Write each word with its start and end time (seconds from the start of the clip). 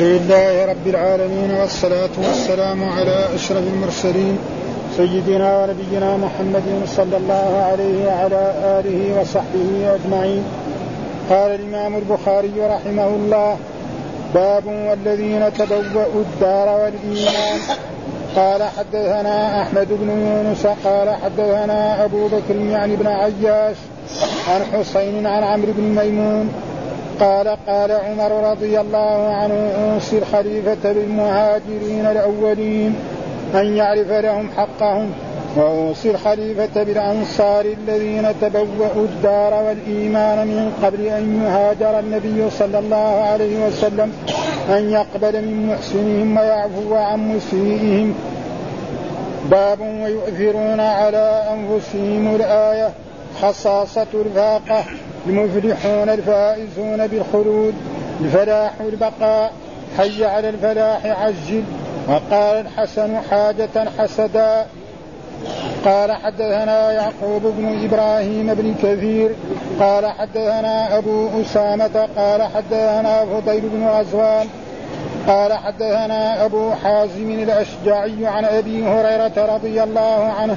الحمد 0.00 0.22
لله 0.22 0.64
رب 0.64 0.86
العالمين 0.86 1.50
والصلاة 1.50 2.10
والسلام 2.18 2.84
على 2.84 3.34
أشرف 3.34 3.64
المرسلين 3.74 4.38
سيدنا 4.96 5.58
ونبينا 5.58 6.16
محمد 6.16 6.62
صلى 6.86 7.16
الله 7.16 7.68
عليه 7.70 8.06
وعلى 8.06 8.52
آله 8.78 9.20
وصحبه 9.20 9.94
أجمعين. 9.94 10.44
قال 11.30 11.50
الإمام 11.50 11.96
البخاري 11.96 12.52
رحمه 12.60 13.06
الله 13.06 13.56
باب 14.34 14.66
والذين 14.66 15.52
تبوأوا 15.58 16.22
الدار 16.26 16.68
والإيمان. 16.80 17.58
قال 18.36 18.62
حدثنا 18.62 19.62
أحمد 19.62 19.88
بن 19.90 20.08
يونس 20.10 20.66
قال 20.84 21.08
حدثنا 21.24 22.04
أبو 22.04 22.26
بكر 22.26 22.56
يعني 22.56 22.96
بن 22.96 23.06
عياش 23.06 23.76
عن 24.48 24.60
حسين 24.72 25.26
عن 25.26 25.42
عمرو 25.42 25.72
بن 25.72 25.82
ميمون 25.82 26.69
قال 27.20 27.48
قال 27.66 27.92
عمر 27.92 28.50
رضي 28.50 28.80
الله 28.80 29.34
عنه 29.34 29.54
اوصي 29.54 30.18
الخليفة 30.18 30.92
بالمهاجرين 30.92 32.06
الأولين 32.06 32.94
أن 33.54 33.76
يعرف 33.76 34.10
لهم 34.10 34.48
حقهم 34.56 35.12
وأوصي 35.56 36.10
الخليفة 36.10 36.82
بالأنصار 36.82 37.64
الذين 37.64 38.28
تبوأوا 38.40 39.04
الدار 39.04 39.54
والإيمان 39.54 40.46
من 40.46 40.72
قبل 40.82 41.06
أن 41.06 41.42
يهاجر 41.44 41.98
النبي 41.98 42.50
صلى 42.50 42.78
الله 42.78 43.22
عليه 43.32 43.66
وسلم 43.66 44.12
أن 44.70 44.90
يقبل 44.90 45.42
من 45.42 45.66
محسنهم 45.66 46.36
ويعفو 46.36 46.94
عن 46.94 47.36
مسيئهم. 47.36 48.14
باب 49.50 49.80
ويؤثرون 49.80 50.80
على 50.80 51.42
أنفسهم 51.52 52.34
الآية 52.34 52.90
خصاصة 53.42 54.06
الفاقة. 54.14 54.84
المفلحون 55.26 56.08
الفائزون 56.08 57.06
بالخلود 57.06 57.74
الفلاح 58.20 58.72
البقاء 58.80 59.52
حي 59.98 60.24
على 60.24 60.48
الفلاح 60.48 61.06
عجل. 61.06 61.62
وقال 62.08 62.66
الحسن 62.66 63.16
حاجة 63.30 63.90
حسدا. 63.98 64.66
قال 65.84 66.12
حدثنا 66.12 66.92
يعقوب 66.92 67.42
بن 67.42 67.84
إبراهيم 67.84 68.54
بن 68.54 68.74
كثير. 68.82 69.30
قال 69.80 70.06
حدثنا 70.06 70.98
أبو 70.98 71.28
أسامة. 71.42 72.08
قال 72.16 72.42
حدثنا 72.42 73.24
فضيل 73.24 73.60
بن 73.60 73.86
غزوان 73.86 74.46
قال 75.26 75.52
حدثنا 75.52 76.44
أبو 76.44 76.70
حازم 76.70 77.30
الأشجعي 77.30 78.26
عن 78.26 78.44
أبي 78.44 78.84
هريرة 78.86 79.54
رضي 79.54 79.82
الله 79.82 80.32
عنه. 80.38 80.56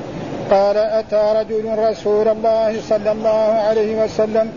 قال 0.51 0.77
أتى 0.77 1.33
رجل 1.35 1.77
رسول 1.77 2.27
الله 2.27 2.81
صلى 2.89 3.11
الله 3.11 3.53
عليه 3.67 4.03
وسلم 4.03 4.51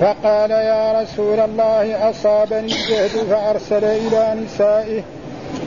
فقال 0.00 0.50
يا 0.50 1.02
رسول 1.02 1.40
الله 1.40 2.10
أصابني 2.10 2.72
الجهد 2.72 3.08
فأرسل 3.30 3.84
إلى 3.84 4.36
نسائه 4.44 5.02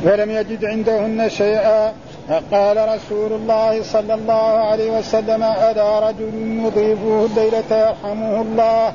فلم 0.03 0.31
يجد 0.31 0.65
عندهن 0.65 1.29
شيئا. 1.29 1.93
فقال 2.29 2.77
رسول 2.77 3.31
الله 3.33 3.83
صلى 3.83 4.13
الله 4.13 4.51
عليه 4.69 4.91
وسلم 4.99 5.43
ألا 5.43 6.09
رجل 6.09 6.33
يضيفه 6.65 7.25
الليلة 7.25 7.69
يرحمه 7.71 8.41
الله. 8.41 8.93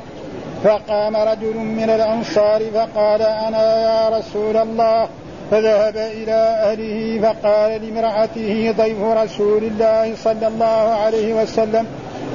فقام 0.64 1.16
رجل 1.16 1.56
من 1.56 1.90
الأنصار 1.90 2.62
فقال 2.74 3.22
أنا 3.22 3.82
يا 3.82 4.18
رسول 4.18 4.56
الله. 4.56 5.08
فذهب 5.50 5.96
إلى 5.96 6.32
أهله 6.32 7.20
فقال 7.20 7.82
لامرأته 7.82 8.74
ضيف 8.78 9.02
رسول 9.02 9.64
الله 9.64 10.14
صلى 10.24 10.46
الله 10.46 10.94
عليه 11.04 11.42
وسلم 11.42 11.86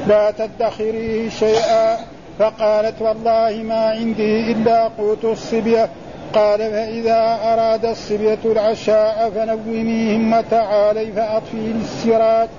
لا 0.08 0.32
تدخريه 0.32 1.30
شيئا. 1.30 1.98
فقالت 2.40 3.02
والله 3.02 3.64
ما 3.64 3.90
عندي 3.90 4.52
إلا 4.52 4.88
قوت 4.88 5.26
الصبية. 5.26 5.90
قال 6.34 6.60
فإذا 6.60 7.40
أراد 7.44 7.86
الصبية 7.86 8.40
العشاء 8.46 9.32
فنوميهم 9.36 10.34
وتعالي 10.34 11.12
فأطفي 11.12 11.72
السراج 11.82 12.50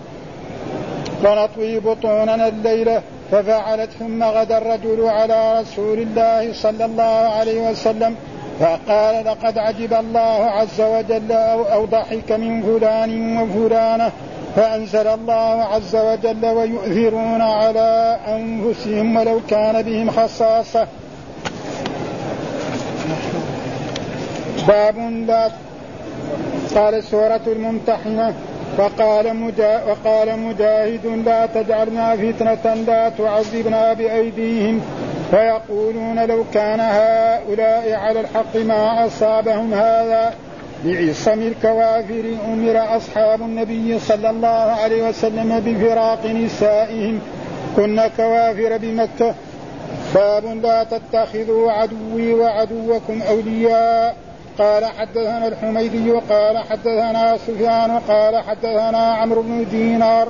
فنطوي 1.23 1.81
بطوننا 1.81 2.49
الليلة 2.49 3.03
ففعلت 3.33 3.91
ثم 3.91 4.23
غدا 4.23 4.59
الرجل 4.59 5.09
على 5.09 5.61
رسول 5.61 5.98
الله 5.98 6.53
صلى 6.53 6.85
الله 6.85 7.03
عليه 7.03 7.70
وسلم 7.70 8.17
فقال 8.61 9.25
لقد 9.25 9.59
عجب 9.59 9.95
الله 9.95 10.45
عز 10.45 10.81
وجل 10.81 11.33
أو, 11.33 11.85
ضحك 11.85 12.33
من 12.33 12.63
فلان 12.63 13.39
وفلانة 13.39 14.11
فأنزل 14.57 15.07
الله 15.07 15.63
عز 15.63 15.97
وجل 15.97 16.47
ويؤثرون 16.47 17.41
على 17.41 18.19
أنفسهم 18.29 19.17
ولو 19.17 19.41
كان 19.51 19.83
بهم 19.83 20.11
خصاصة. 20.11 20.87
باب 24.69 24.98
لا 24.98 25.51
قال 26.75 27.05
سورة 27.05 27.41
الممتحنة 27.47 28.35
وقال 28.79 29.37
مجا 29.37 29.83
وقال 29.85 30.39
مجاهد 30.39 31.07
لا 31.27 31.47
تجعلنا 31.47 32.17
فتنة 32.17 32.75
لا 32.75 33.09
تعذبنا 33.09 33.93
بأيديهم 33.93 34.81
فيقولون 35.30 36.27
لو 36.27 36.45
كان 36.55 36.80
هؤلاء 36.80 37.92
على 37.92 38.20
الحق 38.20 38.57
ما 38.57 39.07
أصابهم 39.07 39.74
هذا 39.74 40.35
بعصم 40.85 41.42
الكوافر 41.42 42.36
أمر 42.46 42.96
أصحاب 42.96 43.40
النبي 43.40 43.98
صلى 43.98 44.30
الله 44.30 44.48
عليه 44.48 45.08
وسلم 45.08 45.61
بفراق 45.67 46.27
نسائهم. 46.27 47.20
كن 47.77 48.01
كوافر 48.17 48.77
بمكة. 48.77 49.34
باب 50.14 50.45
لا 50.45 50.84
تتخذوا 50.84 51.73
عدوي 51.73 52.34
وعدوكم 52.34 53.23
أولياء. 53.29 54.17
قال 54.58 54.84
حدثنا 54.84 55.48
الحميدي 55.48 56.11
قال 56.11 56.58
حدثنا 56.58 57.36
سفيان 57.46 57.98
قال 58.08 58.36
حدثنا 58.36 59.14
عمرو 59.14 59.42
بن 59.42 59.67
دينار. 59.70 60.29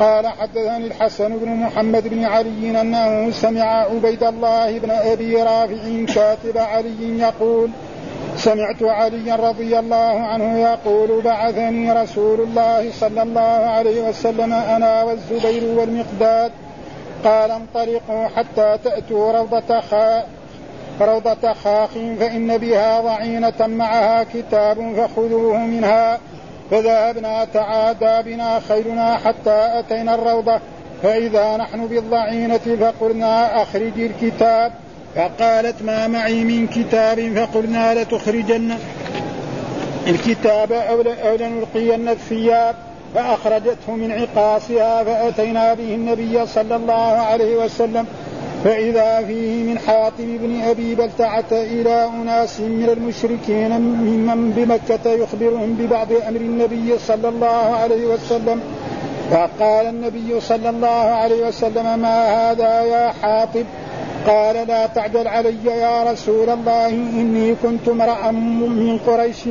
قال 0.00 0.28
حدثني 0.28 0.86
الحسن 0.86 1.36
بن 1.36 1.48
محمد 1.48 2.08
بن 2.08 2.24
علي 2.24 2.80
أنه 2.80 3.30
سمع 3.30 3.62
عبيد 3.62 4.24
الله 4.24 4.78
بن 4.78 4.90
أبي 4.90 5.42
رافع 5.42 6.04
كاتب 6.14 6.58
علي 6.58 7.18
يقول 7.18 7.70
سمعت 8.36 8.82
عليا 8.82 9.36
رضي 9.36 9.78
الله 9.78 10.20
عنه 10.20 10.58
يقول 10.58 11.22
بعثني 11.22 11.92
رسول 11.92 12.40
الله 12.40 12.90
صلى 12.92 13.22
الله 13.22 13.40
عليه 13.40 14.08
وسلم 14.08 14.52
أنا 14.52 15.02
والزبير 15.02 15.64
والمقداد. 15.78 16.52
قال 17.24 17.50
انطلقوا 17.50 18.28
حتى 18.36 18.78
تأتوا 18.84 19.32
روضة 19.32 19.80
خاء 19.80 20.28
روضة 21.00 21.52
خاخ 21.52 21.90
فإن 22.20 22.58
بها 22.58 23.00
ضعينة 23.00 23.66
معها 23.66 24.24
كتاب 24.34 24.94
فخذوه 24.96 25.58
منها. 25.58 26.18
فذهبنا 26.70 27.46
تعادى 27.54 28.30
بنا 28.30 28.60
خيلنا 28.68 29.16
حتى 29.16 29.68
أتينا 29.78 30.14
الروضة. 30.14 30.60
فإذا 31.02 31.56
نحن 31.56 31.86
بالضعينة 31.86 32.76
فقلنا 32.80 33.62
أخرج 33.62 34.00
الكتاب. 34.00 34.72
فقالت 35.16 35.82
ما 35.82 36.06
معي 36.06 36.44
من 36.44 36.66
كتاب؟ 36.66 37.32
فقلنا 37.36 37.94
لتخرجن 37.94 38.78
الكتاب 40.06 40.72
أو 40.72 41.36
لنلقين 41.36 42.08
الثياب. 42.08 42.74
فأخرجته 43.14 43.92
من 43.92 44.12
عقاصها 44.12 45.04
فأتينا 45.04 45.74
به 45.74 45.94
النبي 45.94 46.46
صلى 46.46 46.76
الله 46.76 47.12
عليه 47.16 47.56
وسلم. 47.56 48.06
فإذا 48.64 49.24
فيه 49.26 49.64
من 49.64 49.78
حاتم 49.78 50.36
بن 50.36 50.60
أبي 50.62 50.94
بلتعة 50.94 51.44
إلى 51.52 52.08
أناس 52.22 52.60
من 52.60 52.88
المشركين 52.92 53.80
ممن 53.80 54.50
بمكة 54.50 55.10
يخبرهم 55.10 55.74
ببعض 55.74 56.08
أمر 56.28 56.40
النبي 56.40 56.98
صلى 56.98 57.28
الله 57.28 57.76
عليه 57.76 58.06
وسلم 58.06 58.60
فقال 59.30 59.86
النبي 59.86 60.40
صلى 60.40 60.70
الله 60.70 60.88
عليه 60.88 61.48
وسلم 61.48 61.98
ما 61.98 62.50
هذا 62.50 62.82
يا 62.82 63.12
حاطب 63.22 63.64
قال 64.26 64.66
لا 64.68 64.86
تعجل 64.86 65.28
علي 65.28 65.64
يا 65.64 66.12
رسول 66.12 66.50
الله 66.50 66.88
إني 66.88 67.54
كنت 67.62 67.88
امرأ 67.88 68.30
من 68.30 68.98
قريش 69.06 69.44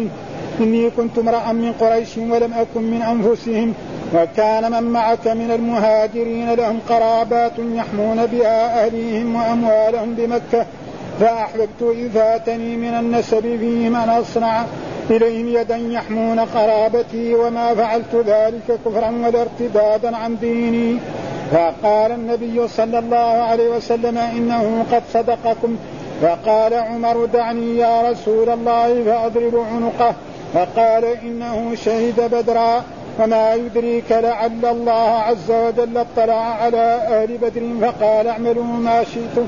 إني 0.59 0.89
كنت 0.89 1.17
امرأ 1.17 1.51
من 1.51 1.73
قريش 1.73 2.17
ولم 2.17 2.53
أكن 2.53 2.83
من 2.83 3.01
أنفسهم 3.01 3.73
وكان 4.15 4.71
من 4.71 4.83
معك 4.83 5.27
من 5.27 5.51
المهاجرين 5.51 6.53
لهم 6.53 6.79
قرابات 6.89 7.59
يحمون 7.59 8.25
بها 8.25 8.85
أهليهم 8.85 9.35
وأموالهم 9.35 10.13
بمكة 10.13 10.65
فأحببت 11.19 11.81
إذ 11.81 12.09
فاتني 12.09 12.77
من 12.77 12.93
النسب 12.93 13.41
فيهم 13.41 13.95
أن 13.95 14.09
أصنع 14.09 14.65
إليهم 15.09 15.47
يدا 15.47 15.77
يحمون 15.77 16.39
قرابتي 16.39 17.35
وما 17.35 17.75
فعلت 17.75 18.15
ذلك 18.15 18.79
كفرا 18.85 19.09
ولا 19.25 19.41
ارتدادا 19.41 20.17
عن 20.17 20.37
ديني. 20.41 20.99
فقال 21.51 22.11
النبي 22.11 22.67
صلى 22.67 22.99
الله 22.99 23.17
عليه 23.17 23.69
وسلم 23.69 24.17
إنه 24.17 24.85
قد 24.91 25.03
صدقكم. 25.13 25.77
فقال 26.21 26.73
عمر 26.73 27.25
دعني 27.25 27.77
يا 27.77 28.11
رسول 28.11 28.49
الله 28.49 29.03
فأضرب 29.03 29.65
عنقه. 29.73 30.13
فقال 30.53 31.05
إنه 31.05 31.75
شهد 31.75 32.29
بدرا. 32.31 32.83
وما 33.19 33.53
يدريك 33.53 34.11
لعل 34.11 34.65
الله 34.65 35.09
عز 35.19 35.51
وجل 35.51 35.97
اطلع 35.97 36.33
على 36.33 36.77
أهل 36.77 37.37
بدر 37.37 37.61
فقال 37.81 38.27
اعملوا 38.27 38.63
ما 38.63 39.03
شئتم 39.03 39.47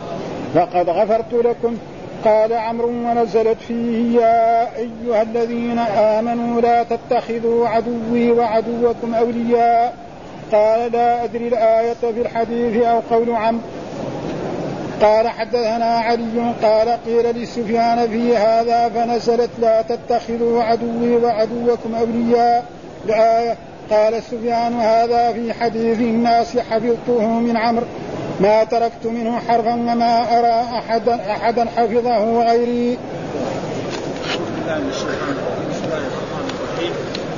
فقد 0.55 0.89
غفرت 0.89 1.33
لكم. 1.33 1.77
قال 2.25 2.53
عمرو 2.53 2.89
ونزلت 2.89 3.57
فيه 3.67 4.21
يا 4.21 4.67
أيها 4.77 5.21
الذين 5.21 5.79
آمنوا 5.79 6.61
لا 6.61 6.83
تتخذوا 6.83 7.67
عدوي 7.67 8.31
وعدوكم 8.31 9.13
أولياء. 9.13 9.93
قال 10.51 10.91
لا 10.91 11.23
أدري 11.23 11.47
الآية 11.47 11.93
في 11.93 12.21
الحديث 12.21 12.83
أو 12.83 12.99
قول 13.11 13.35
عمرو. 13.35 13.61
قال 15.01 15.27
حدثنا 15.27 15.99
علي 15.99 16.53
قال 16.63 16.97
قيل 17.05 17.41
لسفيان 17.43 18.07
في 18.09 18.37
هذا 18.37 18.89
فنزلت 18.89 19.49
لا 19.59 19.81
تتخذوا 19.81 20.63
عدوي 20.63 21.15
وعدوكم 21.15 21.95
أولياء. 21.95 22.65
قال 23.91 24.23
سفيان 24.23 24.73
هذا 24.73 25.33
في 25.33 25.53
حديث 25.53 25.99
الناس 25.99 26.57
حفظته 26.57 27.27
من 27.39 27.57
عمرو. 27.57 27.85
ما 28.39 28.63
تركت 28.63 29.05
منه 29.05 29.39
حرفا 29.39 29.73
وما 29.73 30.39
أرى 30.39 30.79
أحدا 30.79 31.15
أحدا 31.31 31.65
حفظه 31.75 32.43
غيري. 32.43 32.97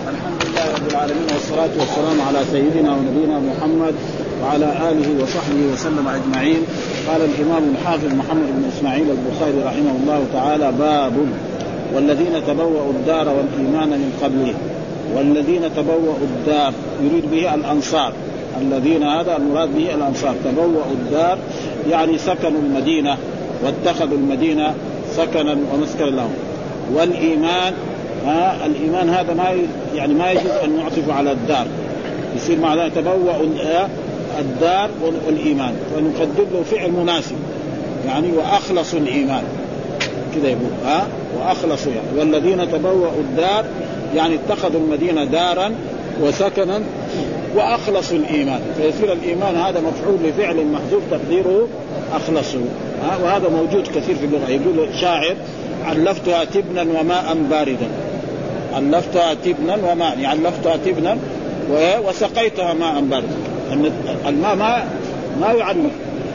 الحمد 0.09 0.43
لله 0.45 0.65
رب 0.75 0.87
العالمين 0.91 1.27
والصلاة 1.33 1.69
والسلام 1.79 2.21
على 2.27 2.39
سيدنا 2.51 2.91
ونبينا 2.91 3.39
محمد 3.39 3.95
وعلى 4.43 4.65
آله 4.65 5.23
وصحبه 5.23 5.73
وسلم 5.73 6.07
أجمعين. 6.07 6.61
قال 7.07 7.21
الإمام 7.21 7.63
الحافظ 7.75 8.13
محمد 8.13 8.47
بن 8.47 8.71
إسماعيل 8.77 9.07
البخاري 9.09 9.59
رحمه 9.65 9.95
الله 10.03 10.25
تعالى 10.33 10.71
باب 10.71 11.13
والذين 11.95 12.45
تبوأوا 12.47 12.91
الدار 12.91 13.29
والإيمان 13.29 13.89
من 13.89 14.19
قبله. 14.23 14.53
والذين 15.15 15.61
تبوأوا 15.75 16.15
الدار 16.21 16.73
يريد 17.03 17.31
به 17.31 17.55
الأنصار. 17.55 18.13
الذين 18.61 19.03
هذا 19.03 19.37
المراد 19.37 19.75
به 19.75 19.95
الأنصار. 19.95 20.35
تبوأوا 20.45 20.91
الدار 20.91 21.37
يعني 21.89 22.17
سكنوا 22.17 22.61
المدينة 22.65 23.17
واتخذوا 23.63 24.17
المدينة 24.17 24.73
سكنا 25.15 25.57
ومسكنا 25.73 26.05
لهم. 26.05 26.33
والإيمان 26.93 27.73
ها 28.25 28.65
الإيمان 28.65 29.09
هذا 29.09 29.33
ما 29.33 29.43
يعني 29.95 30.13
ما 30.13 30.31
يجوز 30.31 30.51
أن 30.63 30.75
نعطف 30.77 31.09
على 31.09 31.31
الدار. 31.31 31.65
يصير 32.35 32.59
معناه 32.59 32.87
تبوأوا 32.87 33.45
الدار 34.39 34.89
والإيمان. 35.27 35.73
فنقدم 35.95 36.45
له 36.53 36.63
فعل 36.71 36.91
مناسب. 36.91 37.35
يعني 38.07 38.31
وأخلصوا 38.31 38.99
الإيمان. 38.99 39.43
كذا 40.35 40.47
يقول 40.47 40.71
ها 40.85 41.07
وأخلصوا 41.39 41.91
يعني. 41.91 42.19
والذين 42.19 42.71
تبوأوا 42.71 43.19
الدار 43.19 43.65
يعني 44.15 44.35
اتخذوا 44.35 44.81
المدينة 44.81 45.23
دارا 45.23 45.71
وسكنا 46.21 46.81
وأخلصوا 47.55 48.17
الإيمان. 48.17 48.61
فيصير 48.77 49.13
الإيمان 49.13 49.55
هذا 49.55 49.79
مفعول 49.79 50.17
لفعل 50.23 50.65
محذوف 50.65 51.01
تقديره 51.11 51.67
اخلصوا 52.13 52.65
وهذا 53.23 53.49
موجود 53.49 53.87
كثير 53.87 54.15
في 54.15 54.25
اللغة. 54.25 54.49
يقول 54.49 54.95
شاعر 55.01 55.35
علفتها 55.85 56.43
تبنا 56.43 56.81
وماء 56.81 57.37
باردا. 57.49 57.87
علفتها 58.73 59.33
تبنا 59.33 59.91
وماء. 59.91 60.19
يعني 60.19 60.45
علفتها 60.45 60.77
تبنا 60.85 61.17
وسقيتها 62.07 62.73
ماء 62.73 63.01
باردا 63.01 63.27
الماء 64.27 64.55
ما 64.55 64.83
ما 65.41 65.51
يعلف 65.53 65.91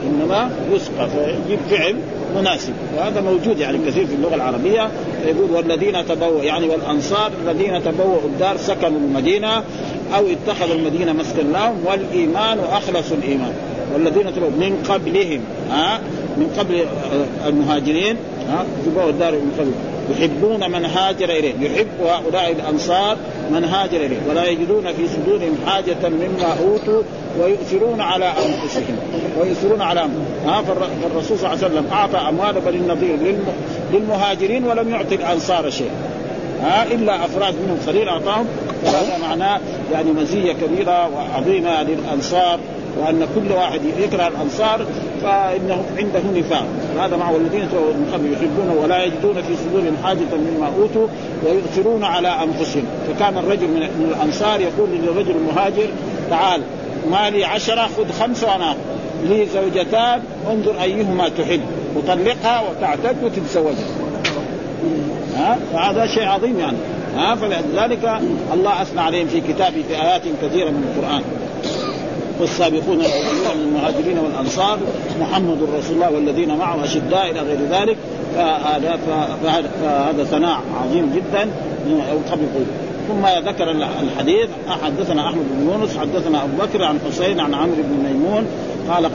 إنما 0.07 0.51
يسقى. 0.73 1.09
فيجيب 1.11 1.59
فعل 1.71 1.97
مناسب. 2.37 2.73
وهذا 2.97 3.21
موجود 3.21 3.59
يعني 3.59 3.79
كثير 3.87 4.07
في 4.07 4.15
اللغة 4.15 4.35
العربية. 4.35 4.89
يقول 5.27 5.51
والذين 5.51 6.07
تبوا 6.07 6.43
يعني 6.43 6.69
والأنصار 6.69 7.31
الذين 7.45 7.85
تبوأوا 7.85 8.25
الدار 8.25 8.57
سكنوا 8.57 8.99
المدينة 8.99 9.57
أو 10.17 10.25
اتخذوا 10.27 10.75
المدينة 10.75 11.13
مسكن 11.13 11.53
لهم 11.53 11.77
والإيمان 11.87 12.59
واخلصوا 12.59 13.17
الإيمان. 13.17 13.53
والذين 13.95 14.35
تبوا 14.35 14.51
من 14.51 14.87
قبلهم 14.89 15.41
ها؟ 15.71 16.01
من 16.37 16.55
قبل 16.59 16.85
المهاجرين 17.47 18.17
ها؟ 18.51 18.65
تبوأوا 18.87 19.11
الدار 19.11 19.33
من 19.33 19.53
قبل. 19.59 19.73
يحبون 20.11 20.71
من 20.71 20.85
هاجر 20.85 21.31
إليه. 21.31 21.55
يحب 21.61 21.87
هؤلاء 22.01 22.53
الأنصار 22.53 23.17
من 23.51 23.65
هاجر 23.65 23.97
إليه 23.97 24.19
ولا 24.31 24.45
يجدون 24.45 24.93
في 24.93 25.09
صدورهم 25.09 25.57
حاجة 25.67 26.09
مما 26.09 26.57
أوتوا 26.61 27.03
ويؤثرون 27.41 28.01
على 28.01 28.25
أنفسهم 28.25 28.97
ويؤثرون 29.41 29.83
على 29.83 30.01
ها 30.47 30.63
فالرسول 30.63 31.39
صلى 31.39 31.53
الله 31.53 31.65
عليه 31.65 31.75
وسلم 31.75 31.87
أعطى 31.93 32.17
اموال 32.17 32.61
بني 32.61 32.77
النضير 32.77 33.37
للمهاجرين 33.93 34.65
ولم 34.65 34.91
يعطي 34.91 35.15
الأنصار 35.15 35.71
شيئا 35.71 35.91
ها 36.63 36.85
إلا 36.85 37.25
أفراد 37.25 37.55
منهم 37.55 37.79
قليل 37.87 38.09
أعطاهم 38.09 38.47
فهذا 38.85 39.19
معناه 39.29 39.61
يعني 39.93 40.13
مزية 40.13 40.53
كبيرة 40.53 41.09
وعظيمة 41.09 41.83
للأنصار. 41.83 42.59
وأن 42.99 43.27
كل 43.35 43.53
واحد 43.53 43.81
يكره 43.99 44.29
الانصار 44.29 44.87
فإنه 45.23 45.85
عنده 45.99 46.41
نفاق. 46.41 46.67
هذا 47.01 47.17
مع 47.17 47.31
الذين 47.31 47.63
من 47.63 48.11
قبل 48.13 48.33
يحبون 48.33 48.77
ولا 48.83 49.05
يجدون 49.05 49.35
في 49.35 49.57
صدورهم 49.57 49.97
حاجة 50.05 50.37
مما 50.37 50.67
أوتوا 50.67 51.07
ويؤثرون 51.45 52.05
على 52.05 52.29
أنفسهم. 52.29 52.85
فكان 53.09 53.39
الرجل 53.39 53.69
من 53.69 54.15
الأنصار 54.17 54.61
يقول 54.61 54.89
للرجل 54.91 55.31
المهاجر 55.31 55.87
تعال 56.31 56.61
مالي 57.11 57.45
عشرة 57.45 57.89
خذ 57.97 58.13
خمسة 58.21 58.53
وأنا 58.53 58.75
لي 59.25 59.47
زوجتان 59.47 60.21
انظر 60.51 60.83
أيهما 60.83 61.29
تحب. 61.29 61.61
وطلقها 61.97 62.63
وتعتد 62.71 63.17
وتتزوجها 63.25 63.87
ها؟ 65.37 65.59
فهذا 65.73 66.07
شيء 66.07 66.25
عظيم 66.25 66.59
يعني. 66.59 66.77
ها؟ 67.17 67.35
فلذلك 67.35 68.21
الله 68.53 68.83
أثنى 68.83 69.01
عليهم 69.01 69.27
في 69.27 69.41
كتابه 69.41 69.85
في 69.89 70.03
آيات 70.03 70.23
كثيرة 70.43 70.71
من 70.71 70.95
القرآن. 70.97 71.23
والسابقون 72.41 73.01
الأولون 73.01 73.35
من 73.35 73.63
المهاجرين 73.67 74.19
والأنصار 74.19 74.79
محمد 75.21 75.59
رسول 75.79 75.95
الله 75.95 76.11
والذين 76.11 76.57
معه 76.57 76.85
أشداء 76.85 77.31
إلى 77.31 77.41
غير 77.41 77.59
ذلك. 77.71 77.97
فهذا 78.37 78.99
فهذا 79.83 80.25
ثناء 80.25 80.61
عظيم 80.83 81.13
جدا 81.17 81.51
قبل 82.31 82.45
ثم 83.09 83.27
ذكر 83.49 83.71
الحديث 84.03 84.49
حدثنا 84.85 85.29
أحمد 85.29 85.45
بن 85.51 85.71
يونس 85.71 85.97
حدثنا 85.97 86.45
أبو 86.45 86.57
بكر 86.57 86.85
عن 86.85 86.99
حسين 87.09 87.41
عن 87.41 87.55
عمرو 87.55 87.77
بن 87.77 88.09
ميمون 88.09 88.47
قال 88.89 89.07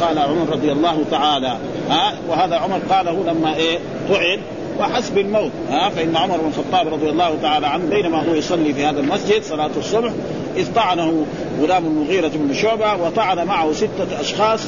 قال 0.00 0.18
عمر 0.18 0.52
رضي 0.52 0.72
الله 0.72 1.04
تعالى. 1.10 1.56
ها 1.90 2.14
وهذا 2.28 2.56
عمر 2.56 2.78
قاله 2.90 3.24
لما 3.26 3.54
إيه 3.56 3.78
طعن 4.08 4.38
وحسب 4.80 5.14
بالموت 5.14 5.50
ها 5.70 5.88
فإن 5.88 6.16
عمر 6.16 6.36
بن 6.36 6.48
الخطاب 6.48 6.94
رضي 6.94 7.10
الله 7.10 7.34
تعالى 7.42 7.66
عنه 7.66 7.84
بينما 7.90 8.28
هو 8.28 8.34
يصلي 8.34 8.74
في 8.74 8.84
هذا 8.84 9.00
المسجد 9.00 9.42
صلاة 9.42 9.70
الصبح 9.76 10.12
إذ 10.56 10.74
طعنه 10.74 11.26
غلام 11.60 11.86
المغيرة 11.86 12.30
بن 12.34 12.54
شعبة 12.54 12.94
وطعن 12.94 13.46
معه 13.46 13.72
ستة 13.72 14.20
أشخاص 14.20 14.60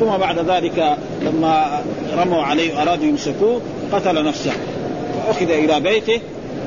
ثم 0.00 0.16
بعد 0.16 0.38
ذلك 0.38 0.96
لما 1.22 1.82
رموا 2.18 2.42
عليه 2.42 2.82
أرادوا 2.82 3.04
يمسكوه 3.04 3.60
قتل 3.92 4.24
نفسه. 4.24 4.52
فأخذ 5.26 5.50
إلى 5.50 5.80
بيته 5.80 6.20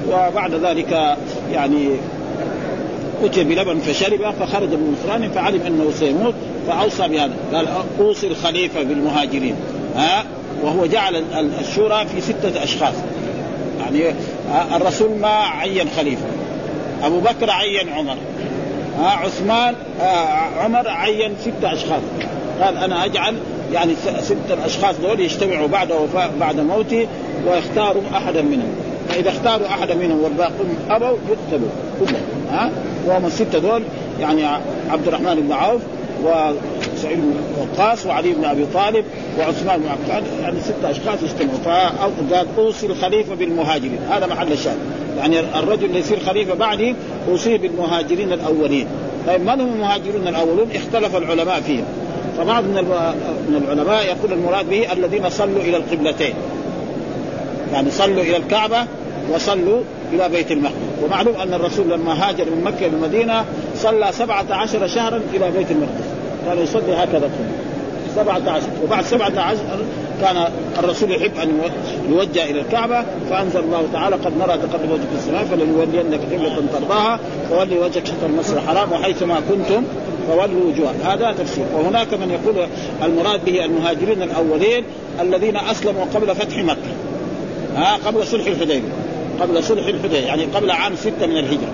وبعد 0.07 0.56
ذلك 0.56 1.18
يعني 1.51 1.89
أتي 3.24 3.43
بلبن 3.43 3.79
فشرب 3.79 4.34
فخرج 4.39 4.70
من 4.70 4.98
مصران 4.98 5.31
فعلم 5.31 5.62
أنه 5.67 5.91
سيموت 6.00 6.34
فأوصى 6.67 7.08
بهذا. 7.08 7.34
قال 7.53 7.67
أوصي 8.00 8.27
الخليفة 8.27 8.84
بالمهاجرين. 8.84 9.55
ها؟ 9.96 10.24
وهو 10.63 10.86
جعل 10.86 11.24
الشورى 11.60 12.05
في 12.05 12.22
ستة 12.22 12.63
أشخاص. 12.63 12.93
يعني 13.79 14.15
الرسول 14.75 15.10
ما 15.22 15.27
عين 15.27 15.89
خليفة. 15.98 16.25
أبو 17.03 17.20
بكر 17.20 17.50
عين 17.50 17.89
عمر. 17.89 18.17
ها 19.00 19.08
عثمان 19.08 19.75
عمر 20.60 20.88
عين 20.88 21.36
ستة 21.41 21.74
أشخاص. 21.74 22.01
قال 22.62 22.77
أنا 22.77 23.05
أجعل 23.05 23.36
يعني 23.74 23.93
ستة 24.22 24.53
الأشخاص 24.53 24.96
دول 24.98 25.20
يجتمعوا 25.20 25.67
بعد 25.67 25.91
وفاء 25.91 26.31
بعد 26.39 26.60
موتي 26.60 27.08
ويختاروا 27.48 28.03
أحدا 28.13 28.41
منهم. 28.41 28.75
فإذا 29.10 29.29
اختاروا 29.29 29.67
أحدا 29.67 29.96
منهم 29.96 30.24
والباقون 30.24 30.75
أبوا 30.89 31.08
يقتلوا 31.08 31.70
كلهم. 32.00 32.22
ها 32.51 32.72
وهم 33.08 33.25
الستة 33.25 33.60
دول 33.60 33.84
يعني 34.20 34.46
عبد 34.89 35.08
الرحمن 35.08 35.36
بن 35.36 35.51
عوف 35.51 35.81
وسعيد 36.24 37.18
بن 37.18 37.34
وقاص 37.60 38.06
وعلي 38.06 38.34
بن 38.34 38.46
أبي 38.46 38.66
طالب 38.74 39.06
وعثمان 39.40 39.80
بن 39.80 39.88
عفان 39.90 40.24
يعني 40.42 40.60
ستة 40.62 40.92
أشخاص 40.92 41.20
اجتمعوا 41.24 41.58
فقال 41.66 42.48
أوصي 42.58 42.86
الخليفة 42.86 43.36
بالمهاجرين. 43.36 44.00
هذا 44.12 44.28
محل 44.28 44.51
الشاهد. 44.51 44.78
يعني 45.18 45.40
الرجل 45.40 45.86
اللي 45.86 46.00
يصير 46.00 46.20
خليفة 46.20 46.54
بعدي 46.54 46.96
أوصيه 47.30 47.58
بالمهاجرين 47.58 48.34
الأولين. 48.34 48.88
طيب 49.28 49.42
من 49.42 49.50
هم 49.50 49.74
المهاجرون 49.74 50.28
الأولون؟ 50.28 50.68
اختلف 50.75 51.16
العلماء 51.16 51.62
فيهم. 51.62 51.86
فبعض 52.38 52.63
من 52.63 52.74
من 53.50 53.63
العلماء 53.63 54.06
يقول 54.06 54.34
المراد 54.34 54.70
به 54.70 54.94
الذين 54.94 55.30
صلوا 55.30 55.62
إلى 55.62 55.78
القبلتين. 55.78 56.34
يعني 57.74 57.92
صلوا 57.92 58.24
إلى 58.24 58.38
الكعبة 58.38 58.86
وصلوا 59.34 59.82
إلى 60.13 60.30
بيت 60.30 60.51
المقدس. 60.51 60.75
ومعلوم 61.04 61.36
أن 61.36 61.54
الرسول 61.54 61.90
لما 61.90 62.30
هاجر 62.30 62.46
من 62.46 62.63
مكة 62.63 62.86
إلى 62.86 62.96
المدينة 62.96 63.46
صلى 63.75 64.08
سبعة 64.12 64.46
عشر 64.50 64.88
شهرا 64.88 65.22
إلى 65.34 65.51
بيت 65.51 65.72
المقدس. 65.72 66.11
كان 66.45 66.60
يصلي 66.63 66.93
هكذا 66.93 67.29
سبعة 68.15 68.41
عشر. 68.50 68.67
وبعد 68.83 69.03
سبعة 69.05 69.39
عشر 69.39 69.60
كان 70.21 70.48
الرسول 70.79 71.12
يحب 71.12 71.31
أن 71.43 71.62
يوجه 72.10 72.43
إلى 72.43 72.62
الكعبة 72.62 73.03
فأنزل 73.29 73.60
الله 73.60 73.83
تعالى 73.93 74.15
قد 74.15 74.38
نرى 74.38 74.57
تقلب 74.57 74.91
وجهك 74.91 75.07
السماء 75.17 75.43
فلنولينك 75.43 76.19
قبلة 76.33 76.63
ترضاها 76.74 77.19
فولي 77.50 77.77
وجهك 77.77 78.05
شطر 78.05 78.25
المسجد 78.25 78.55
الحرام 78.55 78.91
وحيثما 78.91 79.41
كنتم 79.50 79.83
فولوا 80.27 80.62
وجوه 80.67 80.91
هذا 81.03 81.36
تفسير. 81.39 81.65
وهناك 81.75 82.13
من 82.13 82.31
يقول 82.31 82.67
المراد 83.03 83.45
به 83.45 83.65
المهاجرين 83.65 84.21
الأولين 84.21 84.83
الذين 85.21 85.57
أسلموا 85.57 86.05
قبل 86.15 86.36
فتح 86.36 86.57
مكة. 86.57 86.91
ها 87.75 87.98
قبل 88.05 88.27
صلح 88.27 88.45
الحديبية. 88.45 88.89
قبل 89.41 89.63
صلح 89.63 89.88
الحديبية 89.88 90.19
يعني 90.19 90.43
قبل 90.43 90.71
عام 90.71 90.95
ستة 90.95 91.27
من 91.27 91.38
الهجرة. 91.38 91.71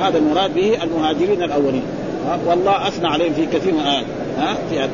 هذا 0.00 0.18
المراد 0.18 0.54
به 0.54 0.82
المهاجرين 0.82 1.42
الأولين. 1.42 1.82
والله 2.46 2.88
أثنى 2.88 3.08
عليهم 3.08 3.32
في 3.32 3.46
كثير 3.46 3.72
من 3.72 3.80
الآيات. 3.80 4.04
ها؟ 4.38 4.56
في 4.70 4.88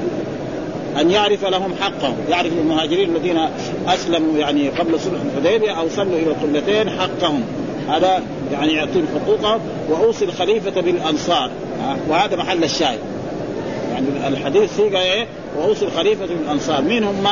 أن 1.00 1.10
يعرف 1.10 1.44
لهم 1.44 1.74
حقهم. 1.80 2.14
يعرف 2.30 2.52
المهاجرين 2.52 3.16
الذين 3.16 3.48
أسلموا 3.88 4.38
يعني 4.38 4.68
قبل 4.68 5.00
صلح 5.00 5.20
الحديبية 5.36 5.70
أو 5.70 5.88
صلوا 5.88 6.18
إلى 6.18 6.30
القبلتين 6.30 6.90
حقهم. 6.90 7.42
هذا 7.88 8.22
يعني 8.52 8.72
يعطيهم 8.72 9.06
حقوقهم. 9.14 9.60
وأوصي 9.90 10.24
الخليفة 10.24 10.80
بالأنصار. 10.80 11.50
وهذا 12.08 12.36
محل 12.36 12.64
الشاهد. 12.64 12.98
يعني 13.92 14.06
الحديث 14.28 14.76
صيغه 14.76 14.98
إيه؟ 14.98 15.26
وأوصي 15.58 15.84
الخليفة 15.84 16.26
بالأنصار. 16.26 16.82
مين 16.82 17.04
هم؟ 17.04 17.28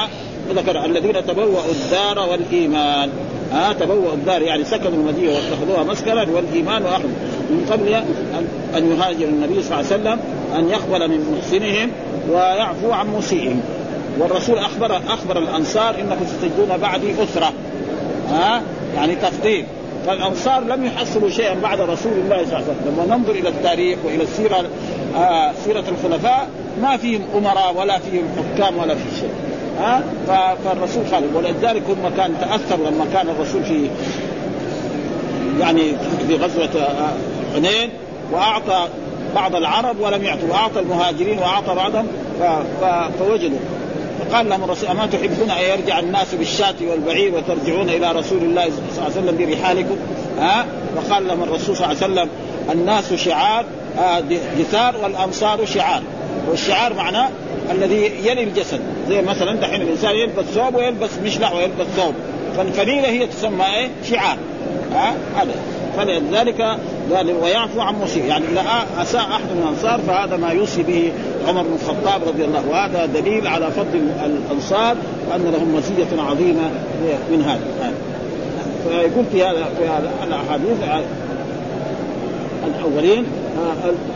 ذكر 0.51 0.85
الذين 0.85 1.27
تبوأوا 1.27 1.73
الدار 1.73 2.31
والإيمان. 2.31 3.11
ها؟ 3.53 3.73
تبوأوا 3.73 4.13
الدار 4.13 4.43
يعني 4.43 4.65
سكنوا 4.65 4.93
المدينة 4.93 5.33
واتخذوها 5.33 5.85
مسكنا 5.85 6.27
والإيمان 6.35 6.83
واخذ 6.83 7.09
من 7.51 7.67
قبل 7.71 7.95
ان 8.77 8.91
يهاجر 8.93 9.25
النبي 9.25 9.63
صلى 9.63 9.81
الله 9.81 9.93
عليه 9.93 10.01
وسلم 10.03 10.19
أن 10.59 10.69
يقبل 10.69 11.09
من 11.09 11.39
محسنهم 11.39 11.91
ويعفو 12.31 12.93
عن 12.93 13.07
مسيئهم 13.09 13.61
والرسول 14.19 14.59
اخبر 14.59 14.97
أخبر 14.97 15.39
الأنصار 15.39 15.95
إنكم 16.01 16.27
ستجدون 16.27 16.77
بعدي 16.77 17.13
أسرة. 17.23 17.53
ها؟ 18.31 18.63
يعني 18.95 19.15
تفضيل. 19.15 19.65
فالأنصار 20.07 20.65
لم 20.65 20.85
يحصلوا 20.85 21.31
شيئا 21.31 21.55
بعد 21.55 21.81
رسول 21.81 22.13
الله 22.13 22.37
صلى 22.37 22.45
الله 22.45 22.57
عليه 22.57 22.65
وسلم. 22.65 23.05
لما 23.07 23.17
ننظر 23.17 23.33
إلى 23.33 23.49
التاريخ 23.49 23.99
وإلى 24.05 24.23
السيرة 24.23 24.65
آه 25.17 25.53
سيرة 25.65 25.85
الخلفاء. 25.89 26.49
ما 26.83 26.97
فيهم 26.97 27.23
أمراء 27.37 27.75
ولا 27.77 27.99
فيهم 27.99 28.25
حكام 28.37 28.79
ولا 28.79 28.95
في 28.95 29.17
شيء. 29.21 29.31
ها؟ 29.81 30.03
فالرسول 30.65 31.03
قال 31.13 31.25
ولذلك 31.35 31.83
هم 31.89 32.13
كان 32.17 32.35
تاثر 32.41 32.77
لما 32.77 33.07
كان 33.13 33.29
الرسول 33.29 33.63
في 33.65 33.89
يعني 35.61 35.83
في 36.29 36.37
غزوة 36.37 36.89
حنين 37.55 37.91
وأعطى 38.33 38.89
بعض 39.35 39.55
العرب 39.55 40.01
ولم 40.01 40.25
يعطوا 40.25 40.49
وأعطى 40.49 40.81
المهاجرين 40.81 41.39
وأعطى 41.39 41.75
بعضهم 41.75 42.07
فوجدوا. 43.19 43.59
فقال 44.21 44.49
لهم 44.49 44.65
الرسول 44.65 44.89
أما 44.89 45.07
تحبون 45.07 45.51
أن 45.51 45.79
يرجع 45.79 45.99
الناس 45.99 46.35
بالشاة 46.35 46.75
والبعير 46.91 47.35
وترجعون 47.35 47.89
إلى 47.89 48.13
رسول 48.13 48.39
الله 48.39 48.65
صلى 48.65 49.07
الله 49.07 49.17
عليه 49.17 49.31
وسلم 49.31 49.37
برحالكم؟ 49.37 49.97
ها؟ 50.39 50.67
فقال 50.97 51.29
لهم 51.29 51.43
الرسول 51.43 51.77
صلى 51.77 51.87
الله 51.87 52.03
عليه 52.03 52.13
وسلم 52.13 52.29
الناس 52.73 53.15
شعار 53.15 53.65
دثار 54.59 54.97
والأنصار 55.03 55.67
شعار. 55.67 56.03
والشعار 56.51 56.95
معناه 56.95 57.29
الذي 57.71 58.13
يلي 58.25 58.43
الجسد. 58.43 58.81
زي 59.09 59.23
مثلا 59.23 59.57
دحين 59.57 59.83
الإنسان 59.83 60.15
يلبس 60.15 60.45
ثوب 60.45 60.75
ويلبس 60.75 61.11
مشلع 61.25 61.53
ويلبس 61.53 61.87
ثوب. 61.97 62.15
فالفنيله 62.57 63.09
هي 63.09 63.27
تسمى 63.27 63.65
إيه؟ 63.67 63.89
شعار. 64.11 64.37
ها؟ 64.93 65.15
هذا. 65.37 65.55
فلذلك 65.97 66.77
ويعفو 67.43 67.81
عن 67.81 67.95
مسيء 68.03 68.25
يعني 68.25 68.45
اذا 68.53 68.63
أساء 69.03 69.21
أحد 69.21 69.45
من 69.45 69.63
الأنصار 69.63 70.01
فهذا 70.07 70.37
ما 70.37 70.51
يوصي 70.51 70.83
به 70.83 71.13
عمر 71.49 71.63
بن 71.63 71.75
الخطاب 71.75 72.29
رضي 72.29 72.45
الله 72.45 72.69
وهذا 72.71 73.07
دليل 73.07 73.47
على 73.47 73.71
فضل 73.71 74.09
الأنصار 74.25 74.97
وان 75.31 75.53
لهم 75.53 75.75
مزيه 75.75 76.23
عظيمة 76.23 76.71
من 77.31 77.43
هذا. 77.43 77.93
فيقول 78.89 79.25
في 79.33 79.45
هذا 79.45 79.65
في 79.79 79.85
هذا 79.89 80.11
الأحاديث 80.27 80.77
الأولين 82.67 83.25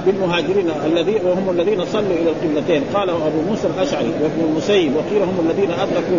بالمهاجرين 0.06 0.70
الذي 0.86 1.20
وهم 1.24 1.50
الذين 1.50 1.84
صلوا 1.84 2.16
إلى 2.22 2.30
القبلتين. 2.30 2.82
قال 2.94 3.10
أبو 3.10 3.42
موسى 3.50 3.66
الأشعري 3.76 4.10
وابن 4.22 4.50
المسيب 4.50 4.92
وقيل 4.96 5.22
هم 5.22 5.46
الذين 5.50 5.70
أدركوا 5.70 6.18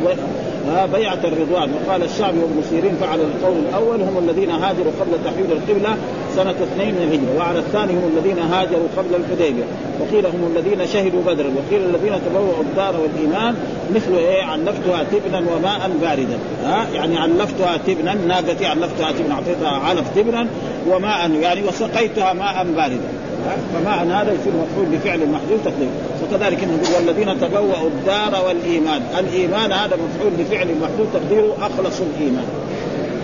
بيعة 0.94 1.20
الرضوان. 1.24 1.70
وقال 1.74 2.04
الشعبي 2.04 2.40
وابن 2.40 2.64
سيرين 2.70 2.96
فعلى 3.02 3.22
القول 3.22 3.58
الأول 3.70 4.02
هم 4.02 4.30
الذين 4.30 4.52
هاجروا 4.52 4.92
قبل 5.00 5.12
تحويل 5.26 5.52
القبلة 5.52 5.98
سنة 6.36 6.52
اثنين 6.52 6.96
من 6.96 7.02
الهجرة 7.02 7.38
وعلى 7.38 7.60
الثاني 7.60 7.94
هم 7.94 8.12
الذين 8.18 8.40
هاجروا 8.40 8.88
قبل 8.98 9.16
الحديبية. 9.16 9.64
وقيل 10.00 10.26
هم 10.26 10.54
الذين 10.56 10.88
شهدوا 10.88 11.22
بدرا 11.28 11.48
وقيل 11.58 11.82
الذين 11.90 12.14
تبوأوا 12.26 12.62
الدار 12.62 12.96
والإيمان 13.02 13.56
مثل 13.96 14.16
إيه؟ 14.16 14.44
علفتها 14.44 15.04
تبنا 15.04 15.40
وماء 15.40 15.92
باردا. 16.02 16.38
ها 16.64 16.88
يعني 16.94 17.18
علفتها 17.18 17.78
تبنا 17.78 18.14
ناقتي 18.14 18.66
علفتها 18.66 19.12
تبنا 19.12 19.34
أعطيتها 19.34 19.70
علف 19.70 20.06
تبنا 20.16 20.48
وماء 20.88 21.32
يعني 21.32 21.64
وسقيتها 21.68 22.34
ماء 22.34 22.68
باردا. 22.76 23.25
فمعنى 23.74 24.14
هذا 24.14 24.32
يصير 24.32 24.54
مفعول 24.54 24.86
بفعل 24.86 25.20
محذوف 25.20 25.62
تقدير. 25.66 25.90
وكذلك 26.24 26.64
نقول 26.64 26.96
والذين 26.96 27.42
تبوأوا 27.42 27.88
الدار 27.88 28.46
والإيمان. 28.48 29.02
الإيمان 29.20 29.72
هذا 29.72 29.96
مفعول 29.96 30.32
بفعل 30.40 30.68
محذوف 30.82 31.08
تقديره 31.14 31.58
أخلصوا 31.62 32.06
الإيمان. 32.06 32.46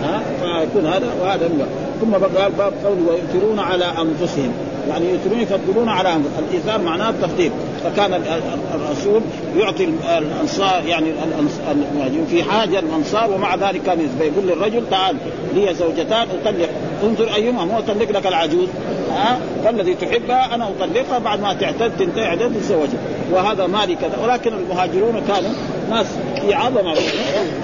ها؟ 0.02 0.22
فيكون 0.40 0.86
هذا 0.86 1.14
وهذا 1.22 1.46
ثم 2.02 2.12
قال 2.12 2.52
باب 2.58 2.72
قول 2.84 2.98
ويؤثرون 3.08 3.58
على 3.58 3.84
أنفسهم. 3.84 4.52
يعني 4.88 5.10
يؤثرون 5.10 5.40
يفضلون 5.40 5.88
على 5.88 6.08
أنفسهم. 6.08 6.44
الإيثار 6.48 6.82
معناه 6.82 7.10
التفضيل. 7.10 7.50
فكان 7.84 8.22
الرسول 8.74 9.22
يعطي 9.56 9.88
الأنصار 10.18 10.82
يعني 10.86 11.06
المهاجرين 11.70 12.26
في 12.30 12.42
حاجة 12.42 12.78
الأنصار 12.78 13.30
ومع 13.30 13.54
ذلك 13.54 13.82
كان 13.82 14.00
يقول 14.20 14.46
للرجل 14.46 14.90
تعال 14.90 15.16
لي 15.54 15.74
زوجتان 15.74 16.26
أطلق. 16.42 16.68
انظر 17.04 17.34
أيهما 17.34 17.64
مو 17.64 17.78
أطلق 17.78 18.10
لك 18.10 18.26
العجوز. 18.26 18.68
ها؟ 19.10 19.38
فالذي 19.64 19.94
تحبها 19.94 20.54
أنا 20.54 20.68
أطلقها 20.68 21.18
بعد 21.18 21.40
ما 21.40 21.54
تعتد 21.54 21.92
تنتهي 21.98 22.26
عدد 22.26 22.54
تتزوجها 22.54 23.00
وهذا 23.32 23.66
مالي 23.66 23.94
كذا 23.94 24.18
ولكن 24.24 24.52
المهاجرون 24.52 25.22
كانوا 25.28 25.50
ناس 25.92 26.06
في 26.40 26.54
عظمة. 26.54 26.94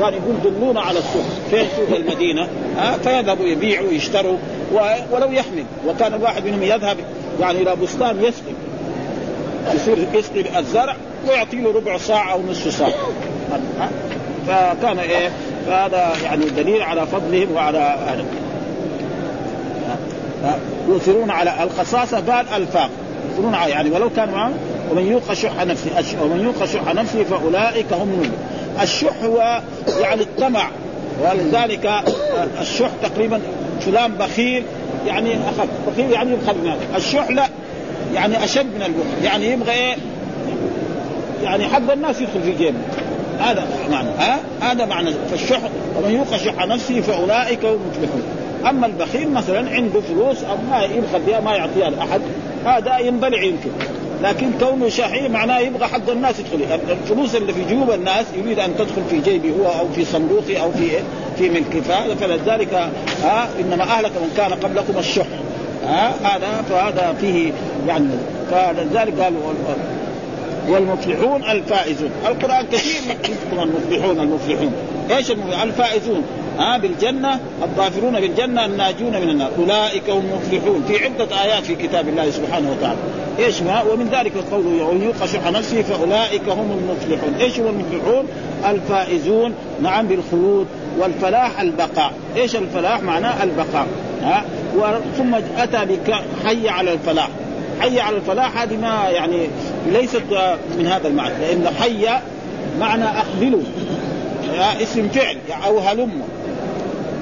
كان 0.01 0.13
يقول 0.13 0.35
دلونا 0.45 0.81
على 0.81 0.99
السوق. 0.99 1.25
فين 1.51 1.67
سوق 1.77 1.97
المدينة؟ 1.97 2.49
فيذهبوا 3.03 3.47
يبيعوا 3.47 3.93
يشتروا 3.93 4.37
ولو 5.13 5.33
يحمل. 5.33 5.65
وكان 5.87 6.15
الواحد 6.15 6.45
منهم 6.45 6.63
يذهب 6.63 6.97
يعني 7.41 7.63
إلى 7.63 7.77
بستان 7.77 8.25
يسقي. 8.25 8.53
يصير 9.75 9.97
يسقي 10.15 10.59
الزرع 10.59 10.97
ويعطي 11.29 11.57
له 11.57 11.73
ربع 11.73 11.99
ساعة 11.99 12.33
أو 12.33 12.41
نصف 12.51 12.73
ساعة. 12.73 12.93
فكان 14.47 14.99
إيه؟ 14.99 15.31
فهذا 15.67 16.13
يعني 16.25 16.45
دليل 16.45 16.83
على 16.83 17.07
فضلهم 17.07 17.53
وعلى 17.55 17.97
يؤثرون 20.89 21.31
على 21.31 21.55
الخصاصة 21.63 22.17
قال 22.17 22.47
ألفاق. 22.49 22.91
يؤثرون 23.31 23.55
يعني 23.55 23.91
ولو 23.91 24.11
كان 24.17 24.31
معهم 24.31 24.53
ومن 24.91 25.07
يوق 25.07 25.33
شح 25.33 25.65
نفسه 25.65 25.91
ومن 26.23 26.41
يوق 26.45 26.65
شح 26.65 26.95
نفسه 26.95 27.25
فأولئك 27.25 27.93
هم 27.93 28.21
نجم 28.21 28.33
الشح 28.83 29.23
هو 29.25 29.61
يعني 30.01 30.23
الطمع 30.23 30.69
ولذلك 31.23 31.91
الشح 32.61 32.91
تقريبا 33.03 33.41
فلان 33.81 34.13
بخيل 34.13 34.63
يعني 35.07 35.35
أخف 35.35 35.69
بخيل 35.89 36.13
يعني 36.13 36.33
يبخل 36.33 36.55
من 36.55 36.77
الشح 36.97 37.31
لا 37.31 37.49
يعني 38.15 38.45
أشد 38.45 38.67
من 38.67 38.83
البخل 38.83 39.25
يعني 39.25 39.53
يبغى 39.53 39.73
إيه؟ 39.73 39.97
يعني 41.43 41.69
حق 41.69 41.93
الناس 41.93 42.21
يدخل 42.21 42.43
في 42.43 42.53
جيبه. 42.53 42.79
هذا 43.41 43.67
معنى 43.91 44.09
ها؟ 44.19 44.41
هذا 44.61 44.87
معنى. 44.87 45.11
فالشح 45.31 45.61
ومن 45.97 46.11
يوق 46.11 46.37
شح 46.37 46.67
نفسه 46.67 47.01
فأولئك 47.01 47.65
هم 47.65 47.79
المفلحون. 47.85 48.23
أما 48.69 48.87
البخيل 48.87 49.31
مثلا 49.31 49.71
عنده 49.71 50.01
فلوس 50.01 50.45
أو 50.45 50.57
ما 50.71 50.83
يبخل 50.83 51.21
بها 51.27 51.41
ما 51.41 51.55
يعطيها 51.55 51.91
لأحد 51.91 52.21
هذا 52.65 52.99
ينبلع 52.99 53.43
يمكن. 53.43 53.71
لكن 54.23 54.51
كونه 54.61 54.89
شحيح 54.89 55.31
معناه 55.31 55.59
يبغى 55.59 55.87
حق 55.87 56.11
الناس 56.11 56.35
يدخل. 56.41 56.81
الفلوس 56.91 57.35
اللي 57.35 57.53
في 57.53 57.65
جيوب 57.65 57.91
الناس 57.91 58.27
يريد 58.37 58.59
أن 58.59 58.77
تدخل 58.77 59.03
في 59.11 59.21
جيبي 59.21 59.53
هو 59.53 59.67
أو 59.67 59.89
في 59.95 60.05
صندوقي 60.05 60.61
أو 60.61 60.73
في 60.73 60.91
في 61.39 61.49
ملكي 61.49 61.81
فلذلك 62.21 62.91
ها 63.23 63.49
إنما 63.61 63.83
أهلك 63.83 64.11
من 64.11 64.33
كان 64.37 64.53
قبلكم 64.53 64.99
الشح. 64.99 65.27
ها 65.87 66.15
هذا 66.25 66.65
فهذا 66.71 67.17
فيه 67.21 67.53
يعني 67.87 68.09
فلذلك 68.51 69.21
قال 69.21 69.35
والمفلحون 70.69 71.45
الفائزون. 71.45 72.11
القرآن 72.27 72.67
كثير 72.73 73.03
يذكر 73.11 73.63
المفلحون 73.63 74.21
المفلحون. 74.21 74.73
إيش 75.11 75.31
الفائزون. 75.63 76.23
ها 76.59 76.79
بالجنة 76.79 77.41
الظافرون 77.63 78.21
بالجنة 78.21 78.65
الناجون 78.65 79.13
من 79.13 79.31
النار. 79.31 79.51
أولئك 79.59 80.11
هم 80.11 80.23
المفلحون. 80.25 80.85
في 80.89 81.05
عدة 81.05 81.43
آيات 81.43 81.65
في 81.65 81.75
كتاب 81.75 82.09
الله 82.09 82.31
سبحانه 82.31 82.71
وتعالى. 82.71 82.99
إيش 83.39 83.63
ما؟ 83.63 83.83
ومن 83.83 84.09
ذلك 84.09 84.33
قوله 84.51 84.85
ومن 84.85 85.03
يوق 85.03 85.27
شح 85.27 85.51
نفسه 85.51 85.83
فأولئك 85.83 86.49
هم 86.49 86.79
المفلحون، 86.79 87.35
إيش 87.41 87.61
هم 87.61 87.67
المفلحون؟ 87.67 88.25
الفائزون 88.71 89.55
نعم 89.83 90.07
بالخلود 90.07 90.67
والفلاح 90.99 91.61
البقاء، 91.61 92.13
إيش 92.37 92.57
الفلاح؟ 92.57 93.03
معناه 93.03 93.45
البقاء، 93.45 93.87
ها؟ 94.23 94.45
ثم 95.19 95.35
أتى 95.35 95.85
بك 95.85 96.15
حي 96.47 96.69
على 96.69 96.93
الفلاح، 96.93 97.29
حي 97.81 98.01
على 98.01 98.17
الفلاح 98.17 98.63
هذه 98.63 98.77
ما 98.77 99.09
يعني 99.09 99.49
ليست 99.93 100.23
من 100.79 100.87
هذا 100.87 101.09
المعنى، 101.09 101.35
لأن 101.41 101.75
حي 101.81 102.09
معنى 102.81 103.05
اقبلوا 103.05 103.63
اسم 104.83 105.09
فعل 105.09 105.37
أو 105.67 105.79
هلم 105.79 106.11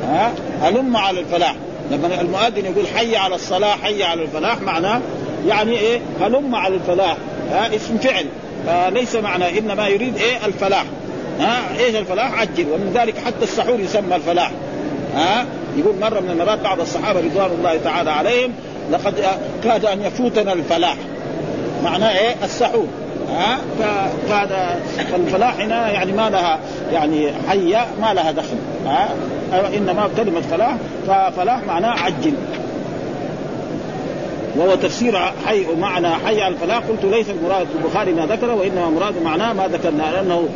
ها؟ 0.08 0.32
هلم 0.62 0.96
على 0.96 1.20
الفلاح. 1.20 1.54
لما 1.90 2.20
المؤذن 2.20 2.64
يقول 2.64 2.86
حي 2.96 3.16
على 3.16 3.34
الصلاة 3.34 3.76
حي 3.76 4.02
على 4.02 4.22
الفلاح 4.22 4.60
معناه 4.60 5.00
يعني 5.46 5.72
إيه؟ 5.78 6.00
هلم 6.20 6.54
على 6.54 6.75
الفلاح. 6.75 7.16
ها؟ 7.50 7.76
اسم 7.76 7.98
فعل. 7.98 8.26
فليس 8.66 9.14
معنى 9.14 9.58
إنما 9.58 9.88
يريد 9.88 10.16
إيه؟ 10.16 10.46
الفلاح. 10.46 10.84
ها؟ 11.40 11.58
إيش 11.78 11.94
الفلاح؟ 11.94 12.40
عجل. 12.40 12.66
ومن 12.72 12.92
ذلك 12.94 13.14
حتى 13.26 13.42
السحور 13.42 13.80
يسمى 13.80 14.16
الفلاح. 14.16 14.50
ها؟ 15.16 15.46
يقول 15.76 15.94
مرة 16.00 16.20
من 16.20 16.30
المرات 16.30 16.58
بعض 16.58 16.80
الصحابة 16.80 17.20
رضوان 17.20 17.50
الله 17.58 17.76
تعالى 17.84 18.10
عليهم 18.10 18.52
لقد 18.92 19.14
كاد 19.64 19.84
أن 19.84 20.02
يفوتنا 20.02 20.52
الفلاح. 20.52 20.96
معناه 21.84 22.18
إيه؟ 22.18 22.34
السحور. 22.44 22.86
ها؟ 23.32 23.58
فهذا 24.28 24.80
الفلاح 25.14 25.60
هنا 25.60 25.90
يعني 25.90 26.12
ما 26.12 26.30
لها 26.30 26.58
يعني 26.92 27.32
حية 27.48 27.86
ما 28.00 28.14
لها 28.14 28.32
دخل. 28.32 28.56
ها؟ 28.87 29.09
إنما 29.76 30.09
كلمة 30.16 30.40
فلاح 30.40 30.76
ففلاح 31.07 31.64
معناه 31.64 31.90
عجل. 31.90 32.35
وهو 34.57 34.75
تفسير 34.75 35.19
حي 35.47 35.66
ومعنى 35.66 36.09
حي 36.09 36.49
الفلاح. 36.49 36.78
قلت 36.78 37.05
ليس 37.05 37.26
المراد 37.31 37.66
البخاري 37.78 38.12
ما 38.12 38.26
ذكره 38.26 38.55
وإنما 38.55 38.90
مراد 38.90 39.23
معناه 39.25 39.52
ما 39.52 39.69
ذكرنا 39.69 40.02
لأنه 40.02 40.49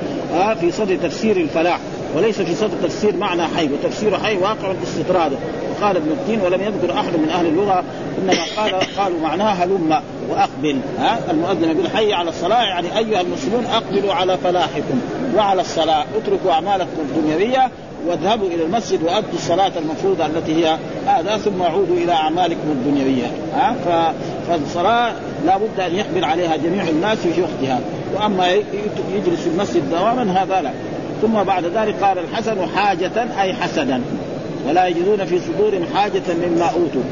في 0.61 0.73
صدر 0.73 0.97
تفسير 0.97 1.37
الفلاح. 1.37 1.79
وليس 2.17 2.41
في 2.41 2.55
صدر 2.55 2.77
تفسير 2.83 3.17
معنى 3.17 3.43
حي 3.43 3.69
وتفسير 3.73 4.19
حي 4.19 4.37
واقع 4.37 4.71
الاستطراد 4.71 5.33
وقال 5.71 5.97
ابن 5.97 6.11
الدين 6.11 6.41
ولم 6.41 6.61
يذكر 6.61 6.93
أحد 6.93 7.17
من 7.17 7.29
أهل 7.29 7.47
اللغة 7.47 7.85
إنما 8.19 8.45
قال 8.57 8.73
قالوا 8.99 9.21
معناه 9.21 9.53
هلم 9.53 10.01
وأقبل. 10.31 10.79
ها؟ 10.99 11.19
المؤذن 11.31 11.71
يقول 11.71 11.91
حي 11.97 12.13
على 12.13 12.29
الصلاة. 12.29 12.63
يعني 12.63 12.99
أيها 12.99 13.21
المسلمون 13.21 13.67
أقبلوا 13.67 14.15
على 14.15 14.37
فلاحكم 14.37 15.01
وعلى 15.37 15.61
الصلاة. 15.61 16.05
اتركوا 16.17 16.53
أعمالكم 16.53 16.97
الدنيوية 16.99 17.71
واذهبوا 18.07 18.49
إلى 18.49 18.65
المسجد 18.65 19.03
وادوا 19.03 19.35
الصلاة 19.35 19.73
المفروضة 19.79 20.27
التي 20.27 20.67
هي 20.67 20.79
هذا 21.07 21.37
ثم 21.37 21.63
عودوا 21.63 21.97
إلى 21.97 22.13
أعمالكم 22.13 22.71
الدنيوية. 22.71 23.33
ها؟ 23.55 23.75
فالصلاة 24.49 25.13
لا 25.47 25.57
بد 25.57 25.81
أن 25.81 25.95
يقبل 25.95 26.25
عليها 26.25 26.57
جميع 26.57 26.89
الناس 26.89 27.19
في 27.19 27.43
وقتها. 27.43 27.81
وأما 28.15 28.53
يجلس 29.15 29.41
في 29.41 29.47
المسجد 29.47 29.91
دواما 29.91 30.43
هذا 30.43 30.61
لا. 30.61 30.71
ثم 31.23 31.43
بعد 31.43 31.65
ذلك 31.65 31.95
قال 32.03 32.19
الحسن 32.19 32.67
حاجة 32.77 33.27
أي 33.41 33.55
حسدا. 33.55 34.03
ولا 34.69 34.87
يجدون 34.87 35.25
في 35.25 35.39
صدورهم 35.39 35.85
حاجة 35.95 36.23
مما 36.47 36.65
أوتوا. 36.65 37.03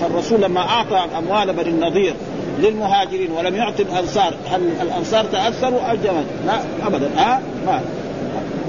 فالرسول 0.00 0.42
لما 0.42 0.60
أعطى 0.60 1.04
أموال 1.18 1.52
بني 1.52 1.68
النضير 1.68 2.14
للمهاجرين 2.58 3.32
ولم 3.32 3.54
يعطي 3.54 3.82
الأنصار 3.82 4.34
هل 4.50 4.60
الأنصار 4.82 5.24
تأثروا 5.24 5.80
أو 5.80 5.96
جمد 5.96 6.26
لا 6.46 6.86
أبدا. 6.86 7.10
ها؟ 7.16 7.40
ما. 7.66 7.80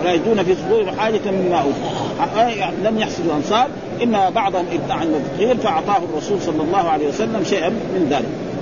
ولا 0.03 0.13
يجدون 0.13 0.43
في 0.43 0.55
صدورهم 0.55 1.00
حاجة 1.00 1.31
مما 1.31 1.57
أوتوا 1.57 2.69
لم 2.83 3.00
يحسدوا 3.00 3.31
الأنصار 3.31 3.67
إما 4.03 4.29
بعضهم 4.29 4.65
ادعى 4.72 5.03
النذير 5.03 5.57
فأعطاه 5.57 5.98
الرسول 5.98 6.41
صلى 6.41 6.63
الله 6.63 6.89
عليه 6.89 7.07
وسلم 7.07 7.43
شيئا 7.43 7.69
من 7.69 8.07
ذلك. 8.10 8.53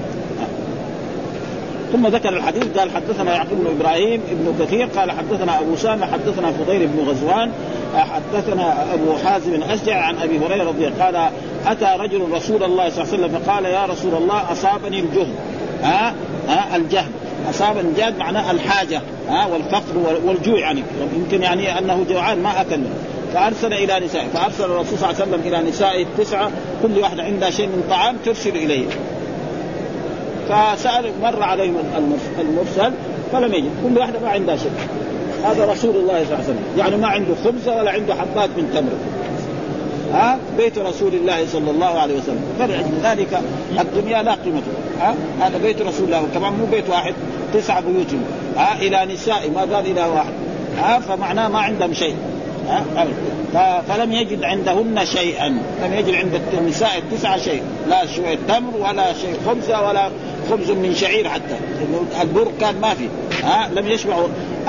ثم 1.92 2.08
ذكر 2.08 2.30
الحديث 2.30 2.78
قال 2.78 2.92
حدثنا 2.92 3.36
يعقوب 3.36 3.60
بن 3.60 3.68
إبراهيم 3.80 4.22
ابن 4.32 4.66
كثير 4.66 4.86
قال 4.86 5.12
حدثنا 5.12 5.60
أبو 5.60 5.76
سامة 5.76 6.06
حدثنا 6.06 6.52
فضيل 6.52 6.88
بن 6.88 7.10
غزوان 7.10 7.52
حدثنا 7.96 8.94
أبو 8.94 9.18
حازم 9.26 9.64
اشجع 9.64 10.02
عن 10.02 10.18
أبي 10.18 10.40
هريرة 10.40 10.64
رضي 10.64 10.88
الله 10.88 11.06
قال 11.06 11.30
أتى 11.68 12.04
رجل 12.04 12.32
رسول 12.32 12.64
الله 12.64 12.90
صلى 12.90 13.04
الله 13.04 13.14
عليه 13.14 13.24
وسلم 13.26 13.40
فقال 13.40 13.66
يا 13.66 13.86
رسول 13.86 14.14
الله 14.14 14.52
أصابني 14.52 15.00
الجهد 15.00 15.36
ها؟ 15.84 16.14
ها؟ 16.48 16.76
الجهد 16.76 17.12
اصابني 17.50 17.82
الجهد 17.82 18.18
معناه 18.18 18.52
الحاجة 18.52 19.02
ها 19.30 19.46
والفقر 19.46 20.20
والجوع 20.26 20.60
يعني. 20.60 20.84
يمكن 21.16 21.42
يعني 21.42 21.80
أنه 21.80 22.06
جوعان 22.10 22.44
ما 22.44 22.62
أكل. 22.62 22.82
فأرسل 23.34 23.74
إلى 23.74 24.06
نسائه 24.06 24.28
فأرسل 24.34 24.64
الرسول 24.64 24.98
صلى 25.00 25.10
الله 25.10 25.22
عليه 25.22 25.32
وسلم 25.32 25.42
إلى 25.48 25.70
نسائه 25.70 26.04
التسعة 26.04 26.52
كل 26.84 27.00
واحدة 27.00 27.24
عندها 27.24 27.50
شيء 27.50 27.68
من 27.68 27.84
طعام 27.90 28.16
ترسل 28.26 28.56
إليه. 28.56 28.86
فسأل 30.50 31.12
مر 31.22 31.44
عليهم 31.44 31.76
المرسل 32.40 32.94
فلم 33.32 33.54
يجد. 33.54 33.70
كل 33.84 33.98
واحدة 33.98 34.20
ما 34.20 34.30
عندها 34.30 34.56
شيء. 34.56 34.72
هذا 35.44 35.66
رسول 35.66 35.96
الله 35.96 36.14
صلى 36.14 36.24
الله 36.24 36.36
عليه 36.36 36.44
وسلم. 36.44 36.64
يعني 36.78 36.98
ما 36.98 37.08
عنده 37.08 37.36
خبز 37.46 37.70
ولا 37.70 37.92
عنده 37.92 38.16
حبات 38.16 38.50
من 38.58 38.72
تمر. 38.74 38.98
ها؟ 40.14 40.38
بيت 40.58 40.78
رسول 40.78 41.14
الله 41.14 41.48
صلى 41.48 41.72
الله 41.72 42.00
عليه 42.00 42.14
وسلم. 42.14 42.44
فلأجل 42.60 42.92
ذلك 43.04 43.42
الدنيا 43.80 44.24
لا 44.24 44.32
قيمة 44.32 44.62
ها؟ 45.00 45.16
هذا 45.40 45.58
بيت 45.58 45.82
رسول 45.82 46.06
الله 46.06 46.28
كمان 46.34 46.54
مو 46.54 46.66
بيت 46.66 46.90
واحد 46.90 47.14
تسع 47.54 47.80
بيوت 47.80 48.08
ها؟ 48.58 48.76
إلى 48.82 49.14
نساء 49.14 49.50
ما 49.56 49.62
قال 49.62 49.92
إلى 49.92 50.06
واحد 50.06 50.34
ها؟ 50.78 51.00
فمعناه 51.00 51.48
ما 51.48 51.60
عندهم 51.60 51.94
شيء 51.94 52.16
ها؟ 52.68 53.82
فلم 53.88 54.12
يجد 54.12 54.44
عندهن 54.44 55.06
شيئا. 55.06 55.48
لم 55.84 55.94
يجد 55.94 56.16
عند 56.16 56.42
النساء 56.60 56.98
التسعة 56.98 57.38
شيء 57.38 57.62
لا 57.90 58.06
شوية 58.06 58.38
تمر 58.48 58.78
ولا 58.78 59.14
شيء 59.14 59.36
خبزة 59.48 59.88
ولا 59.88 60.10
خبز 60.52 60.72
من 60.72 60.96
شعير 60.96 61.30
حتى. 61.30 61.56
البر 62.22 62.48
كان 62.60 62.82
ما 62.82 62.94
في 62.94 63.08
ها؟ 63.44 63.70
لم 63.76 63.88
يشبعوا. 63.88 64.28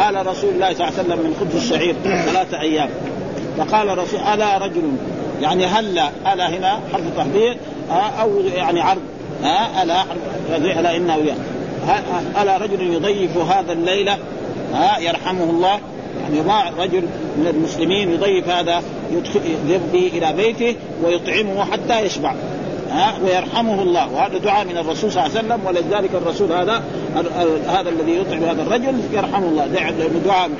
آل 0.08 0.26
رسول 0.26 0.50
الله 0.50 0.74
صلى 0.74 0.88
الله 0.88 0.98
عليه 0.98 1.04
وسلم 1.04 1.18
من 1.18 1.36
خبز 1.40 1.56
الشعير 1.56 1.94
ثلاثة 2.04 2.60
أيام. 2.60 2.88
فقال 3.58 3.98
رسول 3.98 4.20
ألا 4.20 4.58
رجل 4.58 4.82
يعني 5.42 5.66
هلا 5.66 6.10
ألا 6.32 6.48
هنا 6.48 6.80
حرف 6.92 7.02
تحضير 7.16 7.56
أو 8.20 8.40
يعني 8.40 8.80
عرض. 8.80 9.00
ها 9.42 9.82
ألا 9.82 10.04
ألا 10.80 10.96
إنه 10.96 11.16
ألا 12.42 12.56
رجل 12.56 12.92
يضيف 12.92 13.36
هذا 13.36 13.72
الليلة 13.72 14.18
ها 14.74 14.98
يرحمه 14.98 15.44
الله. 15.44 15.78
يعني 16.22 16.40
ما 16.40 16.62
رجل 16.78 17.02
من 17.36 17.46
المسلمين 17.46 18.10
يضيف 18.10 18.48
هذا 18.48 18.82
يذهب 19.12 19.92
به 19.92 20.10
إلى 20.14 20.32
بيته 20.32 20.76
ويطعمه 21.04 21.64
حتى 21.64 22.00
يشبع. 22.00 22.34
ها 22.90 23.14
ويرحمه 23.24 23.82
الله. 23.82 24.12
وهذا 24.12 24.38
دعاء 24.38 24.64
من 24.64 24.76
الرسول 24.76 25.12
صلى 25.12 25.26
الله 25.26 25.38
عليه 25.38 25.48
وسلم. 25.48 25.66
ولذلك 25.66 26.10
الرسول 26.14 26.52
هذا 26.52 26.82
هذا 27.68 27.88
الذي 27.88 28.16
يطعم 28.16 28.44
هذا 28.44 28.62
الرجل 28.62 29.00
يرحمه 29.12 29.48
الله. 29.48 29.66
دعاء 30.24 30.50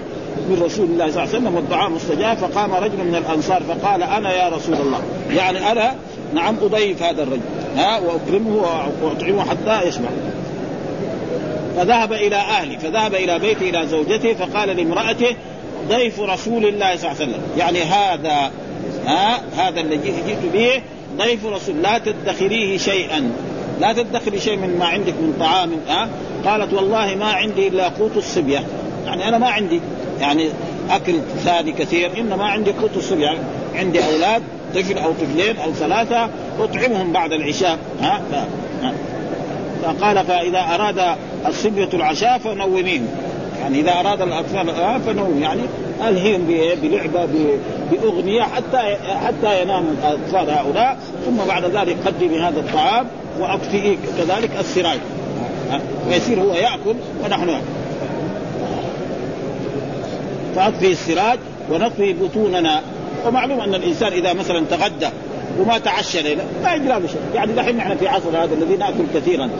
من 0.48 0.62
رسول 0.64 0.86
الله 0.86 1.10
صلى 1.10 1.22
الله 1.22 1.34
عليه 1.34 1.38
وسلم 1.38 1.54
والدعاء 1.54 1.90
مستجاب 1.90 2.36
فقام 2.36 2.74
رجل 2.74 3.04
من 3.04 3.14
الأنصار 3.14 3.62
فقال 3.62 4.02
أنا 4.02 4.32
يا 4.32 4.48
رسول 4.48 4.74
الله. 4.74 5.02
يعني 5.30 5.72
أنا 5.72 5.94
نعم 6.34 6.56
أضيف 6.62 7.02
هذا 7.02 7.22
الرجل. 7.22 7.40
ها 7.76 7.98
وأكرمه 7.98 8.56
وأطعمه 9.02 9.44
حتى 9.44 9.88
يشبع 9.88 10.08
فذهب 11.76 12.12
إلى 12.12 12.36
أهله 12.36 12.78
فذهب 12.78 13.14
إلى 13.14 13.38
بيته 13.38 13.70
إلى 13.70 13.86
زوجته 13.86 14.34
فقال 14.34 14.68
لامرأته 14.76 15.36
ضيف 15.88 16.20
رسول 16.20 16.66
الله 16.66 16.96
صلى 16.96 17.10
الله 17.10 17.20
عليه 17.20 17.32
وسلم. 17.32 17.42
يعني 17.58 17.82
هذا 17.82 18.50
ها 19.06 19.40
هذا 19.56 19.80
الذي 19.80 20.12
جئت 20.26 20.52
به 20.52 20.82
ضيف 21.18 21.46
رسول 21.46 21.82
لا 21.82 21.98
تدخريه 21.98 22.78
شيئا. 22.78 23.32
لا 23.80 23.92
تدخري 23.92 24.40
شيء 24.40 24.56
من 24.56 24.78
ما 24.78 24.86
عندك 24.86 25.12
من 25.12 25.36
طعام 25.40 25.70
ها. 25.88 26.08
قالت 26.44 26.72
والله 26.72 27.14
ما 27.14 27.32
عندي 27.32 27.68
إلا 27.68 27.88
قوت 27.88 28.16
الصبية. 28.16 28.62
يعني 29.06 29.28
أنا 29.28 29.38
ما 29.38 29.48
عندي. 29.48 29.80
يعني 30.22 30.48
أكل 30.90 31.14
ثاني 31.44 31.72
كثير 31.72 32.10
إنما 32.18 32.44
عندي 32.44 32.72
قوت 32.72 32.96
الصبيه 32.96 33.24
يعني 33.24 33.38
عندي 33.74 34.04
أولاد 34.04 34.42
طفل 34.74 34.98
أو 34.98 35.12
طفلين 35.12 35.56
أو 35.56 35.72
ثلاثة 35.72 36.28
أطعمهم 36.60 37.12
بعد 37.12 37.32
العشاء 37.32 37.78
ها. 38.00 38.22
فقال 39.82 40.26
فإذا 40.26 40.58
أراد 40.74 41.16
الصبية 41.46 41.88
العشاء 41.94 42.38
فنوميهم 42.38 43.06
يعني 43.60 43.80
إذا 43.80 44.00
أراد 44.00 44.22
الأطفال 44.22 45.00
فنوم. 45.06 45.38
يعني 45.42 45.60
ألهيهم 46.08 46.46
بلعبة 46.82 47.28
بأغنية 47.92 48.42
حتى 48.42 48.96
حتى 49.26 49.62
ينام 49.62 49.84
الأطفال 49.88 50.50
هؤلاء. 50.50 50.98
ثم 51.26 51.36
بعد 51.48 51.64
ذلك 51.64 51.96
قدمي 52.06 52.40
هذا 52.40 52.60
الطعام 52.60 53.06
واطفئي 53.40 53.98
كذلك 54.18 54.50
السراج 54.60 54.98
ويصير 56.08 56.40
هو 56.40 56.54
يأكل 56.54 56.94
ونحن 57.24 57.60
فاطفئ 60.56 60.92
السراج 60.92 61.38
ونطفي 61.70 62.12
بطوننا. 62.12 62.80
ومعلوم 63.26 63.60
أن 63.60 63.74
الإنسان 63.74 64.12
إذا 64.12 64.32
مثلا 64.32 64.64
تغدى 64.70 65.08
وما 65.58 65.78
تعشى 65.78 66.22
ليلة 66.22 66.44
ما 66.64 66.74
يجرى 66.74 66.88
له 66.88 67.06
شيء، 67.06 67.20
يعني 67.34 67.52
دحين 67.52 67.76
نحن 67.76 67.96
في 67.96 68.08
عصر 68.08 68.28
هذا 68.28 68.54
الذي 68.54 68.76
نأكل 68.76 69.04
كثيرا. 69.14 69.50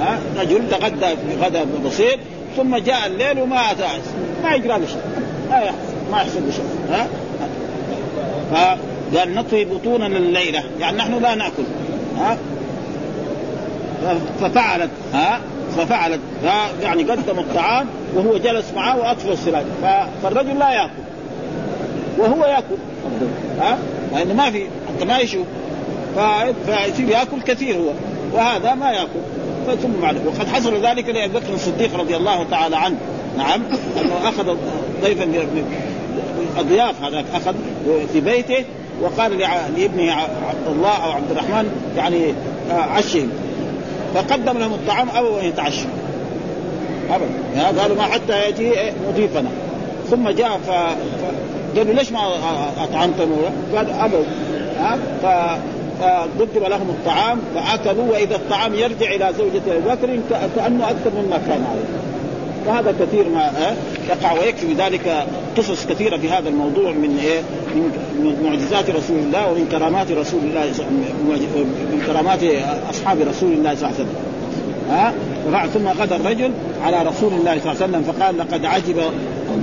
ها؟ 0.00 0.18
رجل 0.40 0.70
تغدى 0.70 1.06
في 1.06 1.44
غداء 1.44 1.66
بسيط 1.86 2.18
ثم 2.56 2.76
جاء 2.76 3.06
الليل 3.06 3.40
وما 3.40 3.70
أتى. 3.70 3.88
ما 4.42 4.54
يجرى 4.54 4.78
له 4.78 4.86
شيء. 4.86 5.02
ما 5.50 5.56
يحصل 5.56 5.76
ما 6.12 6.18
يحصل 6.18 6.46
له 6.46 6.52
شيء. 6.52 6.64
ها؟ 6.90 8.78
فقال 9.12 9.34
نطوي 9.34 9.64
بطوننا 9.64 10.16
الليلة. 10.16 10.64
يعني 10.80 10.96
نحن 10.96 11.22
لا 11.22 11.34
نأكل. 11.34 11.62
ها؟ 12.18 12.38
ففعلت. 14.40 14.90
ها؟ 15.14 15.40
ففعلت. 15.76 16.20
يعني 16.82 17.02
قدم 17.02 17.38
الطعام 17.38 17.86
وهو 18.14 18.36
جلس 18.38 18.72
معه 18.76 18.98
وأطفئ 18.98 19.32
السراج 19.32 19.64
فالرجل 20.22 20.58
لا 20.58 20.70
يأكل. 20.70 21.02
وهو 22.18 22.44
يأكل. 22.44 22.76
ها؟ 23.60 23.78
لأنه 24.12 24.34
ما 24.34 24.50
في 24.50 24.66
حتى 24.88 25.04
ما 25.04 25.18
يشوف. 25.18 25.46
فيصير 26.66 27.08
يأكل 27.08 27.40
كثير 27.46 27.76
هو. 27.76 27.90
وهذا 28.32 28.74
ما 28.74 28.90
يأكل. 28.90 29.78
ثم 29.82 30.00
بعد. 30.02 30.26
وقد 30.26 30.48
حصل 30.48 30.86
ذلك 30.86 31.08
لأبي 31.08 31.32
بكر 31.32 31.54
الصديق 31.54 31.96
رضي 31.96 32.16
الله 32.16 32.46
تعالى 32.50 32.76
عنه. 32.76 32.96
نعم. 33.38 33.62
أنه 34.00 34.28
أخذ 34.28 34.56
ضيفا 35.02 35.24
الضياف 36.58 37.02
هذا 37.02 37.24
أخذ 37.34 37.54
في 38.12 38.20
بيته 38.20 38.64
وقال 39.00 39.38
لابنه 39.76 40.12
عبد 40.12 40.66
الله 40.68 41.04
أو 41.04 41.10
عبد 41.10 41.30
الرحمن 41.30 41.92
يعني 41.96 42.34
عشهم. 42.70 43.30
فقدم 44.14 44.58
لهم 44.58 44.72
الطعام 44.72 45.08
ابوا 45.10 45.40
ان 45.40 45.44
يتعشوا 45.44 45.90
ابدا. 47.10 47.80
قالوا 47.82 47.96
ما 47.96 48.02
حتى 48.02 48.48
يجي 48.48 48.72
مضيفنا 49.08 49.50
ثم 50.10 50.28
جاء 50.28 50.58
ف... 50.66 50.70
قالوا 51.78 51.94
ليش 51.94 52.12
ما 52.12 52.20
اطعمتم؟ 52.84 53.30
قال 53.76 53.90
ابوا 53.90 54.24
ها. 54.78 54.98
فقدم 56.00 56.66
لهم 56.66 56.88
الطعام 56.90 57.38
فأكلوا 57.54 58.12
وإذا 58.12 58.36
الطعام 58.36 58.74
يرجع 58.74 59.14
إلى 59.14 59.32
زوجة 59.38 59.62
أبي 59.76 59.80
بكر 59.80 60.20
كأنه 60.56 60.90
أكثر 60.90 61.10
مما 61.10 61.36
كان 61.48 61.64
عليه. 61.70 61.88
وهذا 62.66 62.94
كثير 63.00 63.28
ما 63.28 63.52
يقع 64.08 64.32
ويكفي 64.32 64.74
ذلك 64.74 65.26
قصص 65.56 65.86
كثيرة 65.86 66.16
في 66.16 66.30
هذا 66.30 66.48
الموضوع 66.48 66.90
من 66.90 67.18
إيه؟ 67.24 67.40
من 68.18 68.42
معجزات 68.44 68.90
رسول 68.90 69.18
الله 69.18 69.50
ومن 69.50 69.68
كرامات 69.72 70.12
رسول 70.12 70.40
الله 70.40 70.64
من 71.92 72.02
كرامات 72.06 72.38
أصحاب 72.90 73.18
رسول 73.20 73.52
الله 73.52 73.74
صلى 73.74 73.88
الله 73.88 73.94
عليه 73.98 74.04
وسلم. 74.04 74.14
ها؟ 74.90 75.66
ثم 75.66 75.88
غدا 76.02 76.16
الرجل 76.16 76.52
على 76.84 77.02
رسول 77.02 77.32
الله 77.32 77.58
صلى 77.58 77.72
الله 77.72 77.82
عليه 77.82 77.92
وسلم 77.98 78.02
فقال 78.02 78.38
لقد 78.38 78.64
عجب 78.64 79.00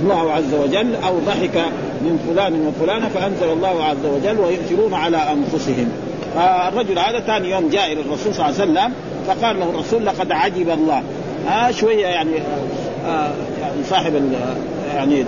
الله 0.02 0.32
عز 0.32 0.54
وجل 0.54 0.94
أو 1.06 1.18
ضحك 1.18 1.56
من 2.00 2.18
فلان 2.28 2.66
وفلانه 2.66 3.08
فأنزل 3.08 3.52
الله 3.52 3.84
عز 3.84 4.06
وجل 4.06 4.40
ويؤثرون 4.40 4.94
على 4.94 5.16
أنفسهم. 5.16 5.88
فالرجل 6.34 6.98
هذا 6.98 7.20
ثاني 7.20 7.50
يوم 7.50 7.68
جاء 7.68 7.92
إلى 7.92 8.00
الرسول 8.00 8.34
صلى 8.34 8.46
الله 8.46 8.60
عليه 8.60 8.72
وسلم 8.72 8.92
فقال 9.26 9.60
له 9.60 9.70
الرسول 9.70 10.06
لقد 10.06 10.32
عجب 10.32 10.70
الله. 10.70 11.02
ها 11.48 11.72
شوية 11.72 12.06
يعني 12.06 12.30
آه 13.06 13.30
يعني 13.60 13.84
صاحب 13.90 14.32
يعني 14.94 15.24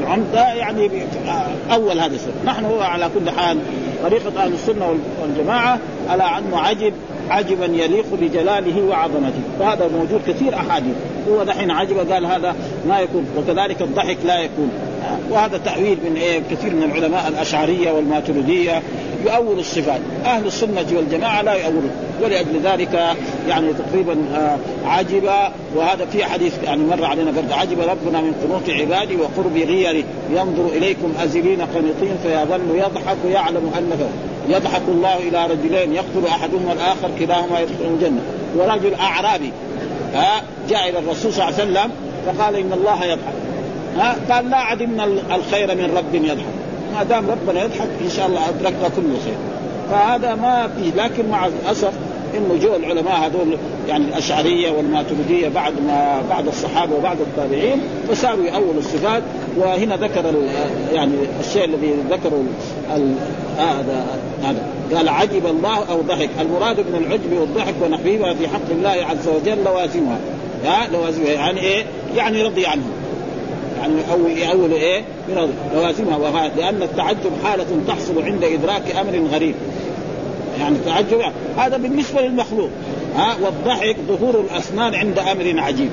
العمدة 0.00 0.54
يعني 0.54 0.90
أول 1.72 2.00
هذا 2.00 2.14
السنة. 2.14 2.32
نحن 2.44 2.64
على 2.80 3.10
كل 3.14 3.30
حال 3.30 3.58
طريقة 4.02 4.44
أهل 4.44 4.52
السنة 4.52 4.94
والجماعة 5.22 5.78
على 6.10 6.22
انه 6.22 6.58
عجب 6.58 6.92
عجبا 7.30 7.64
يليق 7.64 8.06
بجلاله 8.20 8.82
وعظمته. 8.82 9.42
وهذا 9.60 9.88
موجود 9.88 10.20
كثير 10.26 10.54
أحاديث. 10.54 10.94
هو 11.30 11.44
دحين 11.44 11.70
عجب 11.70 12.12
قال 12.12 12.26
هذا 12.26 12.54
ما 12.88 13.00
يكون 13.00 13.26
وكذلك 13.38 13.82
الضحك 13.82 14.18
لا 14.24 14.38
يكون. 14.38 14.70
وهذا 15.30 15.58
تأويل 15.58 15.98
من 16.10 16.16
إيه 16.16 16.40
كثير 16.50 16.74
من 16.74 16.82
العلماء 16.82 17.28
الأشعرية 17.28 17.92
والماتريدية 17.92 18.82
يؤول 19.26 19.58
الصفات. 19.58 20.00
أهل 20.24 20.46
السنة 20.46 20.86
والجماعة 20.92 21.42
لا 21.42 21.54
يؤولون. 21.54 21.90
ولأجل 22.22 22.60
ذلك 22.64 23.16
يعني 23.48 23.72
تقريبا 23.72 24.16
آه 24.34 24.58
عجب. 24.84 25.24
وهذا 25.76 26.04
في 26.12 26.24
حديث 26.24 26.54
يعني 26.64 26.82
مر 26.84 27.04
علينا 27.04 27.30
برد. 27.30 27.52
عجب 27.52 27.80
ربنا 27.80 28.20
من 28.20 28.34
قنوط 28.44 28.80
عبادي 28.80 29.16
وقرب 29.16 29.56
غيره 29.56 30.04
ينظر 30.30 30.66
إليكم 30.76 31.12
أزلين 31.22 31.60
قنطين 31.60 32.16
فيظل 32.22 32.60
يضحك 32.74 33.16
يعلم 33.32 33.70
أنه 33.78 34.10
يضحك 34.50 34.82
الله 34.88 35.16
إلى 35.16 35.46
رجلين 35.46 35.94
يقتل 35.94 36.26
أحدهما 36.26 36.72
الآخر 36.72 37.10
كلاهما 37.18 37.60
يدخل 37.60 37.84
الجنة. 37.94 38.20
ورجل 38.56 38.94
أعرابي 38.94 39.52
ها 40.14 40.42
جاء 40.68 40.90
إلى 40.90 40.98
الرسول 40.98 41.32
صلى 41.32 41.48
الله 41.48 41.60
عليه 41.60 41.70
وسلم 41.70 41.90
فقال 42.26 42.56
إن 42.56 42.72
الله 42.72 43.04
يضحك. 43.04 43.34
ها 43.96 44.16
قال 44.30 44.50
لا 44.50 44.56
عدمنا 44.56 45.04
الخير 45.34 45.74
من 45.74 45.94
رب 45.96 46.14
يضحك. 46.14 46.46
ما 46.94 47.02
دام 47.02 47.30
ربنا 47.30 47.64
يضحك 47.64 47.88
إن 48.04 48.10
شاء 48.10 48.26
الله 48.26 48.48
أدركنا 48.48 48.88
كل 48.96 49.02
خير. 49.24 49.38
فهذا 49.90 50.34
ما 50.34 50.68
فيه 50.76 51.02
لكن 51.02 51.28
مع 51.28 51.46
الأسف 51.46 51.92
إنه 52.36 52.58
جو 52.62 52.76
العلماء 52.76 53.14
هذول 53.14 53.56
يعني 53.88 54.04
الأشعرية 54.04 54.70
والماتريدية 54.70 55.48
بعد 55.48 55.72
ما 55.86 56.22
بعد 56.30 56.46
الصحابة 56.46 56.96
وبعد 56.96 57.16
التابعين 57.20 57.80
فصاروا 58.08 58.44
يأولوا 58.44 58.78
الصفات. 58.78 59.22
وهنا 59.56 59.96
ذكر 59.96 60.34
يعني 60.92 61.12
الشيء 61.40 61.64
الذي 61.64 61.94
ذكره 62.10 62.42
هذا 63.58 64.06
هذا. 64.42 64.66
قال 64.94 65.08
عجب 65.08 65.46
الله 65.46 65.84
أو 65.90 66.00
ضحك. 66.00 66.30
المراد 66.40 66.80
من 66.80 67.04
العجب 67.06 67.32
والضحك 67.40 67.74
ونحوهما 67.82 68.34
في 68.34 68.48
حق 68.48 68.70
الله 68.70 68.90
عز 68.90 69.28
وجل 69.28 69.64
لوازمها. 69.64 70.18
لوازمها. 70.92 71.30
يعني 71.30 71.60
إيه؟ 71.60 71.84
يعني 72.16 72.42
رضي 72.42 72.66
عنهم 72.66 72.90
يعني 73.80 73.94
اول 74.12 74.42
اول 74.42 74.72
إيه؟ 74.72 75.02
لوازمها. 75.74 76.16
وهذا 76.16 76.52
لأن 76.56 76.82
التعجب 76.82 77.30
حالة 77.44 77.66
تحصل 77.88 78.22
عند 78.22 78.44
إدراك 78.44 78.96
أمر 78.96 79.28
غريب. 79.32 79.54
يعني 80.60 80.76
التعجب 80.76 81.20
هذا 81.56 81.76
بالنسبة 81.76 82.20
للمخلوق. 82.20 82.70
ها 83.16 83.36
والضحك 83.42 83.96
ظهور 84.08 84.40
الأسنان 84.40 84.94
عند 84.94 85.18
أمر 85.18 85.60
عجيب. 85.60 85.90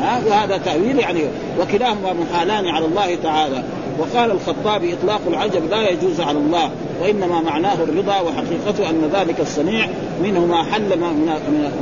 ها؟ 0.00 0.20
وهذا 0.26 0.56
تأويل 0.56 0.98
يعني 0.98 1.20
وكلاهما 1.60 2.12
محالان 2.12 2.66
على 2.66 2.84
الله 2.84 3.14
تعالى. 3.22 3.62
وقال 3.98 4.30
الخطابي 4.30 4.94
إطلاق 4.94 5.20
العجب 5.28 5.70
لا 5.70 5.90
يجوز 5.90 6.20
على 6.20 6.38
الله 6.38 6.70
وإنما 7.02 7.40
معناه 7.40 7.74
الرضا 7.74 8.20
وحقيقته 8.20 8.90
أن 8.90 9.10
ذلك 9.12 9.40
الصنيع 9.40 9.88
منه 10.22 10.46
ما 10.46 10.62
حل 10.62 10.98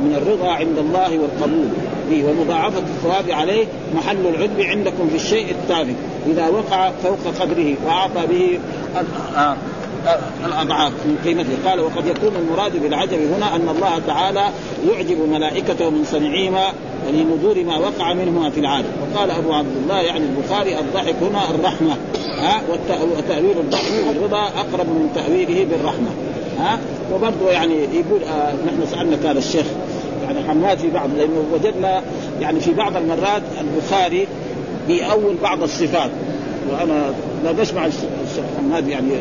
من 0.01 0.15
الرضا 0.17 0.51
عند 0.51 0.77
الله 0.77 1.19
والقبول 1.19 1.67
به 2.09 2.25
ومضاعفة 2.29 2.79
الثواب 2.79 3.31
عليه 3.31 3.65
محل 3.95 4.27
العجب 4.27 4.61
عندكم 4.61 5.09
في 5.09 5.15
الشيء 5.15 5.51
التافه 5.51 5.93
إذا 6.27 6.47
وقع 6.47 6.91
فوق 7.03 7.33
قدره 7.39 7.75
وأعطى 7.85 8.27
به 8.27 8.59
الأضعاف 10.45 10.91
من 11.05 11.17
قيمته. 11.25 11.69
قال 11.69 11.79
وقد 11.79 12.07
يكون 12.07 12.35
المراد 12.35 12.83
بالعجب 12.83 13.19
هنا 13.35 13.55
أن 13.55 13.69
الله 13.69 14.01
تعالى 14.07 14.49
يعجب 14.91 15.17
ملائكته 15.29 15.89
من 15.89 16.03
صنيعهما 16.03 16.73
لنذور 17.11 17.63
ما 17.63 17.77
وقع 17.77 18.13
منهما 18.13 18.49
في 18.49 18.59
العالم. 18.59 18.87
وقال 19.01 19.31
أبو 19.31 19.53
عبد 19.53 19.75
الله 19.83 20.01
يعني 20.01 20.25
البخاري 20.25 20.79
الضحك 20.79 21.15
هنا 21.21 21.49
الرحمة. 21.49 21.97
ها؟ 22.39 22.61
وتأويل 23.17 23.57
الضحك 23.57 23.91
والرضا 24.07 24.43
أقرب 24.43 24.85
من 24.85 25.09
تأويله 25.15 25.65
بالرحمة. 25.65 26.09
ها؟ 26.59 26.79
وبرضه 27.13 27.51
يعني 27.51 27.73
يقول 27.73 28.23
آه 28.23 28.53
نحن 28.53 28.85
سألنا 28.91 29.17
كان 29.23 29.37
الشيخ 29.37 29.65
يعني 30.23 30.47
حماد 30.47 30.77
في 30.77 30.89
بعض 30.89 31.09
لأنه 31.17 31.43
وجدنا 31.53 32.01
يعني 32.41 32.59
في 32.59 32.73
بعض 32.73 32.97
المرات 32.97 33.41
البخاري 33.61 34.27
بيأول 34.87 35.35
بعض 35.43 35.63
الصفات. 35.63 36.11
وأنا 36.71 37.13
لا 37.43 37.51
بسمع 37.51 37.85
الشيخ 37.85 38.43
حماد 38.57 38.87
يعني 38.87 39.11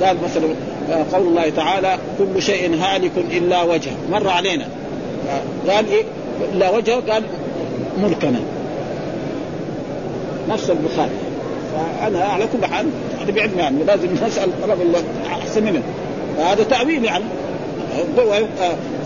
قال 0.00 0.16
مثلا 0.24 0.44
آه، 0.90 1.04
قول 1.12 1.26
الله 1.26 1.50
تعالى 1.50 1.98
كل 2.18 2.42
شيء 2.42 2.74
هالك 2.74 3.12
إلا 3.30 3.62
وجهه. 3.62 3.96
مر 4.12 4.28
علينا. 4.28 4.66
قال 5.68 5.88
إيه؟ 5.90 6.04
الا 6.52 6.70
وجهه 6.70 7.12
قال 7.12 7.22
ملكنا. 8.02 8.40
نفس 10.48 10.70
البخاري. 10.70 11.10
فأنا 11.74 12.24
على 12.24 12.44
كل 12.52 12.66
حال 12.66 12.86
هذا 13.20 13.32
بعلم 13.32 13.58
يعني 13.58 13.84
لازم 13.84 14.08
نسأل 14.26 14.50
طلب 14.62 14.78
أحسن 15.26 15.64
منه. 15.64 15.82
هذا 16.38 16.62
تأويل 16.62 17.04
يعني. 17.04 17.24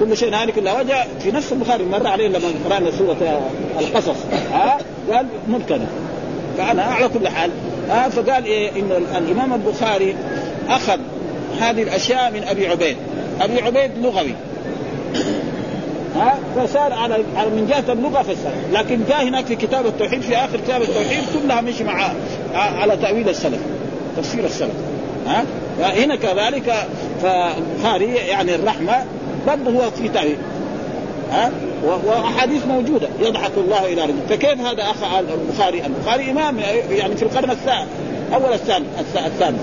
كل 0.01 0.17
شيء 0.17 0.35
هالك 0.35 0.59
إلا 0.59 0.81
وجه 0.81 1.05
في 1.23 1.31
نفس 1.31 1.53
البخاري 1.53 1.85
مر 1.85 2.07
عليه 2.07 2.29
لما 2.29 2.49
قرأنا 2.69 2.91
سورة 2.91 3.41
القصص. 3.81 4.17
ها؟ 4.53 4.79
قال 5.13 5.27
ملكنا. 5.49 5.87
فأنا 6.59 6.83
على 6.83 7.09
كل 7.09 7.29
حال 7.29 7.51
ها؟ 7.91 8.09
فقال 8.09 8.45
إيه 8.45 8.71
إن 8.71 9.07
الإمام 9.17 9.53
البخاري 9.53 10.17
أخذ 10.69 10.99
هذه 11.61 11.83
الأشياء 11.83 12.31
من 12.31 12.43
أبي 12.43 12.67
عبيد. 12.67 12.97
أبي 13.41 13.63
عبيد 13.63 13.91
لغوي. 14.03 14.35
ها؟ 16.17 16.39
فصار 16.57 16.93
على 16.93 17.19
من 17.37 17.67
جهة 17.71 17.93
اللغة 17.93 18.23
فسر 18.23 18.51
لكن 18.73 19.01
جاء 19.09 19.29
هناك 19.29 19.47
في 19.47 19.57
كتاب 19.57 19.87
التوحيد 19.87 20.21
في 20.21 20.37
آخر 20.37 20.57
كتاب 20.57 20.83
التوحيد 20.83 21.21
كلها 21.43 21.61
مشي 21.61 21.85
مع 21.85 22.11
على 22.55 22.97
تأويل 22.97 23.29
السلف 23.29 23.61
تفسير 24.17 24.45
السلف 24.45 24.75
ها؟ 25.27 25.45
هنا 25.81 26.17
كذلك 26.17 26.75
فبخاري 27.23 28.15
يعني 28.15 28.55
الرحمة 28.55 29.05
برضه 29.47 29.71
هو 29.71 29.91
في 29.91 30.09
تأويل 30.09 30.37
ها؟ 31.33 31.51
وأحاديث 32.05 32.67
موجودة 32.67 33.09
يضحك 33.21 33.53
الله 33.57 33.93
إلى 33.93 34.03
رجل. 34.03 34.15
فكيف 34.29 34.61
هذا 34.61 34.83
أخ 34.83 34.97
البخاري؟ 35.19 35.87
البخاري 35.87 36.31
إمام 36.31 36.59
يعني 36.91 37.17
في 37.17 37.23
القرن 37.23 37.51
الثالث 37.51 37.89
أول 38.35 38.53
الثالث 38.53 38.87
الثالث 39.27 39.61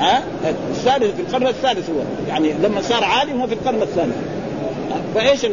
ها؟ 0.00 0.22
الثالث 0.70 1.16
في 1.16 1.22
القرن 1.22 1.46
الثالث 1.46 1.90
هو 1.90 1.96
يعني 2.28 2.52
لما 2.62 2.80
صار 2.82 3.04
عالم 3.04 3.40
هو 3.40 3.46
في 3.46 3.54
القرن 3.54 3.82
الثالث 3.82 4.14
فايش 5.14 5.46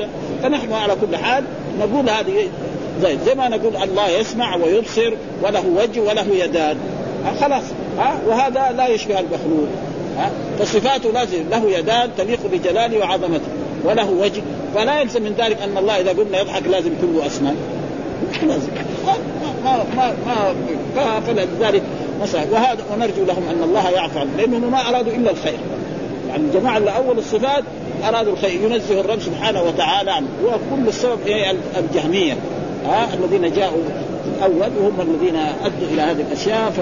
فنحن 0.43 0.73
على 0.73 0.95
كل 1.01 1.17
حال 1.17 1.43
نقول 1.79 2.09
هذه 2.09 2.47
زي 3.01 3.17
زي 3.25 3.35
ما 3.35 3.49
نقول 3.49 3.75
الله 3.75 4.09
يسمع 4.09 4.55
ويبصر 4.55 5.13
وله 5.43 5.63
وجه 5.67 5.99
وله 5.99 6.25
يدان. 6.43 6.77
خلاص. 7.41 7.63
ها 7.97 8.19
وهذا 8.27 8.71
لا 8.77 8.87
يشبه 8.87 9.19
المخلوق. 9.19 9.67
ها 10.17 10.31
فصفاته 10.59 11.11
لازم 11.11 11.49
له 11.51 11.77
يدان 11.77 12.09
تليق 12.17 12.39
بجلاله 12.51 12.97
وعظمته 12.97 13.47
وله 13.83 14.09
وجه. 14.09 14.41
فلا 14.75 15.01
يلزم 15.01 15.21
من 15.21 15.35
ذلك 15.37 15.61
أن 15.61 15.77
الله 15.77 16.01
إذا 16.01 16.09
قلنا 16.09 16.39
يضحك 16.39 16.67
لازم 16.67 16.91
يكون 16.93 17.15
له 17.15 17.55
لازم. 18.47 18.67
ما 19.63 19.83
ما 19.95 20.53
ما 20.95 21.19
فلذلك 21.19 21.83
مسألة. 22.21 22.53
وهذا 22.53 22.83
ونرجو 22.93 23.25
لهم 23.25 23.43
أن 23.49 23.63
الله 23.63 23.89
يعفو 23.89 24.19
عنهم 24.19 24.37
لانهم 24.37 24.71
ما 24.71 24.89
أرادوا 24.89 25.13
إلا 25.13 25.31
الخير. 25.31 25.57
يعني 26.29 26.43
الجماعه 26.43 26.77
اللي 26.77 26.95
اول 26.95 27.17
الصفات 27.17 27.63
أرادوا 28.03 28.33
الخير. 28.33 28.61
ينزه 28.61 28.99
الرب 28.99 29.19
سبحانه 29.19 29.63
وتعالى 29.63 30.11
عنه. 30.11 30.27
وكل 30.45 30.87
السبب 30.87 31.19
هي 31.25 31.55
الجهمية. 31.77 32.33
ها؟ 32.85 33.07
الذين 33.13 33.53
جاءوا 33.53 33.77
الأول 34.37 34.69
وهم 34.79 35.01
الذين 35.01 35.35
أدوا 35.35 35.87
إلى 35.93 36.01
هذه 36.01 36.21
الأشياء. 36.21 36.71
ف... 36.71 36.81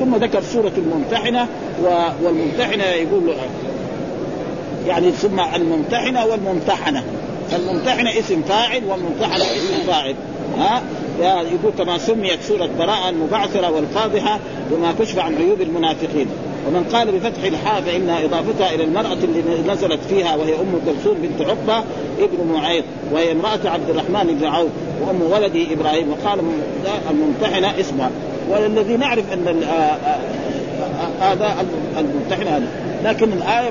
ثم 0.00 0.16
ذكر 0.16 0.42
سورة 0.42 0.72
الممتحنة. 0.78 1.46
والممتحنة 2.22 2.84
يقول 2.84 3.34
يعني 4.88 5.10
ثم 5.10 5.40
الممتحنة 5.40 6.26
والممتحنة. 6.26 7.04
الممتحنة 7.52 8.18
اسم 8.18 8.42
فاعل 8.42 8.82
والممتحنة 8.84 9.44
اسم 9.44 9.86
فاعل. 9.86 10.14
ها؟ 10.58 10.82
يقول 11.22 11.72
كما 11.78 11.98
سميت 11.98 12.42
سورة 12.42 12.68
براءة 12.78 13.08
المبعثرة 13.08 13.70
والفاضحة 13.70 14.38
وما 14.72 14.94
كشف 15.00 15.18
عن 15.18 15.36
عيوب 15.36 15.60
المنافقين. 15.60 16.26
ومن 16.66 16.84
قال 16.92 17.12
بفتح 17.12 17.44
الحاء 17.44 17.80
فإن 17.80 18.10
إضافتها 18.10 18.74
إلى 18.74 18.84
المرأة 18.84 19.12
اللي 19.12 19.72
نزلت 19.72 20.00
فيها 20.08 20.36
وهي 20.36 20.54
أم 20.54 20.80
كلثوم 20.86 21.14
بنت 21.22 21.48
عقبة 21.48 21.84
ابن 22.18 22.52
معيط 22.52 22.84
وهي 23.12 23.32
امرأة 23.32 23.60
عبد 23.64 23.90
الرحمن 23.90 24.38
بن 24.40 24.46
عوف 24.46 24.70
وأم 25.00 25.22
ولده 25.22 25.72
إبراهيم 25.72 26.08
وقال 26.10 26.40
الممتحنة 27.10 27.80
اسمها 27.80 28.10
والذي 28.48 28.96
نعرف 28.96 29.32
أن 29.32 29.62
هذا 31.20 31.66
الممتحنة 31.98 32.50
هذا 32.50 32.89
لكن 33.04 33.32
الآية 33.32 33.70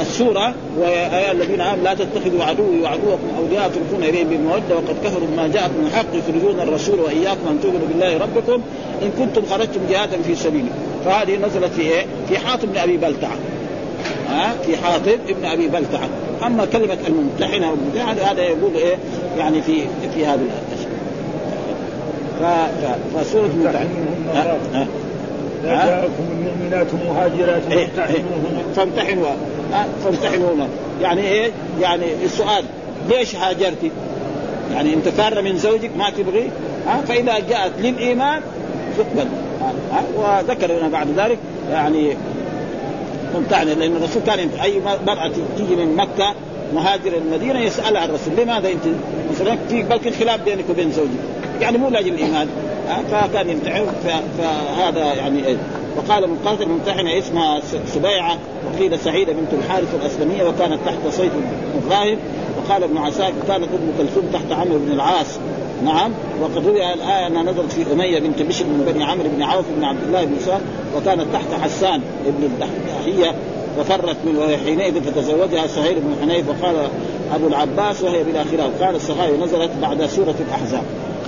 السورة 0.00 0.54
ويا 0.78 1.32
الذين 1.32 1.60
آمنوا 1.60 1.84
لا 1.84 1.94
تتخذوا 1.94 2.44
عدوي 2.44 2.82
وعدوكم 2.82 3.28
أولياء 3.38 3.70
تلقون 3.70 4.04
إليهم 4.04 4.28
بالمودة 4.28 4.74
وقد 4.74 4.96
كفروا 5.04 5.28
بما 5.32 5.48
جاءكم 5.48 5.74
من 5.74 5.86
الحق 5.86 6.06
يخرجون 6.14 6.60
الرسول 6.60 7.00
وإياكم 7.00 7.48
أن 7.50 7.60
تؤمنوا 7.62 7.88
بالله 7.88 8.18
ربكم 8.18 8.62
إن 9.02 9.10
كنتم 9.18 9.42
خرجتم 9.50 9.80
جهادا 9.90 10.22
في 10.22 10.34
سبيله. 10.34 10.68
فهذه 11.04 11.36
نزلت 11.36 11.72
في 11.72 11.80
إيه؟ 11.82 12.06
في 12.28 12.38
حاطب 12.38 12.68
بن 12.68 12.76
أبي 12.78 12.96
بلتعة. 12.96 13.36
ها؟ 14.28 14.54
في 14.66 14.76
حاطب 14.76 15.18
ابن 15.28 15.44
أبي 15.44 15.68
بلتعة. 15.68 16.08
أما 16.46 16.64
كلمة 16.64 16.98
الممتحنة 17.08 17.70
والممتحنة 17.70 18.22
هذا 18.30 18.42
يقول 18.42 18.74
إيه؟ 18.74 18.96
يعني 19.38 19.62
في 19.62 19.82
في 20.14 20.26
هذا 20.26 20.40
الأشياء 20.40 20.96
فسورة 23.14 23.46
الممتحنة. 23.46 24.86
جاءكم 25.66 26.24
المؤمنات 26.30 26.86
مهاجرات 26.94 27.62
إيه، 27.70 27.88
فامتحنوا 28.76 29.26
فامتحنوا 30.04 30.66
يعني 31.02 31.20
إيه؟ 31.20 31.50
يعني 31.80 32.04
السؤال 32.24 32.64
ليش 33.08 33.36
هاجرتي؟ 33.36 33.90
يعني 34.74 34.94
أنت 34.94 35.08
فارة 35.08 35.40
من 35.40 35.56
زوجك 35.56 35.90
ما 35.98 36.10
تبغي؟ 36.10 36.50
ها؟ 36.86 37.00
فإذا 37.08 37.38
جاءت 37.48 37.72
للإيمان 37.78 38.40
تقبل. 38.98 39.28
ها؟ 39.92 40.02
وذكر 40.16 40.72
لنا 40.72 40.88
بعد 40.88 41.06
ذلك 41.16 41.38
يعني 41.70 42.16
ممتحنه 43.34 43.72
لأن 43.72 43.96
الرسول 43.96 44.22
كان 44.26 44.48
أي 44.62 44.80
مرأة 45.06 45.30
تيجي 45.56 45.76
من 45.76 45.96
مكة 45.96 46.34
مهاجر 46.74 47.12
المدينة 47.16 47.60
يسألها 47.60 48.04
الرسول 48.04 48.34
لماذا 48.36 48.68
أنت؟ 48.68 48.84
مثلا 49.30 49.56
في 49.68 49.82
بلكي 49.82 50.10
خلاف 50.10 50.44
بينك 50.44 50.64
وبين 50.70 50.92
زوجك. 50.92 51.10
يعني 51.60 51.78
مو 51.78 51.88
لأجل 51.88 52.14
الإيمان. 52.14 52.48
فكان 53.10 53.50
يمتحن 53.50 53.86
فهذا 54.38 55.14
يعني 55.14 55.46
إيه. 55.46 55.56
وقال 55.96 56.44
قاتل 56.44 56.68
ممتحنه 56.68 57.18
اسمها 57.18 57.60
سبيعة 57.86 58.38
وقيل 58.66 58.98
سعيدة 58.98 59.32
بنت 59.32 59.52
الحارث 59.52 59.94
الأسلمية 59.94 60.48
وكانت 60.48 60.78
تحت 60.86 61.08
صيد 61.10 61.30
الراهب 61.84 62.18
وقال 62.58 62.82
ابن 62.82 62.98
عساكر 62.98 63.34
كانت 63.48 63.64
أم 63.64 63.92
كلثوم 63.98 64.24
تحت 64.32 64.52
عمرو 64.52 64.78
بن 64.78 64.92
العاص. 64.92 65.38
نعم. 65.84 66.12
وقد 66.40 66.66
روي 66.66 66.94
الآية 66.94 67.26
أنها 67.26 67.42
نزلت 67.42 67.72
في 67.72 67.92
أمية 67.92 68.18
بنت 68.18 68.42
بشر 68.42 68.64
من 68.64 68.92
بني 68.92 69.04
عمرو 69.04 69.28
بن 69.36 69.42
عوف 69.42 69.64
بن 69.76 69.84
عبد 69.84 70.02
الله 70.06 70.24
بن 70.24 70.36
سعد 70.46 70.60
وكانت 70.96 71.24
تحت 71.32 71.60
حسان 71.62 72.00
بن 72.26 72.44
الدحية 72.44 73.34
وفرت 73.78 74.16
من 74.24 74.58
حينئذ 74.64 75.02
فتزوجها 75.02 75.66
سهيل 75.66 76.00
بن 76.00 76.14
حنيف 76.22 76.48
وقال 76.48 76.76
أبو 77.34 77.46
العباس 77.46 78.02
وهي 78.02 78.24
بلا 78.24 78.44
خلاف. 78.44 78.82
قال 78.82 78.94
الصحابي 78.94 79.36
نزلت 79.36 79.70
بعد 79.82 80.06
سورة 80.06 80.34
الأحزاب. 80.48 80.82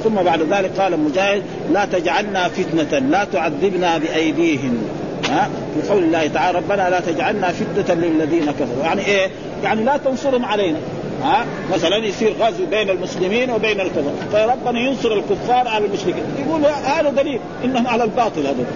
ثم 0.05 0.15
بعد 0.15 0.43
ذلك 0.43 0.71
قال 0.81 1.01
مجاهد 1.01 1.43
لا 1.73 1.85
تجعلنا 1.85 2.49
فتنة 2.49 2.99
لا 2.99 3.25
تعذبنا 3.25 3.99
بأيديهم. 3.99 4.83
ها؟ 5.31 5.49
في 5.75 5.89
قول 5.89 6.03
الله 6.03 6.27
تعالى 6.27 6.59
ربنا 6.59 6.91
لا 6.91 7.01
تجعلنا 7.01 7.53
فتنة 7.53 7.95
للذين 7.95 8.51
كفروا. 8.51 8.85
يعني 8.85 9.07
إيه؟ 9.07 9.29
يعني 9.65 9.85
لا 9.85 9.97
تنصرهم 9.97 10.45
علينا. 10.45 10.79
ها؟ 11.23 11.45
مثلا 11.73 11.97
يصير 11.97 12.35
غزو 12.41 12.67
بين 12.71 12.91
المسلمين 12.91 13.51
وبين 13.51 13.81
الكفار. 13.81 14.13
فربنا 14.33 14.81
ينصر 14.81 15.13
الكفار 15.13 15.69
على 15.69 15.87
المشركين. 15.87 16.25
يقول 16.47 16.65
هذا 16.65 17.11
دليل 17.11 17.41
إنهم 17.65 17.87
على 17.87 18.05
الباطل 18.05 18.41
هذول. 18.41 18.67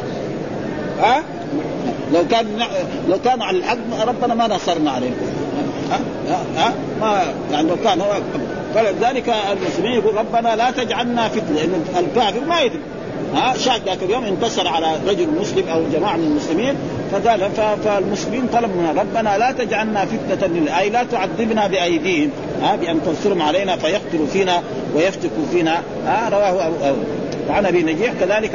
ها؟ 1.00 1.22
لو 2.12 2.26
كان 2.30 2.46
لو 3.08 3.18
كانوا 3.24 3.46
على 3.46 3.56
الحق 3.56 4.06
ربنا 4.06 4.34
ما 4.34 4.46
نصرنا 4.46 4.90
عليهم. 4.90 5.14
ها؟ 5.90 6.00
ها؟ 6.56 6.72
ما 7.00 7.22
يعني 7.52 7.68
لو 7.68 7.76
كان 7.84 8.00
هو 8.00 8.12
فلذلك 8.74 9.34
المسلمين 9.52 9.92
يقول 9.92 10.14
ربنا 10.14 10.56
لا 10.56 10.70
تجعلنا 10.70 11.28
فتنة 11.28 11.56
لأن 11.56 11.84
الكافر 11.98 12.40
ما 12.40 12.60
يدري. 12.60 12.80
ها 13.34 13.54
شاك 13.58 13.80
ذاك 13.86 14.02
اليوم 14.02 14.24
انتصر 14.24 14.68
على 14.68 14.86
رجل 15.08 15.28
مسلم 15.40 15.68
أو 15.68 15.82
جماعة 15.92 16.16
من 16.16 16.24
المسلمين 16.24 16.74
فقال 17.12 17.50
فالمسلمين 17.84 18.46
طلبوا 18.52 18.82
منا 18.82 19.00
ربنا 19.02 19.38
لا 19.38 19.52
تجعلنا 19.52 20.04
فتنة 20.04 20.78
أي 20.78 20.90
لا 20.90 21.04
تعذبنا 21.04 21.66
بأيديهم. 21.66 22.30
ها 22.62 22.76
بأن 22.76 23.00
تنصرهم 23.06 23.42
علينا 23.42 23.76
فيقتلوا 23.76 24.26
فينا 24.32 24.62
ويفتكوا 24.94 25.44
فينا. 25.52 25.82
ها 26.06 26.28
رواه 26.28 26.66
أبو 26.66 26.76
أبو 26.82 26.98
وعن 27.48 27.66
أبي 27.66 27.82
نجيح 27.82 28.12
كذلك 28.20 28.54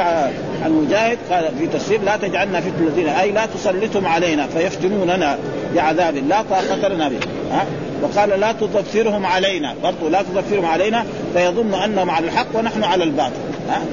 عن 0.63 0.71
مجاهد 0.71 1.17
قال 1.31 1.51
في 1.59 1.67
تفسير 1.67 2.01
لا 2.01 2.17
تجعلنا 2.17 2.61
فتنة 2.61 3.21
أي 3.21 3.31
لا 3.31 3.45
تسلطهم 3.45 4.05
علينا 4.05 4.47
فيفتنوننا 4.47 5.37
بعذاب 5.75 6.15
لا 6.15 6.41
طاقة 6.41 6.87
لنا 6.87 7.09
به. 7.09 7.19
ها؟ 7.51 7.65
وقال 8.03 8.39
لا 8.39 8.51
تظفرهم 8.51 9.25
علينا. 9.25 9.75
برضو 9.83 10.09
لا 10.09 10.21
تظفرهم 10.21 10.65
علينا 10.65 11.05
فيظن 11.33 11.73
أنهم 11.73 12.09
على 12.09 12.25
الحق 12.25 12.47
ونحن 12.53 12.83
على 12.83 13.03
الباطل. 13.03 13.31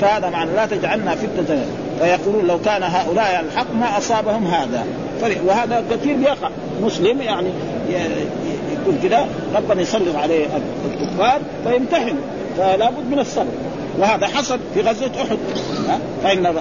فهذا 0.00 0.30
معنى 0.30 0.50
لا 0.52 0.66
تجعلنا 0.66 1.14
فتنة. 1.14 1.66
فيقولون 2.00 2.46
لو 2.46 2.58
كان 2.60 2.82
هؤلاء 2.82 3.24
على 3.24 3.46
الحق 3.46 3.74
ما 3.74 3.98
أصابهم 3.98 4.46
هذا. 4.46 4.86
وهذا 5.46 5.84
كثير 5.90 6.20
يقع. 6.20 6.48
مسلم 6.82 7.20
يعني 7.22 7.48
يقول 8.72 8.94
كذا 9.02 9.26
ربنا 9.56 9.82
يسلط 9.82 10.16
عليه 10.16 10.46
الكفار 10.90 11.40
فيمتحن. 11.64 12.16
فلا 12.58 12.90
بد 12.90 13.10
من 13.10 13.18
الصبر. 13.18 13.52
وهذا 13.98 14.26
حصل 14.26 14.58
في 14.74 14.80
غزوة 14.80 15.10
أحد. 15.22 15.38
فإن 16.22 16.54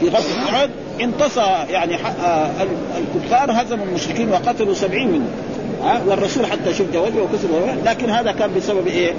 في 0.00 0.08
غزوة 0.08 0.44
أحد 0.48 0.70
انتصر 1.00 1.70
يعني 1.70 1.96
الكفار 2.98 3.62
هزموا 3.62 3.84
المشركين 3.84 4.30
وقتلوا 4.30 4.74
سبعين 4.74 5.08
منهم. 5.08 5.30
ها 5.84 6.02
والرسول 6.06 6.46
حتى 6.46 6.74
شج 6.74 6.96
وجهه 6.96 7.22
وكسر 7.22 7.48
لكن 7.84 8.10
هذا 8.10 8.32
كان 8.32 8.50
بسبب 8.56 8.86
إيه؟ 8.86 9.12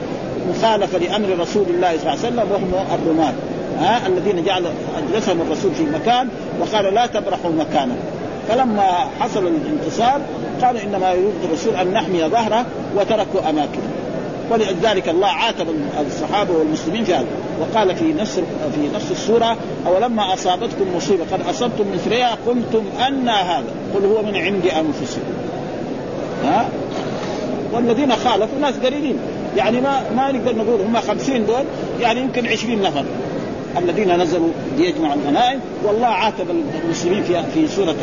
مخالفة 0.50 0.97
لأمر 0.97 1.39
رسول 1.39 1.65
الله 1.69 1.97
صلى 1.97 2.00
الله 2.00 2.10
عليه 2.10 2.19
وسلم 2.19 2.52
وهم 2.52 2.86
الرماة 2.93 3.34
ها 3.80 4.08
الذين 4.08 4.43
جعل 4.43 4.63
اجلسهم 4.97 5.41
الرسول 5.41 5.71
في 5.76 5.84
مكان 5.84 6.30
وقال 6.60 6.93
لا 6.93 7.06
تبرحوا 7.06 7.52
مكانه. 7.52 7.95
فلما 8.50 9.08
حصل 9.19 9.47
الانتصار 9.47 10.21
قالوا 10.62 10.82
إنما 10.82 11.12
يريد 11.12 11.34
الرسول 11.43 11.76
أن 11.76 11.93
نحمي 11.93 12.24
ظهره 12.24 12.65
وتركوا 12.95 13.50
أماكنه. 13.50 13.91
ولذلك 14.52 15.10
الله 15.10 15.28
عاتب 15.28 15.67
الصحابة 16.08 16.54
والمسلمين 16.54 17.04
في 17.04 17.13
هذا. 17.13 17.26
وقال 17.62 17.95
في 17.95 18.13
نفس 18.13 18.36
في 18.76 18.95
نفس 18.95 19.12
السورة 19.12 19.58
أولما 19.88 20.34
أصابتكم 20.34 20.95
مصيبة 20.95 21.24
قد 21.32 21.41
أصبتم 21.50 21.86
مثلها 21.93 22.38
قلتم 22.47 22.84
أن 23.08 23.30
هذا 23.30 23.74
قل 23.95 24.06
هو 24.06 24.21
من 24.21 24.36
عند 24.36 24.65
أنفسكم. 24.65 25.21
ها؟ 26.46 26.70
والذين 27.74 28.12
خالفوا 28.12 28.60
ناس 28.62 28.76
قليلين. 28.76 29.18
يعني 29.58 29.82
ما 29.82 30.02
ما 30.16 30.32
نقدر 30.32 30.56
نقول 30.56 30.82
هم 30.82 30.98
خمسين 30.98 31.46
دول 31.46 31.64
يعني 32.02 32.20
يمكن 32.20 32.48
عشرين 32.48 32.82
نفر. 32.82 33.04
الذين 33.78 34.22
نزلوا 34.22 34.50
ليجمعوا 34.78 35.14
الغنائم. 35.14 35.60
والله 35.84 36.08
عاتب 36.08 36.46
المسلمين 36.86 37.24
في 37.24 37.44
في 37.54 37.68
سورة 37.68 37.96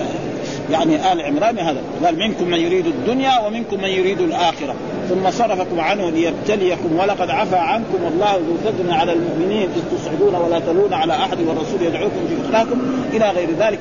يعني 0.71 1.13
آل 1.13 1.21
عمران 1.21 1.59
هذا. 1.59 1.83
قال 2.05 2.19
منكم 2.19 2.45
من 2.45 2.59
يريد 2.59 2.87
الدنيا 2.87 3.47
ومنكم 3.47 3.77
من 3.77 3.89
يريد 3.89 4.21
الآخرة. 4.21 4.75
ثم 5.09 5.31
صرفكم 5.31 5.81
عنه 5.81 6.11
ليبتليكم. 6.11 6.99
ولقد 6.99 7.31
عفى 7.31 7.57
عنكم 7.57 8.05
والله 8.05 8.37
ذو 8.37 8.57
فضل 8.65 8.93
على 8.93 9.13
المؤمنين 9.13 9.69
إذ 9.77 9.99
تصعدون 9.99 10.35
ولا 10.35 10.59
تلون 10.59 10.93
على 10.93 11.13
أحد 11.13 11.39
والرسول 11.41 11.83
يدعوكم 11.83 12.21
في 12.29 12.49
اخراكم 12.49 12.81
إلى 13.13 13.31
غير 13.31 13.49
ذلك 13.59 13.79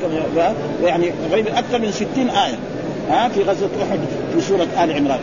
يعني 0.83 1.11
غير 1.31 1.47
أكثر 1.57 1.79
من 1.79 1.91
ستين 1.91 2.29
آية. 2.29 2.55
ها 3.09 3.29
في 3.29 3.43
غزوة 3.43 3.69
أحد 3.89 3.99
في 4.33 4.41
سورة 4.41 4.67
آل 4.83 4.93
عمران. 4.93 5.19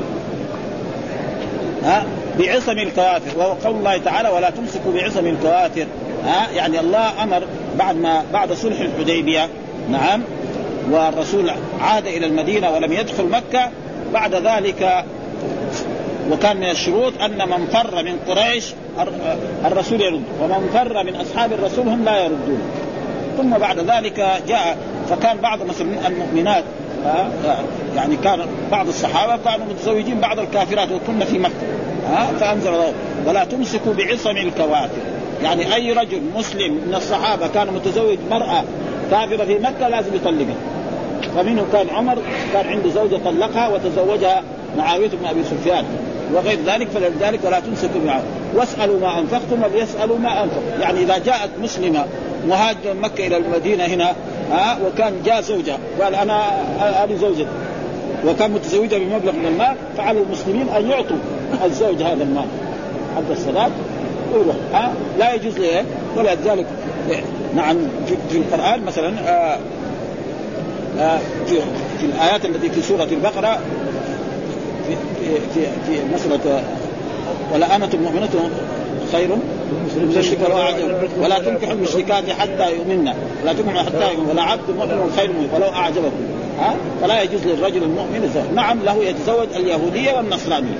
ها 1.84 2.06
بعصم 2.38 2.78
الكوافر. 2.78 3.38
وهو 3.38 3.52
قول 3.52 3.76
الله 3.76 3.98
تعالى 3.98 4.28
ولا 4.28 4.50
تمسكوا 4.50 4.92
بعصم 4.92 5.26
الكوافر. 5.26 5.86
ها 6.26 6.50
يعني 6.50 6.80
الله 6.80 7.22
أمر 7.22 7.42
بعد 7.78 7.96
ما 7.96 8.22
بعد 8.32 8.52
صلح 8.52 8.80
الحديبية. 8.80 9.48
نعم. 9.90 10.22
والرسول 10.90 11.50
عاد 11.80 12.06
إلى 12.06 12.26
المدينة 12.26 12.70
ولم 12.70 12.92
يدخل 12.92 13.24
مكة. 13.24 13.70
بعد 14.12 14.34
ذلك 14.34 15.04
وكان 16.30 16.56
من 16.56 16.70
الشروط 16.70 17.12
أن 17.20 17.48
من 17.48 17.66
فر 17.66 18.02
من 18.02 18.16
قريش 18.28 18.64
الرسول 19.64 20.00
يرد. 20.00 20.22
ومن 20.42 20.70
فر 20.74 21.04
من 21.04 21.16
أصحاب 21.16 21.52
الرسول 21.52 21.88
هم 21.88 22.04
لا 22.04 22.18
يردون. 22.18 22.62
ثم 23.36 23.58
بعد 23.58 23.78
ذلك 23.78 24.26
جاء 24.48 24.76
فكان 25.10 25.38
بعض 25.38 25.62
مثلا 25.62 26.08
المؤمنات 26.08 26.64
يعني 27.96 28.16
كان 28.16 28.40
بعض 28.70 28.88
الصحابة 28.88 29.42
كانوا 29.44 29.66
متزوجين 29.66 30.20
بعض 30.20 30.38
الكافرات 30.38 30.88
وكنا 30.92 31.24
في 31.24 31.38
مكة 31.38 31.52
ها؟ 32.10 32.26
فأنزل 32.40 32.68
الله 32.68 32.92
ولا 33.26 33.44
تمسكوا 33.44 33.92
بعصم 33.92 34.36
الكوافر. 34.36 34.98
يعني 35.42 35.74
أي 35.74 35.92
رجل 35.92 36.20
مسلم 36.36 36.72
من 36.72 36.94
الصحابة 36.94 37.46
كان 37.46 37.66
متزوج 37.66 38.18
مرأة 38.30 38.64
كافرة 39.10 39.44
في 39.44 39.58
مكة 39.58 39.88
لازم 39.88 40.14
يطلقها. 40.14 40.56
فمنهم 41.36 41.66
كان 41.72 41.86
عمر 41.90 42.18
كان 42.52 42.66
عنده 42.66 42.90
زوجة 42.90 43.16
طلقها 43.24 43.68
وتزوجها 43.68 44.42
معاوية 44.78 45.08
بن 45.08 45.26
أبي 45.26 45.44
سفيان. 45.44 45.84
وغير 46.34 46.58
ذلك 46.66 46.88
فلذلك 46.88 47.40
ولا 47.44 47.60
تمسكوا 47.60 48.00
معه. 48.06 48.22
واسألوا 48.54 49.00
ما 49.00 49.18
أنفقتم 49.18 49.62
وليسألوا 49.62 50.18
ما 50.18 50.44
انفقوا 50.44 50.62
يعني 50.80 51.02
إذا 51.02 51.18
جاءت 51.18 51.50
مسلمة 51.62 52.04
مهاجرة 52.48 52.92
من 52.92 53.00
مكة 53.00 53.26
إلى 53.26 53.36
المدينة 53.36 53.84
هنا 53.84 54.12
ها 54.52 54.78
وكان 54.86 55.12
جاء 55.24 55.40
زوجها 55.40 55.78
قال 56.00 56.14
أنا 56.14 56.42
هذه 56.80 57.16
زوجتي 57.16 57.46
وكان 58.26 58.50
متزوجها 58.50 58.98
بمبلغ 58.98 59.32
من 59.32 59.46
المال 59.46 59.76
فعلى 59.96 60.20
المسلمين 60.20 60.68
أن 60.68 60.90
يعطوا 60.90 61.16
الزوج 61.64 62.02
هذا 62.02 62.22
المال. 62.22 62.46
حق 63.16 63.30
الصلاه 63.30 63.70
ويروح 64.34 64.56
ها 64.72 64.92
لا 65.18 65.34
يجوز 65.34 65.58
له 65.58 65.84
ولذلك 66.16 66.66
نعم 67.54 67.76
في, 68.30 68.38
القرآن 68.38 68.84
مثلا 68.84 69.14
آآ 69.26 69.58
آآ 70.98 71.18
في 71.46 71.56
في 72.00 72.06
الآيات 72.06 72.44
التي 72.44 72.70
في 72.70 72.82
سورة 72.82 73.04
البقرة 73.04 73.58
في 74.88 74.96
في 75.54 75.66
في 75.86 76.14
مساله 76.14 76.62
ولأمة 77.54 77.90
مؤمنة 78.02 78.50
خير 79.12 79.28
مشرك 80.18 80.38
ولا 81.22 81.38
تنكح 81.38 81.70
المشركات 81.70 82.30
حتى 82.30 82.76
يؤمنن. 82.76 83.14
ولا 83.42 83.52
تنكح 83.52 83.86
حتى 83.86 84.12
يؤمن 84.12 84.30
ولا 84.30 84.42
عبد 84.42 84.70
مؤمن 84.78 85.12
خير 85.16 85.30
ولو 85.54 85.68
أعجبكم. 85.68 86.24
ها؟ 86.60 86.74
فلا 87.02 87.22
يجوز 87.22 87.46
للرجل 87.46 87.82
المؤمن 87.82 88.20
الزواج 88.24 88.54
نعم 88.54 88.78
له 88.84 89.04
يتزوج 89.04 89.48
اليهودية 89.56 90.12
والنصرانية. 90.12 90.78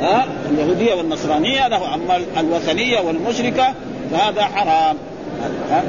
ها؟ 0.00 0.26
اليهودية 0.50 0.94
والنصرانية 0.94 1.68
له 1.68 1.94
أما 1.94 2.20
الوثنية 2.40 3.00
والمشركة 3.00 3.74
فهذا 4.12 4.42
حرام. 4.42 4.96
ها؟ 5.70 5.82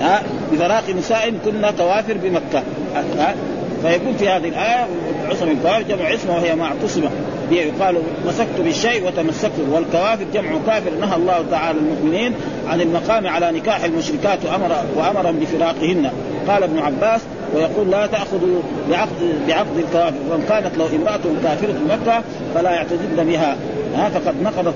ها؟ 0.00 0.22
بفراق 0.52 0.90
نساء 0.90 1.34
كنا 1.44 1.70
كوافر 1.70 2.16
بمكة. 2.22 2.62
ها؟ 3.18 3.34
فيكون 3.82 4.16
في 4.16 4.28
هذه 4.28 4.48
الآية 4.48 4.86
عصم 5.30 5.50
الكوافر 5.50 5.82
جمع 5.82 6.08
عصمه 6.08 6.34
وهي 6.34 6.56
معتصمه 6.56 7.10
يقال 7.50 7.96
مسكت 8.26 8.60
بالشيء 8.64 9.06
وتمسكت 9.06 9.52
والكوافر 9.70 10.24
جمع 10.34 10.50
كافر. 10.66 10.90
نهى 11.00 11.16
الله 11.16 11.44
تعالى 11.50 11.78
المؤمنين 11.78 12.34
عن 12.68 12.80
المقام 12.80 13.26
على 13.26 13.52
نكاح 13.52 13.84
المشركات 13.84 14.38
وامر 14.44 14.76
وأمرهم 14.96 15.38
بفراقهن. 15.38 16.10
قال 16.48 16.62
ابن 16.62 16.78
عباس 16.78 17.20
ويقول 17.54 17.90
لا 17.90 18.06
تأخذوا 18.06 18.62
بعقد 18.90 19.08
بعقد 19.48 19.78
الكوافر. 19.78 20.16
وإن 20.30 20.42
كانت 20.48 20.78
لو 20.78 20.86
امرأة 20.86 21.20
كافرة 21.42 21.74
مكة 21.88 22.22
فلا 22.54 22.70
يعتدن 22.70 23.24
بها. 23.24 23.56
ها 23.96 24.08
فقد 24.08 24.34
نقضت 24.42 24.74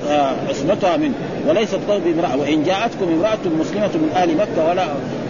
عصمتها 0.49 0.97
منه. 0.97 1.15
وليست 1.49 1.81
له 1.89 1.99
بامرأة. 1.99 2.37
وإن 2.37 2.63
جاءتكم 2.63 3.07
امرأة 3.13 3.59
مسلمة 3.61 3.91
من 3.95 4.13
أهل 4.17 4.37
مكة 4.37 4.69
ولا 4.71 4.87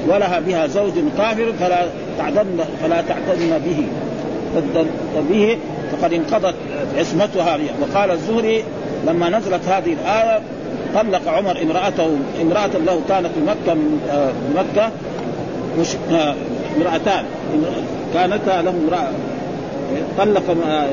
ولها 0.09 0.40
بها 0.40 0.66
زوج 0.66 0.92
كافر 1.18 1.52
فلا 1.61 1.87
تعتدن 2.18 2.59
فلا 2.83 3.02
تعتدن 3.02 3.59
به. 3.59 3.87
به 5.30 5.58
فقد 5.92 6.12
انقضت 6.12 6.54
عصمتها 6.98 7.58
وقال 7.80 8.10
الزهري 8.10 8.64
لما 9.06 9.28
نزلت 9.28 9.68
هذه 9.68 9.92
الآية 9.92 10.40
طلق 10.94 11.28
عمر 11.28 11.62
امرأته 11.62 12.08
امرأة 12.42 12.66
له 12.86 13.00
كانت 13.08 13.30
بمكة 13.36 13.74
من 13.74 14.54
مكة 14.56 14.90
مش 15.80 15.88
امرأتان. 16.76 17.24
كانتا 18.14 18.62
له 18.62 18.70
امرأة. 18.70 19.10
طلق 20.18 20.42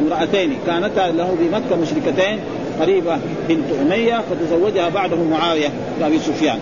امرأتين. 0.01 0.57
كانتا 0.67 1.11
له 1.11 1.35
بمكة 1.39 1.81
مشركتين 1.81 2.39
قريبة 2.81 3.17
بنت 3.49 3.65
أمية 3.81 4.21
فتزوجها 4.31 4.89
بعده 4.89 5.17
معاوية 5.31 5.69
بأبي 5.99 6.19
سفيان. 6.19 6.59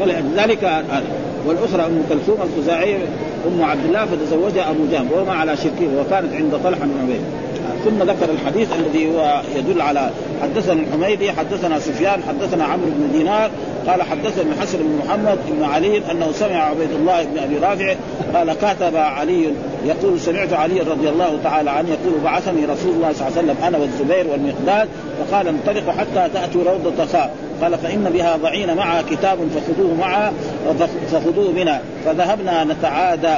فلذلك 0.00 0.84
والأخرى 1.46 1.86
أم 1.86 2.02
كلثوم 2.08 2.38
الخزاعية 2.42 2.98
أم 3.46 3.64
عبد 3.64 3.84
الله 3.84 4.06
فتزوجها 4.06 4.70
أبو 4.70 4.86
جهم 4.92 5.08
وما 5.12 5.32
على 5.32 5.56
شركه 5.56 5.88
وكانت 6.00 6.34
عند 6.34 6.60
طلحة 6.64 6.84
بن 6.84 7.00
عبيد. 7.02 7.20
ثم 7.84 8.02
ذكر 8.02 8.30
الحديث 8.30 8.68
الذي 8.78 9.14
هو 9.14 9.40
يدل 9.56 9.82
على 9.82 10.10
حدثنا 10.42 10.82
الحميدي 10.82 11.32
حدثنا 11.32 11.78
سفيان 11.78 12.22
حدثنا 12.28 12.64
عمرو 12.64 12.86
بن 12.86 13.18
دينار 13.18 13.50
قال 13.86 14.02
حدثني 14.02 14.52
الحسن 14.52 14.78
بن 14.78 14.98
محمد 15.04 15.38
بن 15.48 15.64
علي 15.64 16.02
أنه 16.10 16.32
سمع 16.32 16.56
عبيد 16.56 16.90
الله 16.90 17.24
بن 17.24 17.38
أبي 17.38 17.58
رافع 17.58 17.94
قال 18.34 18.52
كتب 18.52 18.96
علي 18.96 19.52
يقول 19.84 20.20
سمعت 20.20 20.52
علي 20.52 20.80
رضي 20.80 21.08
الله 21.08 21.38
تعالى 21.44 21.70
عنه 21.70 21.88
يقول 21.88 22.20
بعثني 22.24 22.64
رسول 22.64 22.94
الله 22.94 23.12
صلى 23.12 23.28
الله 23.28 23.38
عليه 23.38 23.52
وسلم 23.52 23.56
أنا 23.64 23.78
والزبير 23.78 24.26
والمقداد 24.28 24.88
فقال 25.18 25.48
انطلقوا 25.48 25.92
حتى 25.92 26.28
تأتوا 26.34 26.64
روضة 26.64 27.06
خاء. 27.06 27.34
قال 27.62 27.78
فإن 27.78 28.10
بها 28.14 28.36
ضعين 28.36 28.74
معها 28.74 29.02
كتاب 29.10 29.38
فخذوه 29.54 29.94
معها 30.00 30.32
فخذوه 31.12 31.52
بنا. 31.52 31.80
فذهبنا 32.04 32.64
نتعادى 32.64 33.36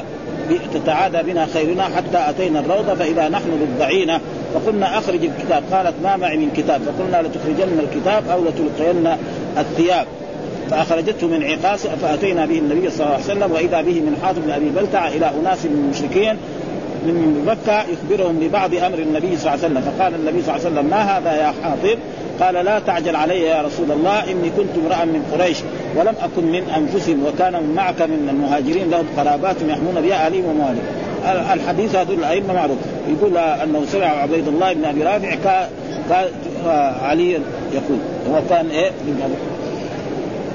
تتعادى 0.74 1.22
بنا 1.22 1.46
خيرنا 1.46 1.84
حتى 1.84 2.30
أتينا 2.30 2.60
الروضة 2.60 2.94
فإذا 2.94 3.28
نحن 3.28 3.50
بالضعينة. 3.60 4.20
فقلنا 4.54 4.98
أخرج 4.98 5.24
الكتاب. 5.24 5.62
قالت 5.72 5.94
ما 6.02 6.16
معي 6.16 6.36
من 6.36 6.50
كتاب. 6.56 6.80
فقلنا 6.82 7.28
لتخرجن 7.28 7.78
الكتاب 7.78 8.28
أو 8.28 8.40
لتلقين 8.44 9.16
الثياب. 9.58 10.06
فأخرجته 10.70 11.26
من 11.26 11.42
عقاص 11.42 11.86
فأتينا 11.86 12.46
به 12.46 12.58
النبي 12.58 12.90
صلى 12.90 13.06
الله 13.06 13.14
عليه 13.14 13.24
وسلم 13.24 13.52
وإذا 13.52 13.80
به 13.80 14.00
من 14.00 14.16
حاطب 14.22 14.42
بن 14.42 14.50
أبي 14.50 14.68
بلتع 14.68 15.08
إلى 15.08 15.30
أناس 15.40 15.64
من 15.64 15.84
المشركين 15.84 16.36
من 17.06 17.44
مكة 17.46 17.84
يخبرهم 17.92 18.40
ببعض 18.40 18.74
أمر 18.74 18.98
النبي 18.98 19.36
صلى 19.36 19.54
الله 19.54 19.64
عليه 19.64 19.74
وسلم. 19.74 19.80
فقال 19.80 20.14
النبي 20.14 20.42
صلى 20.42 20.56
الله 20.56 20.66
عليه 20.66 20.74
وسلم 20.74 20.90
ما 20.90 21.18
هذا 21.18 21.32
يا 21.32 21.52
حاطب 21.62 21.98
قال 22.40 22.54
لا 22.54 22.78
تعجل 22.78 23.16
علي 23.16 23.40
يا 23.40 23.62
رسول 23.62 23.90
الله 23.90 24.30
إني 24.30 24.50
كنت 24.50 24.70
امرأ 24.84 25.04
من 25.04 25.22
قريش 25.32 25.58
ولم 25.96 26.14
أكن 26.22 26.44
من 26.46 26.70
أنفسهم 26.76 27.26
وكان 27.26 27.74
معك 27.74 28.02
من 28.02 28.28
المهاجرين 28.30 28.90
لهم 28.90 29.06
قرابات 29.16 29.56
يحمون 29.68 30.00
بها 30.00 30.26
اهلهم 30.26 30.44
ومواليهم 30.44 31.04
الحديث 31.52 31.96
هذا 31.96 32.12
الأئمة 32.12 32.54
معروف. 32.54 32.78
يقول 33.08 33.38
أنه 33.38 33.84
سمع 33.92 34.06
عبيد 34.06 34.48
الله 34.48 34.72
بن 34.72 34.84
أبي 34.84 35.02
رافع 35.02 35.34
كان 35.44 35.68
علي 37.02 37.30
يقول. 37.72 37.98
هو 38.30 38.40
كان 38.50 38.70
إيه؟ 38.70 38.90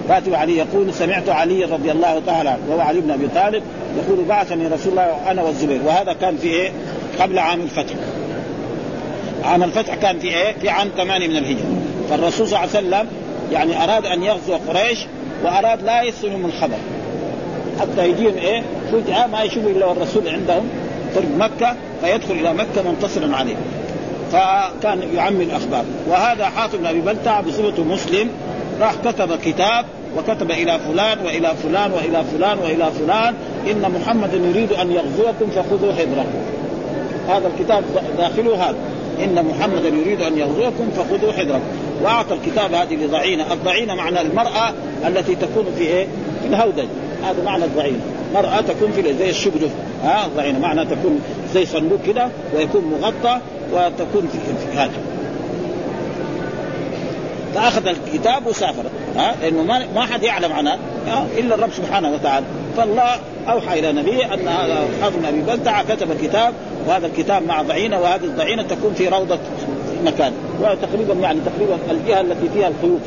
كاتب 0.10 0.34
علي 0.34 0.58
يقول 0.58 0.94
سمعت 0.94 1.30
علي 1.30 1.64
رضي 1.64 1.92
الله 1.92 2.22
تعالى 2.26 2.50
عنه 2.50 2.60
وهو 2.70 2.80
علي 2.80 3.02
بن 3.02 3.12
أبي 3.12 3.28
طالب 3.36 3.64
يقول 3.98 4.26
بعثني 4.26 4.68
رسول 4.68 4.92
الله 4.92 5.32
أنا 5.32 5.42
والزبير. 5.42 5.80
وهذا 5.86 6.14
كان 6.14 6.38
في 6.38 6.48
إيه؟ 6.48 6.72
قبل 7.20 7.40
عام 7.40 7.62
الفتح. 7.62 7.96
عام 9.44 9.64
الفتح 9.64 9.96
كان 9.96 10.20
في 10.20 10.28
إيه؟ 10.28 10.56
في 10.62 10.70
عام 10.70 10.90
ثمانية 10.98 11.28
من 11.28 11.38
الهجرة. 11.38 11.82
فالرسول 12.10 12.48
صلى 12.48 12.60
الله 12.60 12.78
عليه 12.78 12.88
وسلم 12.88 13.08
يعني 13.52 13.84
أراد 13.84 14.06
أن 14.06 14.24
يغزو 14.24 14.56
قريش 14.68 15.00
وأراد 15.44 15.84
لا 15.84 16.04
يصلهم 16.04 16.46
الخبر. 16.46 16.78
حتى 17.80 18.10
يجيهم 18.10 18.38
إيه؟ 18.38 18.64
فجاه 18.92 19.28
ما 19.28 19.44
يشوفوا 19.44 19.70
إلا 19.70 19.92
الرسول 19.92 20.30
عندهم 20.30 20.70
قرب 21.16 21.38
مكة 21.38 21.76
فيدخل 22.02 22.34
إلى 22.34 22.54
مكة 22.54 22.92
منتصرا 22.92 23.36
عليه. 23.36 23.56
فكان 24.32 25.04
يعمي 25.16 25.44
الأخبار 25.44 25.86
وهذا 26.08 26.46
حاطب 26.46 26.80
بن 26.80 26.86
أبي 26.86 27.02
بلتع 27.02 27.42
بصفته 27.42 27.84
مسلم 27.84 28.30
راح 28.82 28.94
كتب 29.06 29.36
كتاب 29.46 29.86
وكتب 30.18 30.52
إلى 30.52 30.80
فلان 30.80 31.20
وإلى 31.26 31.54
فلان 31.64 31.92
وإلى 31.92 32.24
فلان 32.24 32.58
وإلى 32.58 32.92
فلان 32.92 33.34
إن 33.72 33.92
محمدا 33.92 34.38
يريد 34.38 34.74
أن 34.74 34.92
يغزوكم 34.92 35.50
فخذوا 35.56 35.94
حذرة 35.94 36.26
هذا 37.30 37.48
الكتاب 37.48 37.84
داخله 38.18 38.70
هذا 38.70 38.76
إن 39.24 39.46
محمدا 39.46 39.88
يريد 39.88 40.22
أن 40.22 40.38
يغزوكم 40.38 40.90
فخذوا 40.98 41.32
حذركم. 41.32 41.62
واعطى 42.04 42.34
الكتاب 42.34 42.74
هذه 42.74 42.96
لضعينة، 42.96 43.54
الضعينة 43.54 43.96
معنى 43.96 44.22
المرأة 44.22 44.74
التي 45.08 45.36
تكون 45.36 45.66
في 45.78 45.84
إيه؟ 45.84 46.08
في 46.42 46.48
الهودج، 46.48 46.88
هذا 47.24 47.44
معنى 47.46 47.66
الضعينة، 47.66 48.00
مرأة 48.34 48.62
تكون 48.62 48.92
في 48.92 49.14
زي 49.14 49.30
الشبرة 49.30 49.70
ها؟ 50.04 50.26
الضعينة. 50.26 50.60
معنى 50.60 50.86
تكون 50.86 51.22
زي 51.54 51.66
صندوق 51.66 52.00
كده 52.08 52.30
ويكون 52.56 52.84
مغطى 53.02 53.40
وتكون 53.74 54.30
في, 54.32 54.78
هذا. 54.78 54.92
فأخذ 57.56 57.88
الكتاب 57.88 58.48
وسافر. 58.48 58.84
ها؟ 59.16 59.36
لأنه 59.42 59.64
ما 59.64 59.86
ما 59.96 60.02
حد 60.02 60.24
يعلم 60.24 60.54
عنها. 60.54 60.78
إلا 61.38 61.56
الرب 61.56 61.70
سبحانه 61.78 62.14
وتعالى. 62.14 62.46
فالله 62.78 63.20
أوحى 63.52 63.80
إلى 63.80 63.92
نبيه 63.92 64.34
أن 64.34 64.48
هذا 64.48 64.88
حافظ 65.02 65.26
أبي 65.26 65.42
بلتع 65.42 65.82
كتب 65.82 66.12
الكتاب 66.12 66.54
وهذا 66.88 67.08
الكتاب 67.08 67.44
مع 67.44 67.62
ضعينة 67.62 68.00
وهذه 68.00 68.24
الضعينة 68.24 68.64
تكون 68.64 68.94
في 68.94 69.08
روضة 69.08 69.40
مكان. 70.06 70.34
وتقريبا 70.62 71.14
يعني 71.14 71.40
تقريبا 71.40 71.78
الجهة 71.92 72.22
التي 72.22 72.50
فيها 72.54 72.68
الخيوط 72.68 73.00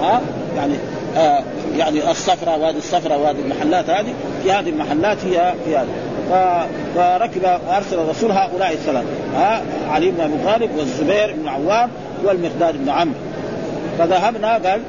ها؟ 0.00 0.20
يعني 0.56 0.74
آه 1.16 1.42
يعني 1.78 2.10
الصفرة 2.10 2.56
وهذه 2.56 2.76
الصفرة 2.76 3.16
وهذه 3.16 3.36
المحلات 3.38 3.90
هذه 3.90 4.14
في 4.42 4.52
هذه 4.52 4.68
المحلات 4.68 5.18
هي 5.24 5.54
في 5.64 5.76
هذه. 5.76 5.88
فركب 6.94 7.60
وارسل 7.68 7.98
الرسول 7.98 8.32
هؤلاء 8.32 8.72
الثلاث 8.72 9.04
ها؟ 9.34 9.62
علي 9.90 10.10
بن 10.10 10.20
أبي 10.20 10.34
طالب 10.44 10.70
والزبير 10.78 11.34
بن 11.38 11.48
عوام 11.48 11.90
والمقداد 12.24 12.84
بن 12.84 12.88
عمرو. 12.90 13.14
فذهبنا 13.98 14.52
قال 14.52 14.80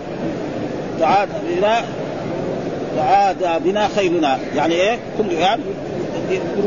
تعاد 1.00 1.30
بنا 1.58 1.82
تعاد 2.96 3.64
بنا 3.64 3.88
خيلنا. 3.96 4.38
يعني 4.56 4.74
إيه؟ 4.74 4.98
كل 5.18 5.32
يعني 5.32 5.62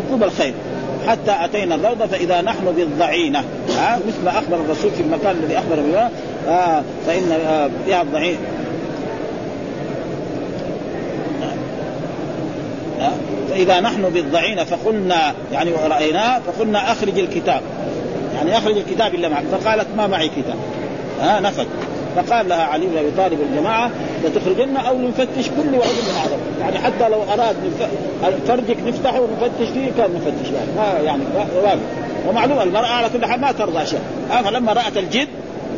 ركوب 0.07 0.22
الخيل. 0.22 0.55
حتى 1.09 1.37
أتينا 1.45 1.74
الروضة 1.74 2.07
فإذا 2.07 2.41
نحن 2.41 2.72
بالضعينة. 2.76 3.45
ها؟ 3.79 3.99
مثل 4.09 4.24
ما 4.24 4.39
أخبر 4.39 4.57
الرسول 4.57 4.91
في 4.91 5.03
المكان 5.03 5.37
الذي 5.43 5.59
أخبر 5.59 5.76
به. 5.76 6.09
آه 6.53 6.83
فإن 7.07 7.33
آه 7.33 7.70
فيها 7.87 8.03
الضعينه 8.03 8.39
فإذا 13.51 13.81
نحن 13.81 14.03
بالضعين 14.03 14.64
فقلنا 14.64 15.35
يعني 15.53 15.70
رأيناه 15.70 16.41
فقلنا 16.47 16.93
أخرج 16.93 17.18
الكتاب. 17.18 17.61
يعني 18.35 18.59
أخرج 18.59 18.76
الكتاب 18.76 19.14
إلا 19.14 19.29
معك. 19.29 19.45
فقالت 19.53 19.87
ما 19.97 20.07
معي 20.07 20.29
كتاب. 20.29 20.57
ها؟ 21.20 21.41
نفذ 21.41 21.66
فقال 22.16 22.48
لها 22.48 22.62
علي 22.62 22.86
بن 22.86 22.98
أبي 22.98 23.11
طالب 23.16 23.40
والجماعه 23.40 23.90
لتخرجن 24.24 24.76
أو 24.76 24.98
نفتش 24.98 25.48
كل 25.48 25.74
واحد 25.74 25.90
من 25.90 26.14
اعظم 26.16 26.38
يعني 26.61 26.78
حتى 26.78 27.09
لو 27.09 27.22
أراد 27.22 27.56
فرجك 28.48 28.76
نفتحه 28.86 29.20
ونفتش 29.20 29.72
فيه 29.74 29.90
كان 29.98 30.11
نفتش 30.14 30.50
يعني 30.50 30.72
ما 30.76 31.00
يعني 31.04 31.22
واقف. 31.62 31.78
ومعلوم 32.28 32.61
المرأة 32.61 32.86
على 32.86 33.09
كل 33.09 33.26
حال 33.26 33.40
ما 33.40 33.52
ترضى 33.52 33.86
شيء 33.86 34.00
فلما 34.44 34.72
رأت 34.72 34.96
الجد 34.96 35.28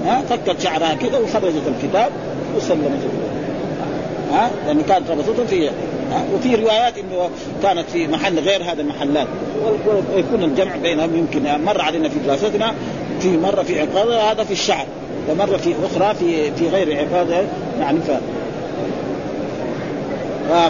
ها 0.06 0.22
فكت 0.30 0.60
شعرها 0.60 0.94
كذا 0.94 1.18
وخرجت 1.18 1.62
الكتاب 1.66 2.10
وسلمت 2.56 3.00
ها 4.32 4.50
لأن 4.66 4.82
كانت 4.82 5.10
ربطته 5.10 5.46
في 5.46 5.70
وفي 6.34 6.54
روايات 6.54 6.98
إنه 6.98 7.30
كانت 7.62 7.90
في 7.92 8.06
محل 8.06 8.38
غير 8.38 8.62
هذا 8.62 8.82
المحلات. 8.82 9.26
ويكون 10.14 10.42
الجمع 10.42 10.76
بينهم 10.76 11.16
يمكن 11.16 11.42
مر 11.64 11.80
علينا 11.80 12.08
في 12.08 12.18
دراستنا 12.26 12.74
في 13.20 13.36
مرة 13.36 13.62
في 13.62 13.80
عقاده 13.80 14.22
هذا 14.22 14.44
في 14.44 14.52
الشعر. 14.52 14.86
ومرة 15.28 15.56
في 15.56 15.74
أخرى 15.84 16.14
في 16.14 16.52
في 16.52 16.68
غير 16.68 16.98
عقاده 16.98 17.42
يعني 17.80 17.98
ف 18.00 18.10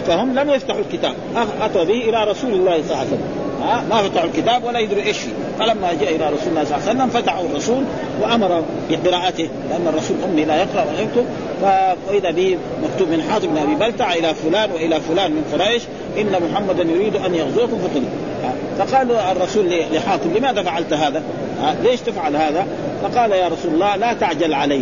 فهم 0.07 0.39
لم 0.39 0.49
يفتحوا 0.49 0.79
الكتاب. 0.79 1.13
أتوا 1.61 1.83
به 1.83 2.09
إلى 2.09 2.23
رسول 2.23 2.53
الله 2.53 2.81
صلى 2.81 2.85
الله 2.85 2.97
عليه 2.97 3.07
وسلم. 3.07 3.89
ما 3.89 4.01
فتحوا 4.01 4.27
الكتاب 4.27 4.63
ولا 4.63 4.79
يدروا 4.79 5.03
إيش 5.03 5.17
فيه. 5.17 5.31
فلما 5.59 5.93
جاء 6.01 6.15
إلى 6.15 6.25
رسول 6.25 6.47
الله 6.47 6.63
صلى 6.63 6.77
الله 6.77 6.89
عليه 6.89 6.99
وسلم 6.99 7.09
فتحوا 7.09 7.45
الرسول 7.45 7.83
وأمر 8.21 8.63
بقراءته 8.89 9.49
لأن 9.69 9.87
الرسول 9.87 10.17
أمي 10.23 10.45
لا 10.45 10.55
يقرأ 10.55 10.85
ولا 10.91 11.01
يكتب 11.01 11.25
فاذا 11.61 12.31
به 12.31 12.57
مكتوب 12.83 13.09
من 13.09 13.21
حاطب 13.31 13.47
بن 13.47 13.57
أبي 13.57 13.75
بلتع 13.75 14.13
إلى 14.13 14.33
فلان 14.33 14.71
وإلى 14.71 14.99
فلان 14.99 15.31
من 15.31 15.43
قريش 15.53 15.81
إن 16.17 16.35
محمدا 16.51 16.83
يريد 16.83 17.15
أن 17.15 17.35
يغزوكم 17.35 17.77
فقل 17.77 18.03
فقال 18.77 19.11
الرسول 19.11 19.83
لحاطب 19.93 20.37
لماذا 20.37 20.63
فعلت 20.63 20.93
هذا؟ 20.93 21.23
ليش 21.83 21.99
تفعل 22.01 22.35
هذا؟ 22.35 22.67
فقال 23.03 23.31
يا 23.31 23.47
رسول 23.47 23.73
الله 23.73 23.95
لا 23.95 24.13
تعجل 24.13 24.53
علي. 24.53 24.81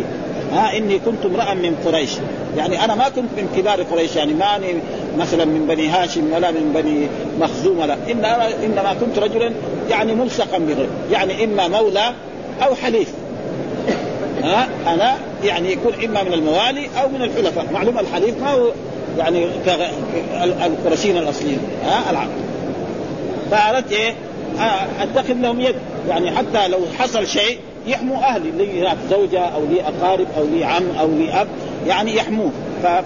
ها 0.52 0.76
إني 0.76 0.98
كنت 0.98 1.24
امرأ 1.24 1.54
من 1.54 1.76
قريش. 1.86 2.10
يعني 2.56 2.84
أنا 2.84 2.94
ما 2.94 3.08
كنت 3.08 3.30
من 3.36 3.48
كبار 3.56 3.82
قريش 3.82 4.16
يعني 4.16 4.34
ماني 4.34 4.74
مثلا 5.18 5.44
من 5.44 5.66
بني 5.66 5.88
هاشم 5.88 6.32
ولا 6.32 6.50
من 6.50 6.72
بني 6.74 7.08
مخزوم 7.40 7.78
ولا 7.78 7.96
انما 8.10 8.48
إنما 8.64 8.94
كنت 9.00 9.18
رجلا 9.18 9.52
يعني 9.90 10.14
ملصقا 10.14 10.58
بغير 10.58 10.88
يعني 11.12 11.44
إما 11.44 11.68
مولى 11.68 12.12
أو 12.62 12.74
حليف. 12.74 13.12
ها 14.42 14.68
أنا 14.86 15.16
يعني 15.44 15.72
يكون 15.72 15.92
إما 16.04 16.22
من 16.22 16.32
الموالي 16.32 16.88
أو 17.02 17.08
من 17.08 17.22
الحلفاء. 17.22 17.66
معلوم 17.72 17.98
الحليف 17.98 18.42
ما 18.42 18.50
هو 18.50 18.70
يعني 19.18 19.46
القرشيين 20.66 21.16
الأصليين. 21.16 21.60
ها 21.84 22.30
فاردت 23.50 23.92
إيه؟ 23.92 24.14
أتخذ 25.00 25.34
لهم 25.34 25.60
يد. 25.60 25.74
يعني 26.08 26.30
حتى 26.30 26.68
لو 26.68 26.78
حصل 26.98 27.26
شيء 27.26 27.58
يحموا 27.86 28.16
أهلي. 28.16 28.50
لي 28.50 28.92
زوجة 29.10 29.40
أو 29.40 29.64
لي 29.70 29.82
أقارب 29.82 30.26
أو 30.36 30.44
لي 30.44 30.64
عم 30.64 30.84
أو 31.00 31.08
لي 31.08 31.40
أب 31.40 31.48
يعني 31.86 32.16
يحموه. 32.16 32.50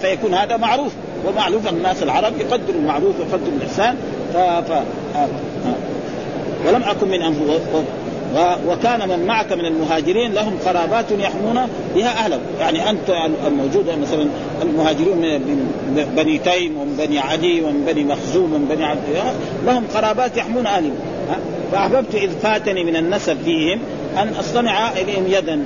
فيكون 0.01 0.33
هذا 0.33 0.57
معروف. 0.57 0.91
ومعروف 1.27 1.67
الناس 1.69 2.03
العرب 2.03 2.33
يقدروا 2.39 2.79
المعروف 2.79 3.19
ويقدروا 3.19 3.53
الإحسان. 3.57 3.95
ف... 4.33 4.37
ف... 4.37 4.83
ولم 6.67 6.83
أكن 6.83 7.07
من 7.07 7.21
أنفسهم. 7.21 7.85
وكان 8.67 9.09
من 9.09 9.25
معك 9.27 9.53
من 9.53 9.65
المهاجرين 9.65 10.33
لهم 10.33 10.57
قرابات 10.65 11.05
يحمون 11.11 11.67
بها 11.95 12.07
اهلهم، 12.07 12.41
يعني 12.59 12.89
أنت 12.89 13.09
الموجود 13.47 13.89
مثلا 14.01 14.27
المهاجرون 14.61 15.17
من 15.17 16.13
بني 16.15 16.37
تيم 16.37 16.77
ومن 16.77 16.95
بني 16.97 17.19
عدي 17.19 17.61
ومن 17.61 17.85
بني 17.85 18.03
مخزوم 18.03 18.53
ومن 18.53 18.65
بني 18.65 18.85
عبد 18.85 19.01
لهم 19.65 19.83
قرابات 19.95 20.37
يحمون 20.37 20.65
أهلهم، 20.67 20.95
فأحببت 21.71 22.15
إذ 22.15 22.29
فاتني 22.29 22.83
من 22.83 22.95
النسب 22.95 23.37
فيهم 23.45 23.79
أن 24.17 24.33
أصطنع 24.39 24.91
إليهم 24.91 25.23
يدا. 25.27 25.65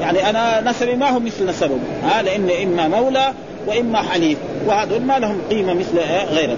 يعني 0.00 0.30
أنا 0.30 0.70
نسبي 0.70 0.96
ما 0.96 1.10
هو 1.10 1.20
مثل 1.20 1.46
نسبهم. 1.46 1.80
ها؟ 2.04 2.22
لأن 2.22 2.50
إما 2.62 2.88
مولى 2.88 3.32
وإما 3.66 4.02
حليف. 4.02 4.38
وهذول 4.66 5.00
ما 5.00 5.18
لهم 5.18 5.38
قيمة 5.50 5.74
مثل 5.74 5.98
غيرهم 6.30 6.56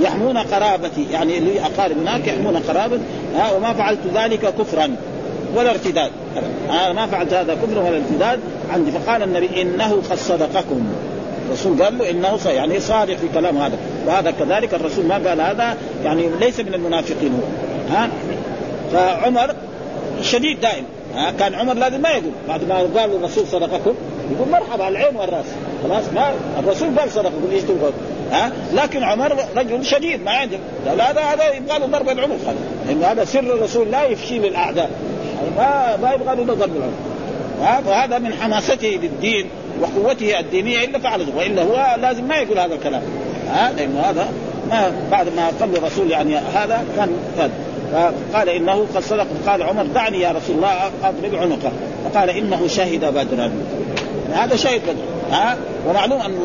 يحمون 0.00 0.38
قرابتي. 0.38 1.06
يعني 1.12 1.38
اللي 1.38 1.60
أقارب 1.60 1.98
هناك 1.98 2.28
يحمون 2.28 2.56
قرابتي 2.56 3.02
ها 3.36 3.52
وما 3.52 3.72
فعلت 3.72 4.00
ذلك 4.14 4.54
كفرا 4.58 4.96
ولا 5.56 5.70
ارتداد. 5.70 6.10
أنا 6.70 6.92
ما 6.92 7.06
فعلت 7.06 7.32
هذا 7.32 7.54
كفرا 7.54 7.80
ولا 7.80 7.96
ارتداد. 7.96 8.40
عندي 8.72 8.90
فقال 8.90 9.22
النبي 9.22 9.62
إنه 9.62 10.02
قد 10.10 10.16
صدقكم. 10.16 10.92
الرسول 11.48 11.82
قال 11.82 11.98
له 11.98 12.10
إنه 12.10 12.38
يعني 12.46 12.80
صادق 12.80 13.14
في 13.14 13.28
كلام 13.34 13.58
هذا. 13.58 13.76
وهذا 14.06 14.30
كذلك 14.30 14.74
الرسول 14.74 15.04
ما 15.04 15.14
قال 15.14 15.40
هذا 15.40 15.76
يعني 16.04 16.28
ليس 16.40 16.60
من 16.60 16.74
المنافقين. 16.74 17.32
هو 17.32 17.96
ها 17.96 18.08
فعمر 18.92 19.54
شديد 20.22 20.60
دائم. 20.60 20.84
ها 21.14 21.32
كان 21.38 21.54
عمر 21.54 21.74
لازم 21.74 22.00
ما 22.00 22.08
يقول. 22.08 22.32
بعد 22.48 22.68
ما 22.68 22.74
قال 22.74 23.16
الرسول 23.16 23.46
صدقكم 23.46 23.94
يقول 24.32 24.48
مرحبا 24.52 24.84
على 24.84 24.98
العين 24.98 25.16
والرأس. 25.16 25.46
خلاص 25.82 26.04
ما 26.14 26.32
الرسول 26.58 26.98
قال 26.98 27.10
صدق 27.10 27.32
يقول 27.40 27.52
إيش 27.52 27.62
تقول؟ 27.62 27.92
ها؟ 28.32 28.52
لكن 28.74 29.02
عمر 29.02 29.36
رجل 29.56 29.84
شديد 29.84 30.24
ما 30.24 30.30
عنده 30.30 30.58
هذا 30.86 31.20
هذا 31.20 31.54
يبغى 31.54 31.78
له 31.78 31.86
ضرب 31.86 32.08
العمر 32.08 32.36
لأن 32.86 33.02
هذا 33.02 33.24
سر 33.24 33.40
الرسول 33.40 33.90
لا 33.90 34.04
يفشي 34.04 34.38
للأعداء. 34.38 34.90
ما 35.56 35.96
ما 36.02 36.12
يبغى 36.12 36.36
له 36.36 36.54
ضرب 36.54 36.76
العمر 36.76 36.92
ها؟ 37.62 37.80
فهذا 37.80 38.18
من 38.18 38.32
حماسته 38.32 38.98
للدين 39.02 39.46
وقوته 39.80 40.40
الدينية 40.40 40.84
إلا 40.84 40.98
فعل 40.98 41.26
وإلا 41.36 41.62
هو 41.62 41.96
لازم 42.00 42.24
ما 42.24 42.36
يقول 42.36 42.58
هذا 42.58 42.74
الكلام. 42.74 43.02
ها؟ 43.48 43.72
لأنه 43.72 44.00
هذا 44.00 44.28
ما 44.70 44.92
بعد 45.10 45.26
ما 45.36 45.46
قبل 45.60 45.76
الرسول 45.76 46.10
يعني 46.10 46.36
هذا 46.36 46.84
كان 46.96 47.10
هذا 47.38 47.52
فقال 48.32 48.48
إنه 48.48 48.86
قد 48.94 49.02
صدق. 49.02 49.26
قال 49.46 49.62
عمر 49.62 49.86
دعني 49.86 50.20
يا 50.20 50.30
رسول 50.30 50.56
الله 50.56 50.90
أضرب 51.04 51.34
عنقه. 51.34 51.72
فقال 52.04 52.30
إنه 52.30 52.66
شهد 52.66 53.04
بدرا. 53.04 53.52
هذا 54.32 54.56
شهد 54.56 54.80
بدر 54.82 55.36
ها؟ 55.36 55.56
ومعلوم 55.88 56.20
ان 56.20 56.38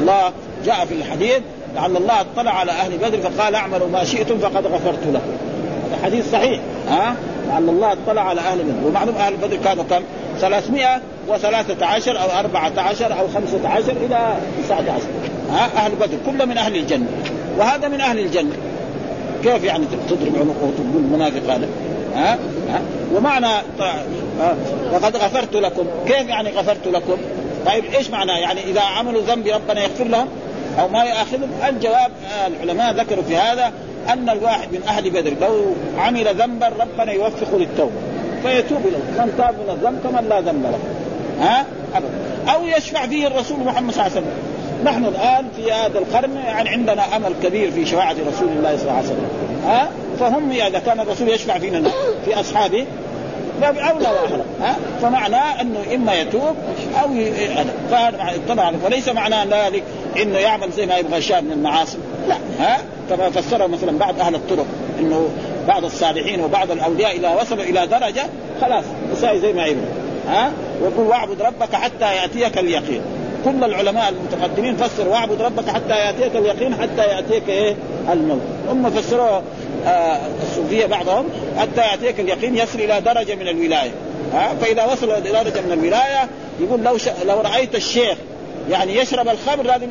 الله 0.00 0.32
جاء 0.68 0.84
في 0.84 0.94
الحديث 0.94 1.40
لعل 1.74 1.96
الله 1.96 2.20
اطلع 2.20 2.50
على 2.50 2.72
أهل 2.72 2.98
بدر 2.98 3.18
فقال 3.18 3.54
اعملوا 3.54 3.88
ما 3.88 4.04
شئتم 4.04 4.38
فقد 4.38 4.66
غفرت 4.66 5.06
له 5.06 5.20
هذا 5.88 6.04
حديث 6.04 6.32
صحيح 6.32 6.60
ها؟ 6.88 7.14
لعل 7.48 7.68
الله 7.68 7.92
اطلع 7.92 8.22
على 8.22 8.40
أهل 8.40 8.58
بدر. 8.58 8.88
ومعلوم 8.88 9.14
أهل 9.14 9.36
بدر 9.36 9.56
كانوا 9.56 9.84
كم؟ 9.90 10.02
313 10.40 12.20
أو 12.20 12.30
14 12.38 13.18
أو 13.20 13.28
15 13.34 13.92
إلى 13.92 14.36
19 14.64 14.92
ها؟ 15.52 15.68
أهل 15.76 15.92
بدر 15.94 16.16
كله 16.26 16.44
من 16.44 16.58
أهل 16.58 16.76
الجنة. 16.76 17.06
وهذا 17.58 17.88
من 17.88 18.00
أهل 18.00 18.18
الجنة. 18.18 18.56
كيف 19.42 19.64
يعني 19.64 19.84
تضرب 20.08 20.36
عنقه 20.36 20.64
وتقول 20.64 21.02
منافق 21.12 21.54
هذا؟ 21.54 21.68
ها؟ 22.14 22.38
ها؟ 22.68 22.80
ومعنى 23.14 23.62
وقد 24.92 25.16
غفرت 25.16 25.54
لكم. 25.54 25.84
كيف 26.06 26.28
يعني 26.28 26.50
غفرت 26.50 26.86
لكم؟ 26.86 27.16
طيب 27.66 27.84
إيش 27.84 28.10
معناه 28.10 28.38
يعني 28.38 28.60
إذا 28.64 28.80
عملوا 28.80 29.22
ذنب 29.22 29.46
ربنا 29.46 29.82
يغفر 29.82 30.04
لهم؟ 30.04 30.28
أو 30.80 30.88
ما 30.88 31.04
ياخذهم 31.04 31.50
الجواب 31.68 32.10
العلماء 32.46 32.92
ذكروا 32.92 33.24
في 33.24 33.36
هذا 33.36 33.72
أن 34.08 34.28
الواحد 34.28 34.72
من 34.72 34.82
أهل 34.88 35.10
بدر 35.10 35.34
لو 35.40 35.74
عمل 35.98 36.34
ذنبا 36.34 36.72
ربنا 36.80 37.12
يوفقه 37.12 37.58
للتوبة 37.58 37.92
فيتوب 38.42 38.82
له 38.86 38.98
من 39.24 39.34
تاب 39.38 39.54
من 39.54 39.70
الذنب 39.70 40.00
كمن 40.04 40.28
لا 40.28 40.40
ذنب 40.40 40.62
له. 40.62 40.78
ها؟ 41.40 41.64
ابدا. 41.94 42.08
أو 42.54 42.64
يشفع 42.64 43.06
فيه 43.06 43.26
الرسول 43.26 43.60
محمد 43.60 43.94
صلى 43.94 44.06
الله 44.06 44.16
عليه 44.16 44.26
وسلم. 44.26 44.32
نحن 44.84 45.04
الآن 45.04 45.44
في 45.56 45.72
هذا 45.72 45.98
القرن 45.98 46.36
يعني 46.36 46.68
عندنا 46.68 47.16
أمل 47.16 47.32
كبير 47.42 47.70
في 47.70 47.86
شفاعة 47.86 48.12
رسول 48.12 48.48
الله 48.48 48.76
صلى 48.76 48.82
الله 48.82 48.92
عليه 48.92 49.06
وسلم. 49.06 49.28
ها؟ 49.66 49.88
فهم 50.20 50.50
إذا 50.50 50.78
كان 50.78 51.00
الرسول 51.00 51.28
يشفع 51.28 51.58
فينا 51.58 51.90
في 52.24 52.40
أصحابه 52.40 52.86
باب 53.60 53.78
أولى 53.78 54.08
واحرى 54.08 54.44
ها؟ 54.60 54.76
فمعناه 55.02 55.60
إنه 55.60 55.78
إما 55.94 56.14
يتوب 56.14 56.56
أو 57.02 57.08
فهذا 57.90 58.32
طبعا 58.48 58.76
وليس 58.84 59.08
معناه 59.08 59.44
ذلك. 59.44 59.82
إنه 60.16 60.38
يعمل 60.38 60.70
زي 60.72 60.86
ما 60.86 60.96
يبغى 60.96 61.20
شاب 61.20 61.44
من 61.44 61.52
المعاصي. 61.52 61.98
لا. 62.28 62.36
ها؟ 62.58 62.78
كما 63.10 63.30
فسره 63.30 63.66
مثلا 63.66 63.98
بعض 63.98 64.20
أهل 64.20 64.34
الطرق 64.34 64.66
إنه 65.00 65.28
بعض 65.68 65.84
الصالحين 65.84 66.40
وبعض 66.40 66.70
الأولياء 66.70 67.16
اذا 67.16 67.34
وصلوا 67.40 67.64
إلى 67.64 67.86
درجة 67.86 68.26
خلاص 68.60 68.84
يساوي 69.12 69.40
زي 69.40 69.52
ما 69.52 69.66
يبغى. 69.66 69.86
ها؟ 70.28 70.52
ويقول 70.82 71.06
واعبد 71.06 71.42
ربك 71.42 71.74
حتى 71.74 72.16
يأتيك 72.16 72.58
اليقين. 72.58 73.02
كل 73.44 73.64
العلماء 73.64 74.08
المتقدمين 74.08 74.76
فسروا 74.76 75.12
واعبد 75.12 75.42
ربك 75.42 75.68
حتى 75.68 75.94
يأتيك 75.94 76.36
اليقين 76.36 76.74
حتى 76.74 77.02
يأتيك 77.02 77.48
إيه؟ 77.48 77.76
الموت. 78.12 78.40
هم 78.68 78.90
فسروا 78.90 79.40
آه 79.86 80.18
الصوفية 80.42 80.86
بعضهم 80.86 81.24
حتى 81.58 81.80
يأتيك 81.80 82.20
اليقين 82.20 82.56
يصل 82.56 82.78
إلى 82.78 83.00
درجة 83.00 83.34
من 83.34 83.48
الولاية. 83.48 83.90
ها؟ 84.32 84.54
فإذا 84.60 84.84
وصل 84.84 85.10
إلى 85.10 85.30
درجة 85.30 85.60
من 85.60 85.72
الولاية 85.72 86.28
يقول 86.60 86.82
لو 86.82 86.98
ش... 86.98 87.08
لو 87.26 87.40
رأيت 87.40 87.74
الشيخ 87.74 88.18
يعني 88.70 88.96
يشرب 88.96 89.28
الخمر 89.28 89.62
لازم 89.62 89.86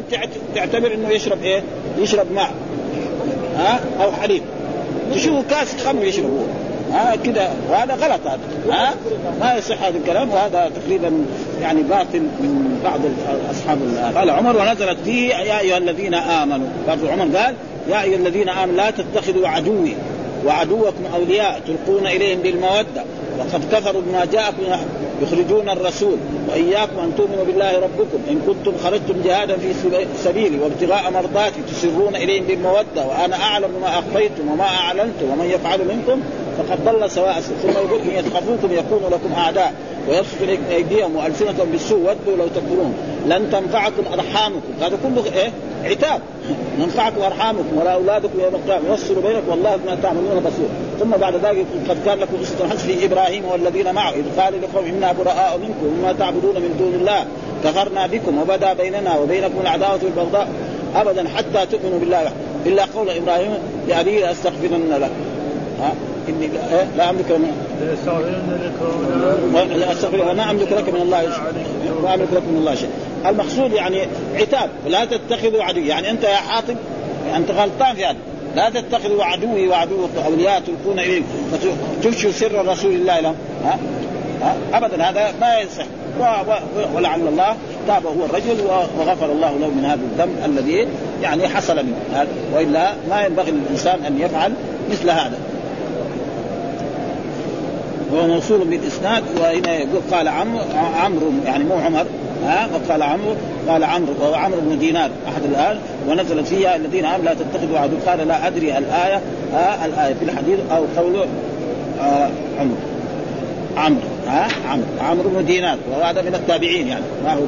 تعتبر 0.55 0.93
إنه 0.93 1.09
يشرب 1.09 1.43
إيه؟ 1.43 1.63
يشرب 1.97 2.32
ماء. 2.32 2.51
ها؟ 3.57 3.80
أو 4.03 4.11
حليب. 4.11 4.41
تشوفه 5.13 5.43
كاس 5.49 5.75
خمر 5.86 6.03
يشربه 6.03 6.47
ها؟ 6.93 7.15
كده. 7.15 7.49
وهذا 7.69 7.93
غلط 7.93 8.28
هذا. 8.28 8.39
ها؟ 8.69 8.93
ما 9.39 9.55
يصح 9.57 9.84
هذا 9.84 9.97
الكلام. 9.97 10.30
وهذا 10.30 10.71
تقريبا 10.84 11.25
يعني 11.61 11.84
باطل 11.84 12.19
من 12.19 12.80
بعض 12.84 12.99
اصحاب 13.51 13.80
قال 14.15 14.30
عمر 14.30 14.57
ونزلت 14.57 14.97
فيه 15.05 15.30
يا 15.30 15.59
أيها 15.59 15.78
الذين 15.78 16.13
آمنوا. 16.13 16.67
برضو 16.88 17.07
عمر 17.07 17.38
قال 17.38 17.55
يا 17.89 18.03
أيها 18.03 18.15
الذين 18.15 18.49
آمنوا 18.49 18.75
لا 18.75 18.89
تتخذوا 18.91 19.47
عدوي 19.47 19.93
وعدوكم 20.45 21.05
أولياء 21.15 21.61
تلقون 21.67 22.07
إليهم 22.07 22.39
بالمودة. 22.39 23.03
وقد 23.39 23.61
كفروا 23.71 24.01
بما 24.01 24.25
جاءكم 24.25 24.63
يخرجون 25.21 25.69
الرسول 25.69 26.17
وإياكم 26.49 26.99
أن 26.99 27.15
تؤمنوا 27.17 27.43
بالله 27.47 27.79
ربكم. 27.79 28.19
إن 28.29 28.39
كنتم 28.47 28.77
خرجتم 28.83 29.21
جهادا 29.25 29.57
في 29.57 29.73
سبيلي 30.23 30.59
وابتغاء 30.59 31.11
مرضاتي 31.11 31.61
تسرون 31.71 32.15
إليهم 32.15 32.43
بالمودة 32.43 33.07
وأنا 33.07 33.35
أعلم 33.35 33.69
ما 33.81 33.99
أخفيتم 33.99 34.51
وما 34.51 34.63
أعلنتم 34.63 35.25
ومن 35.31 35.45
يفعل 35.45 35.79
منكم 35.79 36.21
فقد 36.57 36.85
ضل 36.85 37.11
سواء 37.11 37.39
ثم 37.39 37.69
يقول 37.69 38.01
ان 38.01 38.25
يثقفوكم 38.25 38.73
يكونوا 38.73 39.09
لكم 39.09 39.33
أعداء 39.38 39.73
ويبسط 40.09 40.61
أيديهم 40.71 41.15
وألسنتهم 41.15 41.69
بالسوء. 41.71 41.99
ودوا 41.99 42.38
لو 42.38 42.47
تكفرون. 42.47 42.93
لن 43.28 43.51
تنفعكم 43.51 44.03
أرحامكم. 44.13 44.73
هذا 44.82 44.97
كله 45.03 45.23
إيه؟ 45.36 45.51
عتاب. 45.84 46.21
ننفعكم 46.80 47.21
أرحامكم 47.21 47.78
ولا 47.78 47.93
أولادكم 47.93 48.39
يوم 48.39 48.55
القيامة. 48.55 48.89
يوصلوا 48.89 49.21
بينكم 49.21 49.49
والله 49.49 49.75
بما 49.75 49.97
تعملون 50.03 50.39
بصير 50.39 50.67
ثم 50.99 51.09
بعد 51.09 51.36
ذلك 51.36 51.65
قد 51.89 51.97
كان 52.05 52.19
لكم 52.19 52.34
أسوة 52.41 52.69
حسنة 52.69 52.93
في 52.93 53.05
إبراهيم 53.05 53.45
والذين 53.45 53.93
معه. 53.93 54.09
إذ 54.09 54.41
قال 54.41 54.53
لقوم 54.61 54.86
إنا 54.86 55.11
براء 55.11 55.59
منكم 55.61 55.99
وما 55.99 56.13
تعبدون 56.19 56.55
من 56.55 56.75
دون 56.80 56.93
الله. 56.93 57.25
كفرنا 57.63 58.07
بكم 58.07 58.41
وبدا 58.41 58.73
بيننا 58.73 59.17
وبينكم 59.17 59.61
العداوة 59.61 59.99
والبغضاء. 60.03 60.47
أبدا 60.95 61.30
حتى 61.30 61.65
تؤمنوا 61.65 61.99
بالله 61.99 62.32
إلا 62.65 62.86
قول 62.86 63.09
إبراهيم 63.09 63.53
لأبيه 63.88 64.25
لاستغفرن 64.25 64.89
لك 65.01 65.11
ها؟ 65.82 65.93
إني 66.30 66.49
لا 66.97 67.09
أملك 67.09 67.39
استغفر 69.91 70.34
لا 70.34 70.51
أملك 70.51 70.71
لك 70.71 70.89
من 70.93 71.01
الله 71.01 71.21
لا 72.03 72.13
املك 72.13 72.28
لك 72.34 72.43
من 72.43 72.57
الله 72.59 72.75
شيء. 72.75 72.89
المقصود 73.30 73.71
يعني 73.71 74.07
عتاب 74.36 74.69
لا 74.88 75.05
تتخذوا 75.05 75.63
عدو 75.63 75.80
يعني 75.80 76.09
أنت 76.09 76.23
يا 76.23 76.36
حاطب 76.36 76.75
أنت 77.36 77.51
غلطان 77.51 77.95
في 77.95 78.05
هذا. 78.05 78.17
لا 78.55 78.69
تتخذوا 78.69 79.23
عدوي 79.23 79.67
وعدو 79.67 80.07
أولياء 80.25 80.61
تلقون 80.61 80.99
اليهم 80.99 81.23
فتفشوا 82.01 82.32
سر 82.32 82.65
رسول 82.65 82.91
الله 82.91 83.19
لهم. 83.19 83.36
ها؟ 83.65 83.80
ها؟ 84.41 84.55
ابدا 84.73 85.03
هذا 85.03 85.34
ما 85.41 85.59
يصح 85.59 85.86
ولعل 86.95 87.28
الله 87.28 87.55
تاب 87.88 88.05
هو 88.05 88.25
الرجل 88.25 88.61
وغفر 88.99 89.32
الله 89.32 89.57
له 89.57 89.67
من 89.67 89.86
هذا 89.86 89.99
الذنب 90.01 90.45
الذي 90.45 90.88
يعني 91.21 91.47
حصل 91.47 91.75
منه. 91.75 92.28
وإلا 92.53 92.93
ما 93.09 93.25
ينبغي 93.25 93.51
للإنسان 93.51 94.05
أن 94.05 94.19
يفعل 94.19 94.53
مثل 94.91 95.09
هذا. 95.09 95.38
هو 98.14 98.28
موصول 98.28 98.60
بالإسناد 98.60 99.24
وهنا 99.39 99.74
يقول 99.76 100.01
قال 100.12 100.28
عمرو 100.28 100.60
عمرو 101.03 101.32
يعني 101.45 101.64
مو 101.64 101.76
عمر 101.76 102.05
ها 102.45 102.70
وقال 102.74 103.03
عمرو 103.03 103.36
قال 103.68 103.84
عمرو 103.84 104.14
وهو 104.20 104.34
عمرو 104.34 104.60
بن 104.62 104.80
دينار 104.80 105.10
أحد 105.28 105.43
الآن 105.43 105.78
ونزلت 106.10 106.47
فيها 106.47 106.76
الذين 106.76 107.05
امنوا 107.05 107.26
لا 107.26 107.34
تتخذوا 107.34 107.80
عدو 107.80 107.95
قال 108.08 108.28
لا 108.28 108.47
أدري 108.47 108.78
الآية 108.78 109.22
ها 109.53 109.86
الآية 109.86 110.14
في 110.14 110.26
الحديث 110.26 110.60
أو 110.72 110.84
قوله 110.97 111.26
آه 112.01 112.30
عمرو. 112.60 112.76
عمرو 113.78 114.01
ها 114.28 114.47
عمرو 114.70 114.86
عمرو 115.01 115.30
بن 115.30 115.45
دينار 115.45 115.78
وهذا 115.91 116.22
من 116.22 116.36
التابعين 116.36 116.88
يعني 116.88 117.03
ما 117.24 117.34
هو 117.34 117.41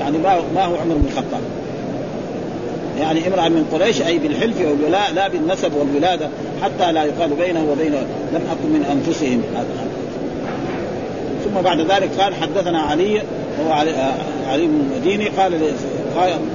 يعني 0.00 0.18
ما 0.18 0.34
هو 0.34 0.42
ما 0.54 0.64
هو 0.64 0.74
عمر 0.74 0.94
بن 0.94 1.06
الخطاب. 1.06 1.40
يعني 3.00 3.28
امرأة 3.28 3.48
من 3.48 3.66
قريش 3.72 4.02
أي 4.02 4.18
بالحلف 4.18 4.60
والولاء 4.60 5.12
لا 5.14 5.28
بالنسب 5.28 5.74
والولادة 5.74 6.28
حتى 6.62 6.92
لا 6.92 7.04
يقال 7.04 7.30
بينه 7.30 7.66
وبين 7.70 7.92
لم 8.32 8.42
أكن 8.50 8.68
من 8.68 8.84
أنفسهم. 8.92 9.42
ثم 11.44 11.60
بعد 11.60 11.80
ذلك 11.80 12.10
قال 12.20 12.34
حدثنا 12.34 12.80
علي 12.80 13.22
هو 13.60 13.72
علي, 13.72 13.90
آه، 13.90 14.14
علي 14.48 14.66
بن 14.66 14.80
المديني 14.92 15.28
قال 15.28 15.52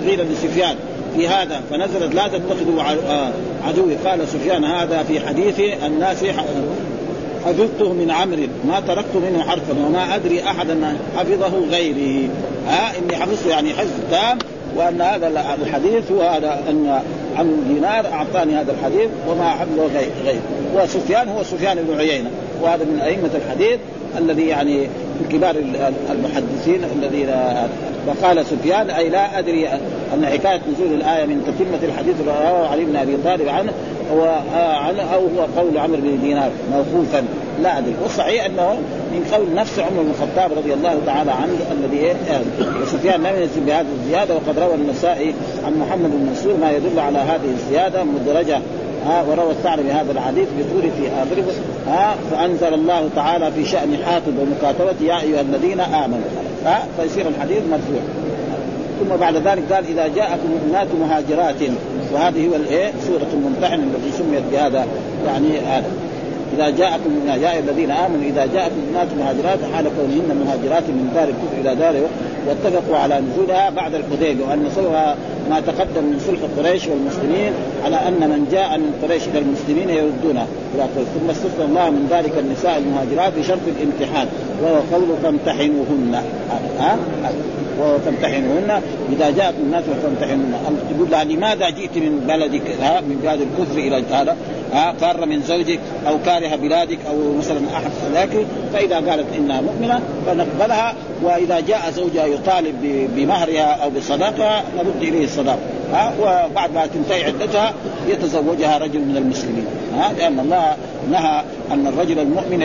قيل 0.08 0.22
لسفيان 0.32 0.76
في 1.16 1.28
هذا 1.28 1.62
فنزلت 1.70 2.16
لا 2.16 2.28
تتخذوا 2.28 2.82
آه، 3.08 3.32
عدوي. 3.68 3.96
قال 3.96 4.28
سفيان 4.28 4.66
هذا 4.66 5.04
في 5.04 5.20
حديث 5.20 5.60
الناس 5.86 6.26
حفظته 7.46 7.94
من 7.94 8.12
عمرو 8.12 8.48
ما 8.68 8.80
تركت 8.80 9.16
منه 9.16 9.44
حرفا 9.44 9.86
وما 9.86 10.16
أدري 10.16 10.44
احدا 10.44 10.98
حفظه 11.18 11.66
غيري. 11.72 12.30
ها 12.68 12.92
إني 12.98 13.16
حفظته 13.16 13.50
يعني 13.50 13.74
حفظ 13.74 13.89
تام 14.12 14.38
وأن 14.78 15.02
هذا 15.02 15.28
الحديث 15.62 16.12
هو 16.12 16.22
هذا 16.22 16.60
أن 16.70 17.02
عمرو 17.38 17.56
دينار 17.74 18.06
أعطاني 18.14 18.56
هذا 18.56 18.72
الحديث 18.72 19.10
وما 19.30 19.50
حفظه 19.50 19.86
غير 20.26 20.40
وسفيان 20.76 21.30
هو 21.30 21.44
سفيان 21.44 21.78
بن 21.78 21.98
عيينة. 21.98 22.30
وهذا 22.62 22.84
من 22.84 23.00
أئمة 23.00 23.30
الحديث 23.36 23.80
الذي 24.18 24.48
يعني 24.48 24.78
من 25.20 25.28
كبار 25.32 25.56
المحدثين 26.12 26.84
الذين 26.84 27.30
وقال 28.08 28.46
سفيان 28.46 28.90
أي 28.90 29.10
لا 29.10 29.40
أدري 29.40 29.68
أن 30.14 30.26
حكاية 30.26 30.62
نزول 30.74 30.94
الآية 30.94 31.26
من 31.26 31.44
تتمة 31.48 31.92
الحديث 31.92 32.16
رواه 32.28 32.68
علي 32.68 32.86
بن 32.86 32.96
أبي 32.96 33.18
طالب 33.24 33.50
عنه 33.50 33.74
عنه 34.56 35.02
أو 35.14 35.20
هو 35.20 35.62
قول 35.62 35.78
عمرو 35.78 35.98
بن 35.98 36.22
دينار 36.22 36.52
موقوفا. 36.72 37.24
لا 37.64 37.78
أدري. 37.78 37.95
والصحيح 38.03 38.45
أنه 38.45 38.74
من 39.12 39.32
قول 39.32 39.55
نفس 39.55 39.80
عمر 39.80 40.01
بن 40.01 40.09
الخطاب 40.09 40.51
رضي 40.57 40.74
الله 40.74 40.97
تعالى 41.05 41.32
عنه 41.32 41.57
الذي 41.72 41.97
إيه 41.97 42.16
وسفيان 42.82 43.24
لم 43.24 43.41
ينزل 43.41 43.62
بهذه 43.68 43.88
الزيادة 44.01 44.36
وقد 44.36 44.59
روى 44.59 44.76
النسائي 44.76 45.34
عن 45.66 45.80
محمد 45.80 46.12
بن 46.12 46.26
منصور 46.30 46.53
ما 46.62 46.72
يدل 46.72 46.99
على 46.99 47.18
هذه 47.18 47.49
الزيادة 47.53 48.03
مدرجة 48.03 48.59
ها 49.05 49.24
وروى 49.30 49.51
الثعلبي 49.51 49.91
هذا 49.91 50.12
الحديث 50.12 50.47
بطول 50.59 50.82
في 50.82 51.07
آخره 51.07 51.45
ها 51.88 52.16
فأنزل 52.32 52.74
الله 52.74 53.09
تعالى 53.16 53.51
في 53.51 53.66
شأن 53.66 53.97
حاطب 54.05 54.34
ومكاتبة 54.39 55.05
يا 55.07 55.22
أيها 55.22 55.41
الذين 55.41 55.80
آمنوا. 55.80 56.30
ها 56.66 56.88
فيصير 56.97 57.28
الحديث 57.28 57.57
مرفوع. 57.57 58.01
ثم 58.99 59.16
بعد 59.16 59.36
ذلك 59.36 59.74
قال 59.74 59.86
إذا 59.88 60.07
جاءكم 60.07 60.49
مؤمنات 60.51 60.88
مهاجرات 61.01 61.55
وهذه 62.14 62.47
هو 62.47 62.55
الإيه؟ 62.55 62.91
سورة 63.07 63.28
الممتحن 63.34 63.80
التي 63.80 64.18
سميت 64.18 64.43
بهذا 64.51 64.86
يعني 65.28 65.59
هذا. 65.59 65.91
إذا 66.56 66.70
جاءكم 66.70 67.12
يا 67.28 67.60
الذين 67.60 67.91
آمنوا 67.91 68.24
إذا 68.24 68.45
جاءكم 68.45 68.76
مؤمنات 68.86 69.08
مهاجرات 69.20 69.60
حال 69.74 69.86
كونهن 69.97 70.45
مهاجرات 70.45 70.84
من 70.84 71.12
دار 71.16 71.28
الكفر 71.28 71.62
إلى 71.62 71.76
دار 71.76 71.95
واتفقوا 72.47 72.97
على 72.97 73.22
نزولها 73.22 73.70
بعد 73.70 73.95
الحديبية 73.95 74.45
وأن 74.45 74.70
سوى 74.76 75.16
ما 75.49 75.60
تقدم 75.60 76.04
من 76.04 76.20
صلح 76.28 76.39
قريش 76.58 76.88
والمسلمين 76.88 77.54
على 77.86 77.95
أن 77.95 78.30
من 78.30 78.47
جاء 78.52 78.78
من 78.78 78.91
قريش 79.04 79.24
إلى 79.28 79.39
المسلمين 79.39 79.89
يردونه. 79.89 80.47
ثم 80.95 81.30
استثنى 81.30 81.66
الله 81.66 81.89
من 81.89 82.08
ذلك 82.12 82.34
النساء 82.39 82.78
المهاجرات 82.78 83.34
بشرط 83.39 83.60
الامتحان 83.68 84.28
وهو 84.64 84.76
قوله 84.93 85.18
فامتحنوهن. 85.24 86.24
ها؟ 86.80 86.97
وتمتحنوهن 87.80 88.82
إذا 89.12 89.30
جاءكم 89.30 89.58
الناس 89.64 89.84
فامتحنوهن. 90.04 90.54
تقول 90.89 91.30
لماذا 91.30 91.70
جئت 91.70 91.97
من 91.97 92.26
بلدك؟ 92.28 92.68
من 93.08 93.20
بلاد 93.24 93.39
الكفر 93.41 93.78
إلى 93.80 94.04
هذا؟ 94.12 94.36
ها 94.74 94.94
فار 94.94 95.26
من 95.26 95.42
زوجك 95.42 95.80
أو 96.08 96.18
كاره 96.26 96.56
بلادك 96.56 97.00
أو 97.10 97.38
مثلا 97.38 97.60
أحد 97.74 97.92
ذاك 98.14 98.30
فإذا 98.74 98.96
قالت 98.96 99.26
إنها 99.38 99.62
مؤمنة 99.62 100.00
فنقبلها 100.26 100.94
وإذا 101.24 101.60
جاء 101.60 101.92
زوجها 101.92 102.26
يطالب 102.26 103.08
بمهرها 103.16 103.84
أو 103.84 103.90
بصداقها 103.90 104.64
نرد 104.78 105.02
إليه 105.02 105.26
الصداقه 105.26 105.60
ها 105.94 106.14
وبعد 106.22 106.74
ما 106.74 106.86
تنتهي 106.86 107.24
عدتها 107.24 107.74
يتزوجها 108.08 108.78
رجل 108.78 109.00
من 109.00 109.18
المسلمين 109.18 109.66
ها 109.98 110.14
لأن 110.14 110.40
الله 110.40 110.76
نهى 111.12 111.44
أن 111.72 111.88
الرجل 111.88 112.20
المؤمن 112.20 112.62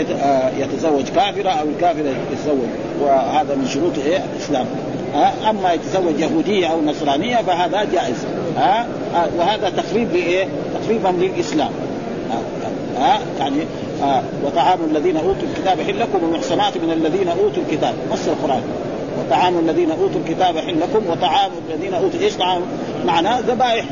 يتزوج 0.58 1.04
كافرة 1.04 1.50
أو 1.50 1.68
الكافرة 1.68 2.14
يتزوج 2.32 2.68
وهذا 3.00 3.54
من 3.54 3.68
شروط 3.68 3.92
إيه 4.06 4.24
الإسلام 4.34 4.66
أما 5.50 5.72
يتزوج 5.72 6.20
يهودية 6.20 6.66
أو 6.66 6.80
نصرانية 6.82 7.36
فهذا 7.36 7.84
جائز 7.92 8.26
ها 8.56 8.86
وهذا 9.38 9.70
تخريب 9.70 10.12
لإيه؟ 10.12 10.48
تخريبا 10.82 11.08
للإسلام 11.08 11.70
ها 12.98 13.20
يعني 13.38 13.62
آه 14.02 14.22
وطعام 14.44 14.78
الذين 14.90 15.16
أوتوا 15.16 15.48
الكتاب 15.54 15.80
حل 15.80 16.00
لكم 16.00 16.24
والمحصنات 16.24 16.76
من 16.76 16.90
الذين 16.90 17.28
أوتوا 17.28 17.62
الكتاب. 17.68 17.94
نص 18.12 18.28
القرآن. 18.28 18.62
وطعام 19.18 19.58
الذين 19.58 19.90
أوتوا 19.90 20.20
الكتاب 20.26 20.58
حل 20.58 20.80
لكم 20.80 21.10
وطعام 21.10 21.50
الذين 21.70 21.94
أوتوا 21.94 22.20
إيش 22.20 22.34
طعام؟ 22.34 22.62
معناه 23.06 23.40
ذبائح. 23.40 23.84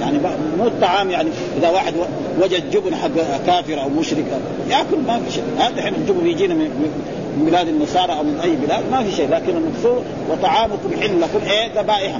يعني 0.00 0.18
مو 0.58 0.66
الطعام 0.66 1.10
يعني 1.10 1.28
إذا 1.58 1.68
واحد 1.70 1.94
وجد 2.42 2.70
جبن 2.70 2.94
حق 2.94 3.10
كافر 3.46 3.82
أو 3.82 3.88
مشرك 3.88 4.24
يأكل 4.70 4.98
ما 5.06 5.20
في 5.26 5.32
شيء. 5.34 5.44
هذا 5.58 5.74
الحين 5.78 5.94
الجبن 5.94 6.26
يجينا 6.26 6.54
من 6.54 7.46
بلاد 7.46 7.68
النصارى 7.68 8.12
أو 8.12 8.22
من 8.22 8.40
أي 8.42 8.50
بلاد 8.66 8.84
ما 8.92 9.02
في 9.02 9.12
شيء. 9.12 9.28
لكن 9.28 9.56
المقصود 9.56 10.02
وطعامكم 10.30 11.00
حل 11.00 11.20
لكم 11.20 11.46
إيه 11.50 11.80
ذبائح 11.82 12.18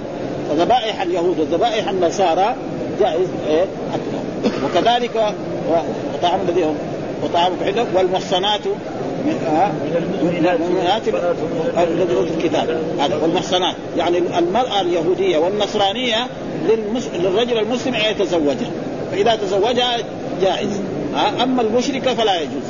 فذبائح 0.49 1.03
اليهود 1.03 1.41
وذبائح 1.41 1.89
النصارى 1.89 2.55
جائز 3.01 3.29
إيه 3.49 3.65
وكذلك 4.75 5.35
وطعام 6.15 6.41
الذي 6.49 6.75
وطعام 7.25 7.53
حل 7.65 7.87
والمحصنات 7.95 8.67
من 10.23 10.49
المؤمنات 10.55 11.09
الذي 11.79 12.17
اوتوا 12.17 12.37
الكتاب. 12.37 12.79
هذا 13.01 13.17
والمحصنات. 13.17 13.75
يعني 13.97 14.19
المرأة 14.39 14.81
اليهودية 14.81 15.39
والنصرانية 15.39 16.27
للرجل 17.15 17.59
المسلم 17.59 17.95
أن 17.95 18.11
يتزوجها. 18.11 18.71
فإذا 19.13 19.37
تزوجها 19.37 19.97
جائز. 20.43 20.81
أما 21.43 21.63
المشركة 21.63 22.15
فلا 22.15 22.41
يجوز. 22.41 22.69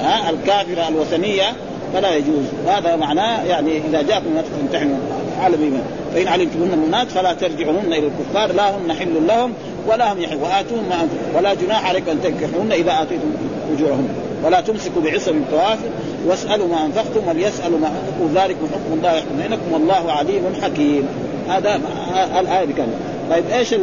ها 0.00 0.30
الكافرة 0.30 0.88
الوثنية 0.88 1.52
فلا 1.92 2.16
يجوز. 2.16 2.44
هذا 2.66 2.96
معناه 2.96 3.44
يعني 3.44 3.78
إذا 3.88 4.02
جاءكم 4.02 4.24
تمتحنوا 4.60 4.96
على 5.40 5.56
بيمان 5.56 5.82
فإن 6.14 6.28
علمتمهن 6.28 6.78
مؤمنات 6.78 7.10
فلا 7.10 7.32
ترجعوهن 7.34 7.92
إلى 7.92 8.06
الكفار. 8.06 8.52
لا 8.52 8.76
هن 8.76 8.92
حل 8.92 9.26
لهم 9.28 9.52
ولا 9.88 10.12
هم 10.12 10.20
يحل. 10.20 10.36
وآتوهم 10.36 10.88
ما. 10.88 11.08
ولا 11.36 11.54
جناح 11.54 11.88
عليكم 11.88 12.10
أن 12.10 12.22
تنكحوهن 12.22 12.72
إذا 12.72 13.02
آتيتم 13.02 13.30
أجورهن. 13.76 14.08
ولا 14.44 14.60
تمسكوا 14.60 15.02
بعصم 15.02 15.36
الكوافر 15.36 15.88
واسألوا 16.26 16.68
ما 16.68 16.86
أنفقتم 16.86 17.28
وليسألوا 17.28 17.78
ما 17.78 17.88
أنفقوا. 17.88 18.44
ذلكم 18.44 18.66
حكم 18.66 18.92
الله 18.92 19.12
يحكم 19.12 19.36
بينكم. 19.42 19.72
والله 19.72 20.12
عليم 20.12 20.42
حكيم. 20.62 21.08
هذا 21.48 21.80
الآية 22.40 22.66
بكامل 22.66 22.92
طيب 23.30 23.44
إيش 23.52 23.74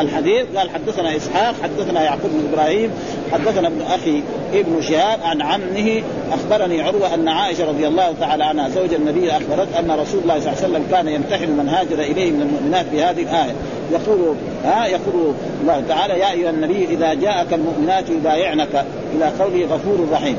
الحديث؟ 0.00 0.46
قال 0.56 0.70
حدثنا 0.70 1.16
إسحاق 1.16 1.54
حدثنا 1.62 2.02
يعقوب 2.02 2.30
بن 2.30 2.48
إبراهيم 2.52 2.90
حدثنا 3.32 3.68
ابن 3.68 3.82
أخي 3.82 4.22
ابن 4.54 4.82
شهاب 4.82 5.18
عن 5.22 5.42
عمه 5.42 6.02
أخبرني 6.32 6.82
عروة 6.82 7.14
أن 7.14 7.28
عائشة 7.28 7.68
رضي 7.68 7.86
الله 7.86 8.14
تعالى 8.20 8.44
عنها 8.44 8.68
زوج 8.68 8.94
النبي 8.94 9.30
أخبرت 9.30 9.68
أن 9.78 9.90
رسول 9.90 10.22
الله 10.22 10.40
صلى 10.40 10.52
الله 10.52 10.62
عليه 10.62 10.68
وسلم 10.68 10.86
كان 10.90 11.08
يمتحن 11.08 11.50
من 11.50 11.68
هاجر 11.68 12.02
إليه 12.02 12.30
من 12.30 12.42
المؤمنات 12.42 12.86
بهذه 12.92 13.22
الآية. 13.22 13.52
يقول 13.92 14.36
ها؟ 14.64 14.86
يقول 14.86 15.34
الله 15.62 15.82
تعالى 15.88 16.18
يا 16.18 16.32
أيها 16.32 16.50
النبي 16.50 16.84
إذا 16.84 17.14
جاءك 17.14 17.52
المؤمنات 17.52 18.10
يبايعنك 18.10 18.84
إلى 19.14 19.32
قوله 19.40 19.64
غفور 19.64 20.06
رحيم. 20.12 20.36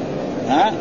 ها؟ 0.49 0.73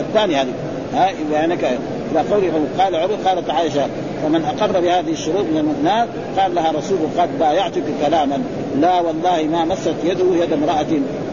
الثاني 0.00 0.36
هذه. 0.36 0.52
ها؟ 0.94 1.10
يبايعنك 1.10 1.78
إلى 2.12 2.20
قوله 2.20 2.66
قال 2.78 2.96
عروه 2.96 3.18
قالت 3.26 3.50
عائشة 3.50 3.86
ومن 4.24 4.44
أقر 4.44 4.80
بهذه 4.80 5.12
الشروط 5.12 5.44
من 5.44 5.56
المؤمنات 5.56 6.08
قال 6.38 6.54
لها 6.54 6.72
رسول 6.72 6.98
قد 7.18 7.38
بايعتك 7.38 7.82
كلاما 8.06 8.42
لا 8.80 9.00
والله 9.00 9.42
ما 9.42 9.64
مست 9.64 9.94
يده 10.04 10.44
يد 10.44 10.52
امرأة 10.52 10.86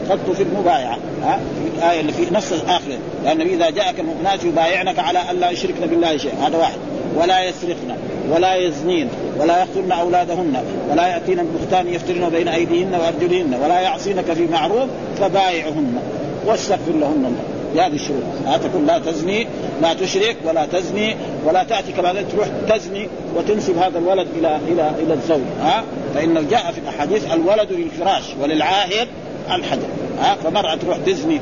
قد 0.10 0.34
في 0.38 0.44
المبايعه 0.44 0.98
ها؟ 1.24 1.40
الايه 1.78 2.02
اللي 2.02 2.12
في 2.12 2.34
نفس 2.34 2.54
الآخرة. 2.54 2.98
لأن 3.24 3.42
إذا 3.42 3.70
جاءك 3.70 4.00
المؤمنات 4.00 4.44
يبايعنك 4.44 5.00
على 5.00 5.20
أن 5.32 5.40
لا 5.40 5.50
يشركن 5.50 5.88
بالله 5.88 6.18
شيئا. 6.18 6.48
هذا 6.48 6.58
واحد. 6.58 6.78
ولا 7.16 7.44
يسرقن 7.44 7.96
ولا 8.32 8.56
يزنين 8.56 9.10
ولا 9.40 9.60
يقتلن 9.60 9.92
أولادهن 9.92 10.64
ولا 10.92 11.08
يأتين 11.08 11.38
ببهتان 11.44 11.88
يفترن 11.88 12.30
بين 12.30 12.48
أيديهن 12.48 12.96
وأرجلهن 12.96 13.60
ولا 13.64 13.80
يعصينك 13.80 14.34
في 14.34 14.48
معروف 14.48 14.90
فبايعهن 15.20 16.00
واستغفر 16.46 16.92
لهن. 16.92 17.26
الله 17.26 17.57
بهذه 17.78 17.96
الشروط 17.96 18.24
لا 18.46 18.58
تكون 18.58 18.86
لا 18.86 19.00
تزني 19.00 19.48
لا 19.82 19.94
تشرك 19.94 20.36
ولا 20.46 20.66
تزني 20.66 21.16
ولا 21.46 21.64
تأتي 21.64 21.92
كما 21.92 22.22
تروح 22.22 22.48
تزني 22.70 23.08
وتنسب 23.36 23.78
هذا 23.78 24.00
الولد 24.00 24.28
إلى 24.40 24.60
إلى 24.68 24.92
إلى 25.00 25.14
الزوج. 25.14 25.42
ها؟ 25.62 25.84
فانه 26.16 26.42
جاء 26.42 26.72
في 26.72 26.78
الأحاديث 26.78 27.34
الولد 27.34 27.72
للفراش 27.72 28.24
وللعاهر 28.42 29.08
الحجر. 29.52 29.88
ها؟ 30.20 30.36
فمرأة 30.36 30.76
تروح 30.76 30.98
تزني 30.98 31.42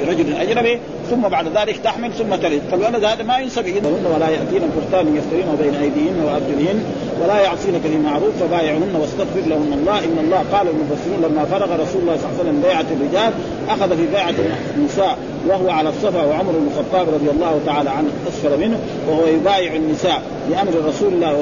برجل 0.00 0.34
أجنبي 0.34 0.78
ثم 1.10 1.28
بعد 1.28 1.46
ذلك 1.56 1.76
تحمل 1.76 2.12
ثم 2.12 2.34
تلد 2.34 2.62
فالولد 2.70 3.04
هذا 3.04 3.22
ما 3.22 3.38
ينسب 3.38 3.66
اليهن 3.66 4.06
ولا 4.14 4.28
يأتين 4.28 4.62
بهتان 4.76 5.16
يفترين 5.16 5.46
بين 5.62 5.74
أيديهن 5.74 6.20
وأرجلهن 6.24 6.84
ولا 7.22 7.40
يعصينك 7.40 7.80
بمعروف 7.84 8.36
فبايعهن 8.40 8.96
واستغفر 9.00 9.40
لهن. 9.46 9.72
الله 9.72 9.98
إن 9.98 10.18
الله 10.24 10.44
قال 10.52 10.66
المفسرون 10.68 11.22
لما 11.22 11.44
فرغ 11.44 11.82
رسول 11.82 12.02
الله 12.02 12.16
صلى 12.16 12.26
الله 12.26 12.38
عليه 12.38 12.40
وسلم 12.40 12.60
بيعة 12.62 12.86
الرجال 12.96 13.32
أخذ 13.68 13.96
في 13.96 14.06
بيعه 14.06 14.34
النساء 14.76 15.18
وهو 15.48 15.70
على 15.70 15.88
الصفا 15.88 16.24
وعمر 16.26 16.52
بن 16.52 16.68
الخطاب 16.72 17.14
رضي 17.14 17.30
الله 17.30 17.60
تعالى 17.66 17.90
عنه 17.90 18.08
أسفل 18.28 18.60
منه 18.60 18.78
وهو 19.08 19.26
يبايع 19.26 19.74
النساء 19.74 20.22
بامر 20.50 20.88
رسول 20.88 21.12
الله 21.12 21.32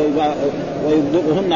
ويبلغهن 0.87 1.53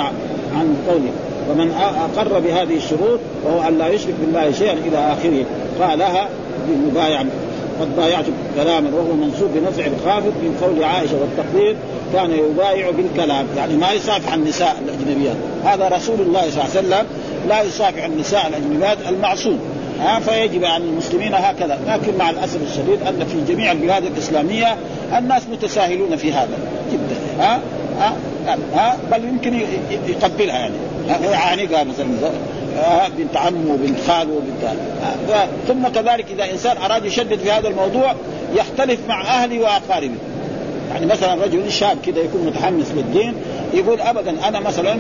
عن 0.57 0.77
قوله. 0.89 1.13
ومن 1.51 1.73
أقر 2.17 2.39
بهذه 2.39 2.77
الشروط 2.77 3.21
وهو 3.45 3.69
أن 3.69 3.79
لا 3.79 3.89
يشرك 3.89 4.15
بالله 4.21 4.53
شيئا 4.53 4.73
إلى 4.73 4.99
آخره. 4.99 5.45
قالها 5.81 6.29
بالمبايعه 6.69 7.27
قد 7.81 7.97
بايعت 7.97 8.25
كلاما 8.57 8.91
وهو 8.95 9.13
منسوب 9.13 9.51
بنزع 9.55 9.87
الخافض 9.87 10.33
من 10.43 10.59
قول 10.63 10.85
عائشة 10.85 11.15
والتقدير 11.21 11.77
كان 12.13 12.31
يبايع 12.31 12.91
بالكلام. 12.91 13.47
يعني 13.57 13.77
ما 13.77 13.93
يصافح 13.93 14.33
النساء 14.33 14.77
الأجنبيات. 14.85 15.37
هذا 15.65 15.89
رسول 15.89 16.21
الله 16.21 16.41
صلى 16.41 16.51
الله 16.51 16.77
عليه 16.77 16.79
وسلم 16.79 17.07
لا 17.49 17.63
يصافح 17.63 18.05
النساء 18.05 18.49
الأجنبيات 18.49 18.99
المعصوم. 19.09 19.59
ها 20.01 20.21
فيجب 20.21 20.65
على 20.65 20.85
المسلمين 20.85 21.35
هكذا. 21.35 21.79
لكن 21.89 22.19
مع 22.19 22.31
الأسف 22.31 22.59
الشديد 22.71 23.03
أن 23.09 23.27
في 23.27 23.53
جميع 23.53 23.73
البلاد 23.73 24.05
الإسلامية 24.05 24.77
الناس 25.19 25.43
متساهلون 25.53 26.17
في 26.17 26.33
هذا 26.33 26.59
جدا. 26.93 27.45
ها؟ 27.45 27.61
ها, 27.99 28.15
ها؟ 28.75 28.97
بل 29.13 29.25
يمكن 29.25 29.61
يقبلها 30.09 30.59
يعني. 30.59 30.75
يعانقها 31.21 31.85
مثلا. 31.85 32.07
بنت 33.19 33.37
عمه 33.37 33.73
وبنت 33.73 33.99
خاله 34.09 34.33
وبنت 34.33 34.77
ثم 35.69 35.89
كذلك 35.89 36.27
إذا 36.31 36.51
إنسان 36.51 36.77
أراد 36.77 37.05
يشدد 37.05 37.39
في 37.39 37.51
هذا 37.51 37.69
الموضوع 37.69 38.15
يختلف 38.55 39.01
مع 39.09 39.23
أهله 39.23 39.61
واقاربه 39.61 40.15
يعني 40.93 41.07
مثلا 41.07 41.45
رجل 41.45 41.73
شاب 41.73 41.99
كذا 42.07 42.19
يكون 42.21 42.47
متحمس 42.47 42.87
للدين 42.97 43.35
يقول 43.75 44.01
ابدا 44.01 44.49
أنا 44.49 44.61
مثلا 44.61 44.97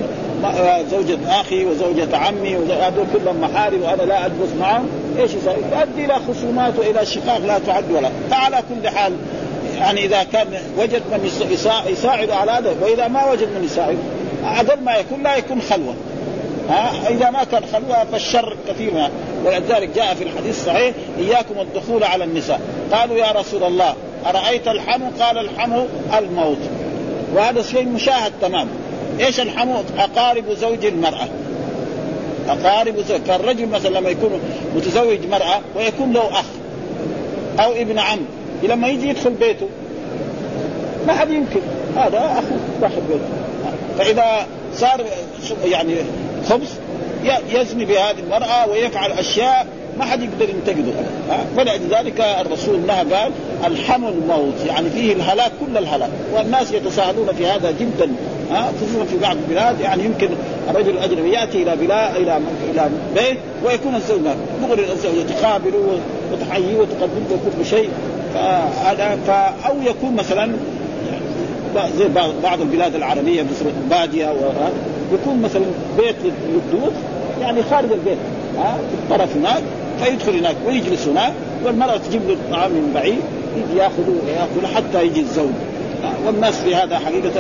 زوجة 0.90 1.18
أخي 1.40 1.64
وزوجة 1.64 2.16
عمي 2.16 2.56
هذول 2.56 3.06
كلهم 3.12 3.40
محارم 3.40 3.82
وأنا 3.82 4.02
لا 4.02 4.26
ادرس 4.26 4.48
معهم. 4.60 4.88
إيش 5.18 5.30
يسوي؟ 5.34 5.54
يؤدي 5.54 6.04
إلى 6.04 6.14
خصومات 6.28 6.78
وإلى 6.78 7.06
شقاق 7.06 7.38
لا 7.38 7.58
تعد 7.58 7.90
ولا. 7.90 8.10
فعلى 8.30 8.62
كل 8.68 8.88
حال 8.88 9.12
يعني 9.78 10.04
إذا 10.04 10.22
كان 10.32 10.46
وجد 10.78 11.02
من 11.12 11.30
يساعد 11.90 12.30
على 12.30 12.50
هذا 12.50 12.74
وإذا 12.82 13.08
ما 13.08 13.32
وجد 13.32 13.48
من 13.58 13.64
يساعد 13.64 13.98
أقل 14.44 14.80
ما 14.84 14.96
يكون 14.96 15.22
لا 15.22 15.36
يكون 15.36 15.60
خلوة. 15.60 15.94
ها؟ 16.68 17.08
إذا 17.08 17.30
ما 17.30 17.44
كان 17.44 17.62
خلوة 17.72 18.04
فالشر 18.04 18.56
كثير 18.68 18.92
ولذلك 19.44 19.90
جاء 19.96 20.14
في 20.14 20.24
الحديث 20.24 20.60
الصحيح 20.60 20.94
إياكم 21.18 21.60
الدخول 21.60 22.04
على 22.04 22.24
النساء. 22.24 22.60
قالوا 22.92 23.16
يا 23.16 23.32
رسول 23.32 23.64
الله 23.64 23.94
أرأيت 24.26 24.68
الحمو؟ 24.68 25.10
قال 25.20 25.38
الحمو 25.38 25.86
الموت. 26.18 26.58
وهذا 27.34 27.62
شيء 27.62 27.84
مشاهد 27.84 28.32
تمام. 28.42 28.68
إيش 29.20 29.40
الحمو؟ 29.40 29.82
أقارب 29.98 30.44
زوج 30.60 30.84
المرأة. 30.84 31.28
أقارب 32.48 32.96
زوج. 33.08 33.20
فالرجل 33.20 33.68
مثلا 33.68 33.98
لما 33.98 34.10
يكون 34.10 34.40
متزوج 34.76 35.26
مرأة 35.30 35.60
ويكون 35.76 36.12
له 36.12 36.40
أخ 36.40 36.44
أو 37.60 37.72
ابن 37.72 37.98
عم 37.98 38.18
لما 38.62 38.88
يجي 38.88 39.08
يدخل 39.08 39.30
بيته 39.30 39.68
ما 41.06 41.12
حد 41.12 41.30
يمكن. 41.30 41.60
هذا 41.96 42.18
اخوه 42.18 42.58
داخل 42.80 43.00
بيته. 43.08 43.41
فإذا 43.98 44.46
صار 44.74 45.04
يعني 45.64 45.94
خبز 46.48 46.68
يزني 47.52 47.84
بهذه 47.84 48.18
المرأة 48.18 48.68
ويفعل 48.70 49.12
أشياء 49.12 49.66
ما 49.98 50.04
حد 50.04 50.22
يقدر 50.22 50.48
ينتقده. 50.48 50.92
فلذلك 51.56 52.20
الرسول 52.20 52.86
لها 52.86 52.98
قال 52.98 53.32
الحمل 53.64 54.08
الموت. 54.08 54.54
يعني 54.66 54.90
فيه 54.90 55.12
الهلاك 55.12 55.52
كل 55.60 55.78
الهلاك. 55.78 56.10
والناس 56.34 56.72
يتساهلون 56.72 57.32
في 57.38 57.46
هذا 57.46 57.70
جدا 57.70 58.12
خصوصا 58.50 59.04
في 59.04 59.18
بعض 59.18 59.36
البلاد. 59.36 59.80
يعني 59.80 60.04
يمكن 60.04 60.28
الرجل 60.70 60.90
الأجنبي 60.90 61.30
يأتي 61.30 61.62
إلى 61.62 61.76
بلاد 61.76 62.16
إلى 62.16 62.40
إلى 62.70 62.90
بيت 63.14 63.38
ويكون 63.64 63.94
الزوج 63.94 64.20
دغري 64.62 64.92
الزوجه 64.92 65.22
تقابله 65.40 66.00
وتحييه 66.32 66.76
وتقدم 66.76 67.24
له 67.30 67.38
كل 67.58 67.66
شيء. 67.66 67.90
فهذا 68.34 69.18
أو 69.66 69.74
يكون 69.82 70.14
مثلا 70.16 70.52
زي 71.98 72.08
بعض 72.42 72.60
البلاد 72.60 72.94
العربية 72.94 73.42
مثل 73.42 73.64
بادية 73.90 74.32
يكون 75.12 75.42
مثلا 75.42 75.64
بيت 75.98 76.16
للدود 76.24 76.92
يعني 77.40 77.62
خارج 77.62 77.92
البيت 77.92 78.18
ها 78.58 78.76
في 78.76 79.14
الطرف 79.14 79.36
هناك 79.36 79.62
فيدخل 80.04 80.36
هناك 80.36 80.56
ويجلس 80.66 81.08
هناك 81.08 81.32
والمرأة 81.64 81.96
تجيب 81.96 82.22
له 82.28 82.34
الطعام 82.34 82.70
من 82.70 82.90
بعيد 82.94 83.20
يجي 83.56 83.78
ياخذه 83.78 84.14
وياكل 84.26 84.74
حتى 84.74 85.06
يجي 85.06 85.20
الزوج. 85.20 85.52
والناس 86.26 86.60
في 86.60 86.74
هذا 86.74 86.98
حقيقة 86.98 87.30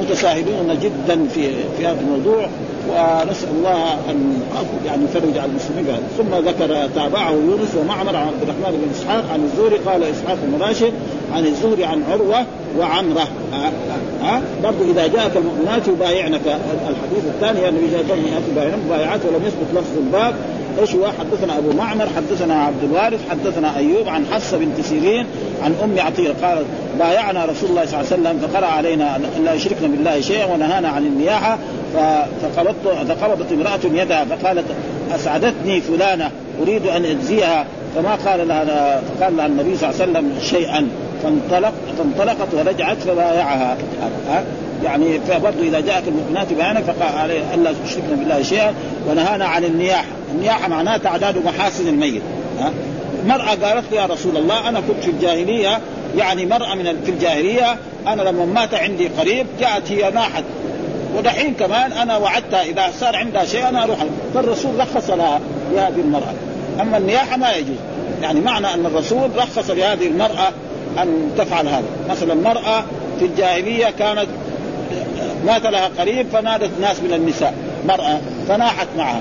متساهلون 0.00 0.78
جدا 0.82 1.28
في 1.34 1.50
في 1.78 1.86
هذا 1.86 2.00
الموضوع 2.00 2.48
ونسأل 2.88 3.48
الله 3.58 3.94
أن 4.10 4.42
يعني 4.86 5.04
يفرج 5.04 5.38
على 5.38 5.50
المسلمين 5.50 5.84
بهذا 5.84 6.02
ثم 6.18 6.48
ذكر 6.48 6.88
تابعه 6.94 7.30
يونس 7.30 7.74
ومعمر 7.76 8.16
عن 8.16 8.26
عبد 8.26 8.42
الرحمن 8.42 8.80
بن 8.84 8.90
إسحاق 8.90 9.24
عن 9.32 9.44
الزهري 9.44 9.76
قال 9.76 10.02
إسحاق 10.02 10.38
بن 10.42 10.62
راشد 10.62 10.92
عن 11.34 11.46
الزهري 11.46 11.84
عن 11.84 12.02
عروة 12.10 12.46
وعمرة. 12.78 13.28
ها؟ 13.52 14.36
أه؟ 14.36 14.40
برضو 14.62 14.90
إذا 14.90 15.06
جاءك 15.06 15.36
المؤمنات 15.36 15.88
يبايعنك. 15.88 16.40
الحديث 16.88 17.24
الثاني 17.24 17.68
النبي 17.68 17.86
صلى 17.90 18.00
الله 18.00 18.12
عليه 18.12 18.22
وسلم 18.22 18.50
يبايعنك 18.52 18.78
مبايعات 18.86 19.20
ولم 19.24 19.46
يثبت 19.46 19.66
لفظ 19.74 19.98
الباب. 19.98 20.34
إيش 20.80 20.94
هو؟ 20.94 21.06
حدثنا 21.06 21.58
أبو 21.58 21.72
معمر 21.72 22.06
حدثنا 22.16 22.64
عبد 22.64 22.84
الوارث 22.84 23.20
حدثنا 23.30 23.76
أيوب 23.76 24.08
عن 24.08 24.26
حفصة 24.32 24.58
بنت 24.58 24.80
سيرين 24.80 25.26
عن 25.62 25.74
أم 25.84 26.06
عطيه 26.06 26.34
قالت 26.42 26.66
بايعنا 26.98 27.44
رسول 27.44 27.70
الله 27.70 27.86
صلى 27.86 28.00
الله 28.00 28.12
عليه 28.12 28.22
وسلم 28.22 28.48
فقرأ 28.48 28.66
علينا 28.66 29.16
أن 29.16 29.44
لا 29.44 29.54
يشركنا 29.54 29.88
بالله 29.88 30.20
شيئا 30.20 30.54
ونهانا 30.54 30.88
عن 30.88 31.06
النياحة 31.06 31.58
فقبضت 32.42 33.08
فقبضت 33.08 33.52
امرأة 33.52 34.02
يدها 34.02 34.24
فقالت 34.24 34.64
أسعدتني 35.14 35.80
فلانة 35.80 36.30
أريد 36.62 36.86
أن 36.86 37.04
أجزيها. 37.04 37.66
فما 37.96 38.14
قال 38.14 38.48
لها 38.48 39.00
فقال 39.00 39.36
لها 39.36 39.46
النبي 39.46 39.76
صلى 39.76 39.90
الله 39.90 40.02
عليه 40.02 40.12
وسلم 40.12 40.32
شيئا. 40.42 40.88
فانطلق 41.22 41.72
فانطلقت 41.98 42.54
ورجعت 42.54 42.96
فبايعها. 42.96 43.76
يعني 44.84 45.20
فبرضه 45.20 45.62
إذا 45.62 45.80
جاءت 45.80 46.08
المؤمنات 46.08 46.52
بيانك 46.52 46.82
فقال 46.82 47.18
عليه 47.18 47.54
ألا 47.54 47.72
تشركنا 47.84 48.14
بالله 48.16 48.42
شيئا 48.42 48.74
ونهانا 49.08 49.44
عن 49.44 49.64
النياحة، 49.64 50.04
النياحة 50.34 50.68
معناها 50.68 50.98
تعداد 50.98 51.44
محاسن 51.44 51.88
الميت. 51.88 52.22
ها؟ 52.60 52.72
مرأة 53.26 53.54
قالت 53.62 53.92
يا 53.92 54.06
رسول 54.06 54.36
الله 54.36 54.68
أنا 54.68 54.80
كنت 54.80 55.04
في 55.04 55.10
الجاهلية. 55.10 55.80
يعني 56.16 56.46
مرأة 56.46 56.74
من 56.74 57.00
في 57.04 57.10
الجاهلية 57.10 57.76
أنا 58.06 58.22
لما 58.22 58.44
مات 58.44 58.74
عندي 58.74 59.08
قريب 59.08 59.46
جاءت 59.60 59.92
هي 59.92 60.10
ناحت. 60.10 60.44
ودحين 61.16 61.54
كمان 61.54 61.92
أنا 61.92 62.16
وعدتها 62.16 62.62
إذا 62.62 62.82
صار 63.00 63.16
عندها 63.16 63.44
شيء 63.44 63.68
أنا 63.68 63.84
أروح 63.84 63.98
فالرسول 64.34 64.80
رخص 64.80 65.10
لها 65.10 65.40
لهذه 65.72 66.00
المرأة. 66.00 66.34
أما 66.80 66.98
النياحة 66.98 67.36
ما 67.36 67.52
يجوز. 67.52 67.76
يعني 68.22 68.40
معنى 68.40 68.74
أن 68.74 68.86
الرسول 68.86 69.30
رخص 69.36 69.70
لهذه 69.70 70.06
المرأة 70.06 70.48
أن 70.98 71.30
تفعل 71.38 71.68
هذا. 71.68 71.84
مثلا 72.10 72.34
مرأة 72.34 72.84
في 73.18 73.24
الجاهلية 73.24 73.90
كانت 73.98 74.26
مات 75.46 75.66
لها 75.66 75.90
قريب 75.98 76.26
فنادت 76.32 76.70
ناس 76.80 77.00
من 77.00 77.12
النساء 77.12 77.54
مرأة 77.88 78.20
فناحت 78.48 78.86
معها. 78.98 79.20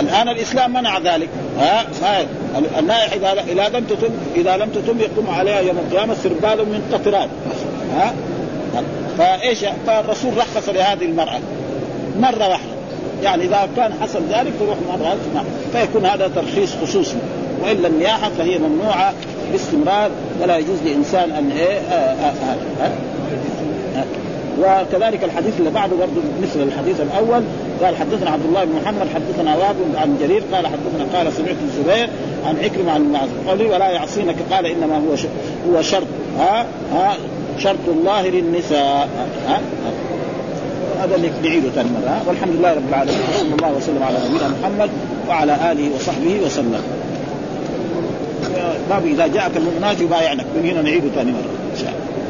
الآن 0.00 0.28
الإسلام 0.28 0.72
منع 0.72 0.98
ذلك. 0.98 1.28
ها 1.58 1.84
النائح 2.78 3.12
إذا 3.48 3.68
لم 3.68 3.84
تتم 3.84 4.10
إذا 4.36 4.56
لم 4.56 4.68
تتم 4.68 5.00
يقوم 5.00 5.26
عليها 5.30 5.60
يوم 5.60 5.78
القيامة 5.78 6.14
سربال 6.14 6.58
من 6.58 6.82
قطران 6.92 7.28
ها؟ 7.94 8.14
فإيش؟ 9.18 9.58
فالرسول 9.86 10.32
رخص 10.36 10.68
لهذه 10.68 11.04
المرأة. 11.04 11.40
مرة 12.18 12.48
واحدة. 12.48 12.72
يعني 13.22 13.44
إذا 13.44 13.68
كان 13.76 13.92
حصل 14.02 14.22
ذلك 14.30 14.52
تروح 14.60 14.76
مرة 14.88 15.16
فيكون 15.72 16.06
هذا 16.06 16.28
ترخيص 16.28 16.70
خصوصي. 16.82 17.16
وإلا 17.62 17.88
النياحة 17.88 18.30
فهي 18.38 18.58
ممنوعة. 18.58 19.14
باستمرار 19.52 20.10
ولا 20.42 20.58
يجوز 20.58 20.78
لإنسان 20.84 21.30
أن 21.30 21.50
إيه 21.50 21.80
وكذلك 24.60 25.24
الحديث 25.24 25.54
اللي 25.58 25.70
بعده 25.70 25.96
برضه 25.96 26.20
مثل 26.42 26.62
الحديث 26.62 27.00
الأول 27.00 27.42
قال 27.82 27.96
حدثنا 27.96 28.30
عبد 28.30 28.44
الله 28.44 28.64
بن 28.64 28.72
محمد 28.82 29.08
حدثنا 29.14 29.56
واب 29.56 29.76
عن 29.96 30.18
جرير 30.20 30.42
قال 30.52 30.66
حدثنا 30.66 31.18
قال 31.18 31.32
سمعت 31.32 31.56
الزبير 31.64 32.08
عن 32.46 32.56
عكرمة 32.64 32.92
عن 32.92 33.00
المعز 33.00 33.28
قال 33.48 33.66
ولا 33.66 33.88
يعصينك 33.88 34.36
قال 34.50 34.66
إنما 34.66 34.96
هو 34.96 35.14
هو 35.72 35.82
شرط. 35.82 36.06
ها 36.38 36.66
ها 36.92 37.16
شرط 37.58 37.88
الله 37.88 38.28
للنساء. 38.28 39.08
ها 39.48 39.60
هذا 41.00 41.14
اللي 41.14 41.30
نعيده 41.42 41.70
ثاني 41.70 41.88
مرة. 41.88 42.22
والحمد 42.26 42.52
لله 42.54 42.74
رب 42.74 42.88
العالمين. 42.88 43.18
وصلى 43.34 43.54
الله 43.54 43.72
وسلم 43.76 44.02
على 44.02 44.18
نبينا 44.28 44.48
محمد 44.48 44.90
وعلى 45.28 45.72
آله 45.72 45.90
وصحبه 45.96 46.40
وسلم. 46.46 46.82
باب 48.90 49.06
إذا 49.06 49.26
جاءك 49.26 49.56
المؤمنات 49.56 50.00
يبايعنك. 50.00 50.44
من 50.56 50.70
هنا 50.70 50.82
نعيده 50.82 51.08
ثاني 51.14 51.32
مرة 51.32 51.72
إن 51.72 51.78
شاء 51.78 51.88
الله. 51.88 52.21